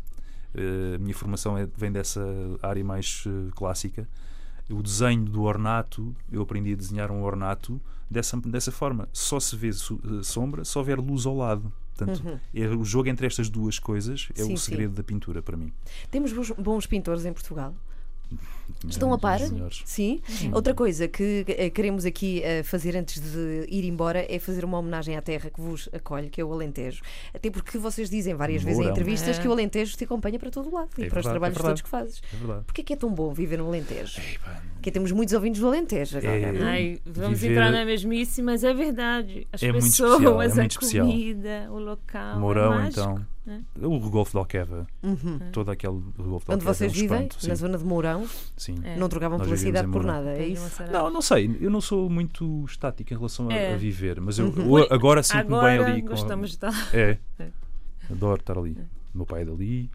Eh, 0.58 0.96
a 0.96 0.98
minha 0.98 1.14
formação 1.14 1.58
é- 1.58 1.68
vem 1.76 1.92
dessa 1.92 2.22
área 2.62 2.84
mais 2.84 3.24
eh, 3.28 3.52
clássica. 3.56 4.08
O 4.70 4.82
desenho 4.82 5.26
do 5.26 5.44
ornato, 5.44 6.16
eu 6.32 6.42
aprendi 6.42 6.74
a 6.74 6.76
desenhar 6.76 7.12
um 7.12 7.24
ornato 7.24 7.80
dessa, 8.10 8.36
dessa 8.42 8.72
forma. 8.72 9.08
Só 9.14 9.40
se 9.40 9.56
vê 9.56 9.70
eh, 9.70 9.74
sombra 10.24 10.64
se 10.66 10.78
houver 10.78 11.00
luz 11.00 11.26
ao 11.26 11.36
lado. 11.38 11.72
Portanto, 11.96 12.22
Uhum. 12.26 12.40
é 12.54 12.68
o 12.68 12.84
jogo 12.84 13.08
entre 13.08 13.26
estas 13.28 13.50
duas 13.50 13.80
coisas 13.80 14.28
é 14.36 14.44
Sim, 14.44 14.54
o 14.54 14.58
sim. 14.58 14.72
segredo 14.72 14.94
da 14.96 15.04
pintura 15.04 15.42
para 15.42 15.56
mim. 15.56 15.72
Temos 16.12 16.34
bons, 16.34 16.52
bons 16.52 16.86
pintores 16.88 17.26
em 17.26 17.32
Portugal. 17.32 17.74
Estão 18.88 19.14
a 19.14 19.18
par? 19.18 19.40
Sim. 19.86 20.22
Outra 20.52 20.74
coisa 20.74 21.08
que 21.08 21.46
eh, 21.48 21.70
queremos 21.70 22.04
aqui 22.06 22.42
eh, 22.44 22.62
fazer 22.64 22.96
antes 22.96 23.20
de 23.22 23.66
ir 23.70 23.84
embora 23.86 24.26
é 24.28 24.38
fazer 24.40 24.66
uma 24.66 24.78
homenagem 24.80 25.16
à 25.16 25.22
terra 25.22 25.50
que 25.50 25.60
vos 25.62 25.88
acolhe, 25.94 26.30
que 26.30 26.42
é 26.42 26.44
o 26.46 26.52
Alentejo. 26.52 27.02
Até 27.34 27.50
porque 27.50 27.78
vocês 27.78 28.10
dizem 28.10 28.34
várias 28.36 28.62
vezes 28.64 28.80
em 28.84 28.90
entrevistas 28.90 29.38
É. 29.38 29.42
que 29.42 29.48
o 29.48 29.52
Alentejo 29.52 29.96
te 29.98 30.04
acompanha 30.04 30.38
para 30.40 30.50
todo 30.52 30.70
o 30.70 30.74
lado 30.74 30.90
e 30.98 31.04
É 31.04 31.08
para 31.10 31.20
os 31.20 31.26
verdade, 31.26 31.28
é 31.28 31.32
trabalhos 31.32 31.58
verdade. 31.58 31.70
todos 31.70 31.82
que 31.82 31.90
fazes. 31.90 32.22
É 32.34 32.38
verdade. 32.38 32.64
Porquê 32.66 32.82
é 32.82 32.84
que 32.84 32.94
é 32.94 32.96
tão 32.96 33.14
bom 33.14 33.34
viver 33.34 33.58
no 33.58 33.68
Alentejo? 33.68 34.22
Porque 34.76 34.92
temos 34.92 35.12
muitos 35.12 35.34
ouvintes 35.34 35.62
do 35.62 35.68
Alentejo 35.68 36.18
agora. 36.18 36.36
É. 36.36 36.64
Ai, 36.64 37.00
vamos 37.06 37.40
Viver- 37.40 37.54
entrar 37.54 37.72
na 37.72 37.86
mesmice, 37.86 38.42
mas 38.42 38.64
é 38.64 38.74
verdade. 38.74 39.48
As 39.54 39.64
É 39.64 39.72
muito 39.72 39.86
pessoas, 39.86 40.12
especial, 40.14 40.42
é 40.42 40.46
a 40.46 40.56
muito 40.56 40.72
especial. 40.72 41.08
comida, 41.08 41.68
o 41.72 41.80
local. 41.80 42.40
Mourão, 42.40 42.80
é 42.82 42.88
então. 42.90 43.26
Né? 43.46 43.62
O 43.82 44.00
Golfo 44.10 44.32
de 44.32 44.38
Alqueva. 44.38 44.88
Uhum. 45.04 45.40
Todo 45.52 45.70
aquele 45.72 45.94
Golfo 45.94 46.16
de 46.18 46.22
Onde 46.22 46.66
Alqueva. 46.68 46.74
vocês 46.74 46.92
é 46.92 46.96
um 46.98 47.02
vivem, 47.02 47.28
espanto, 47.28 47.48
na 47.48 47.56
zona 47.56 47.78
de 47.78 47.84
Mourão, 47.86 48.28
sim. 48.58 48.76
É. 48.84 48.96
não 48.96 49.08
trocavam 49.10 49.38
Nós 49.38 49.48
pela 49.48 49.58
cidade 49.58 49.88
por 49.90 50.04
nada, 50.04 50.32
é 50.38 50.48
isso? 50.48 50.82
Não, 50.92 51.10
não 51.10 51.22
sei. 51.22 51.56
Eu 51.62 51.70
não 51.70 51.82
sou 51.82 52.10
muito 52.10 52.66
estático 52.66 53.14
em 53.14 53.16
relação 53.18 53.50
a, 53.50 53.54
É. 53.54 53.74
a 53.74 53.78
viver, 53.78 54.20
mas 54.20 54.40
eu, 54.40 54.48
Uhum. 54.48 54.80
eu 54.80 54.88
agora 54.92 55.22
sinto-me 55.24 55.60
bem 55.62 55.78
ali. 55.84 56.02
com- 56.02 56.08
gostamos 56.10 56.50
de 56.50 56.56
estar. 56.56 56.90
É. 56.96 57.18
É. 57.40 57.50
Adoro 58.12 58.40
estar 58.40 58.58
ali. 58.58 58.78
Meu 59.14 59.26
pai 59.26 59.42
é 59.44 59.46
dali. 59.46 59.90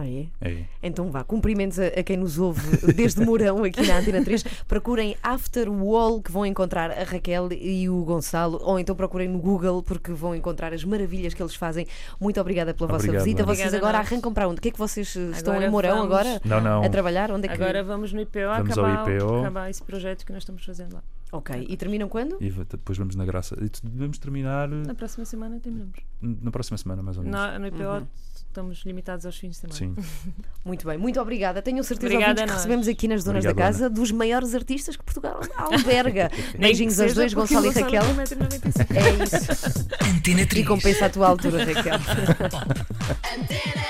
Ah, 0.00 0.08
é? 0.08 0.26
É. 0.40 0.64
Então 0.82 1.10
vá, 1.10 1.22
cumprimentos 1.24 1.78
a, 1.78 1.86
a 1.88 2.02
quem 2.02 2.16
nos 2.16 2.38
ouve 2.38 2.60
desde 2.94 3.20
Mourão 3.24 3.62
aqui 3.64 3.86
na 3.86 3.98
Antena 3.98 4.24
3. 4.24 4.42
Procurem 4.66 5.14
After 5.22 5.68
Wall 5.70 6.22
que 6.22 6.32
vão 6.32 6.46
encontrar 6.46 6.90
a 6.90 7.04
Raquel 7.04 7.52
e 7.52 7.88
o 7.88 8.02
Gonçalo, 8.04 8.58
ou 8.62 8.78
então 8.78 8.96
procurem 8.96 9.28
no 9.28 9.38
Google 9.38 9.82
porque 9.82 10.12
vão 10.12 10.34
encontrar 10.34 10.72
as 10.72 10.82
maravilhas 10.84 11.34
que 11.34 11.42
eles 11.42 11.54
fazem. 11.54 11.86
Muito 12.18 12.40
obrigada 12.40 12.72
pela 12.72 12.88
vossa 12.88 13.04
Obrigado, 13.04 13.24
visita. 13.24 13.42
Ana. 13.42 13.54
Vocês 13.54 13.74
agora 13.74 13.98
arrancam 13.98 14.32
para 14.32 14.48
onde? 14.48 14.58
O 14.58 14.62
que 14.62 14.68
é 14.68 14.72
que 14.72 14.78
vocês 14.78 15.14
estão 15.14 15.52
Agora 15.52 15.66
em 15.66 15.70
Mourão 15.70 15.96
vamos- 15.98 16.04
agora? 16.06 16.40
Não, 16.44 16.60
não. 16.60 16.82
A 16.82 16.88
trabalhar? 16.88 17.30
Onde 17.30 17.46
é 17.46 17.48
que... 17.54 17.62
Agora 17.62 17.84
vamos 17.84 18.12
no 18.12 18.20
IPO 18.22 18.38
Vamos 18.56 18.78
ao 18.78 18.86
acabar, 18.86 19.12
IPO. 19.16 19.40
acabar 19.40 19.70
esse 19.70 19.82
projeto 19.82 20.24
que 20.24 20.32
nós 20.32 20.42
estamos 20.42 20.64
fazendo 20.64 20.94
lá. 20.94 21.02
Ok, 21.32 21.64
e 21.68 21.76
terminam 21.76 22.08
quando? 22.08 22.36
E 22.40 22.50
depois 22.50 22.98
vamos 22.98 23.14
na 23.14 23.24
graça. 23.24 23.54
E 23.60 23.70
Devemos 23.86 24.18
terminar 24.18 24.66
Na 24.68 24.94
próxima 24.94 25.24
semana 25.24 25.60
terminamos. 25.60 25.94
na 26.20 26.50
próxima 26.50 26.76
semana, 26.78 27.02
mais 27.02 27.16
ou 27.18 27.22
menos. 27.22 27.38
Na- 27.38 27.58
no 27.58 27.66
IPO 27.68 27.82
Uhum. 27.82 28.06
Estamos 28.50 28.82
limitados 28.84 29.24
aos 29.24 29.38
fins 29.38 29.60
de 29.60 29.68
semana. 29.68 29.78
Sim. 29.78 29.94
Muito 30.64 30.86
bem, 30.86 30.98
muito 30.98 31.18
obrigada. 31.18 31.62
Tenho 31.62 31.82
certeza 31.82 32.12
Obrigada 32.12 32.44
que 32.44 32.52
recebemos 32.52 32.86
aqui 32.86 33.08
nas 33.08 33.24
Donas 33.24 33.42
da 33.44 33.54
Casa 33.54 33.88
dos 33.88 34.12
maiores 34.12 34.54
artistas 34.54 34.94
que 34.94 35.02
Portugal 35.02 35.40
alberga. 35.56 36.30
Beijinhos 36.58 37.00
aos 37.00 37.14
dois, 37.14 37.32
Gonçalo 37.32 37.66
e 37.66 37.70
Raquel. 37.70 38.02
tem 38.02 38.14
1,95 38.14 38.90
m. 38.90 38.98
É 38.98 39.24
isso. 39.24 39.88
Antena 40.16 40.40
E 40.42 40.46
3. 40.46 40.66
compensa 40.68 41.06
a 41.06 41.10
tua 41.10 41.28
altura, 41.28 41.64
Raquel. 41.64 41.94
Antena 41.94 43.86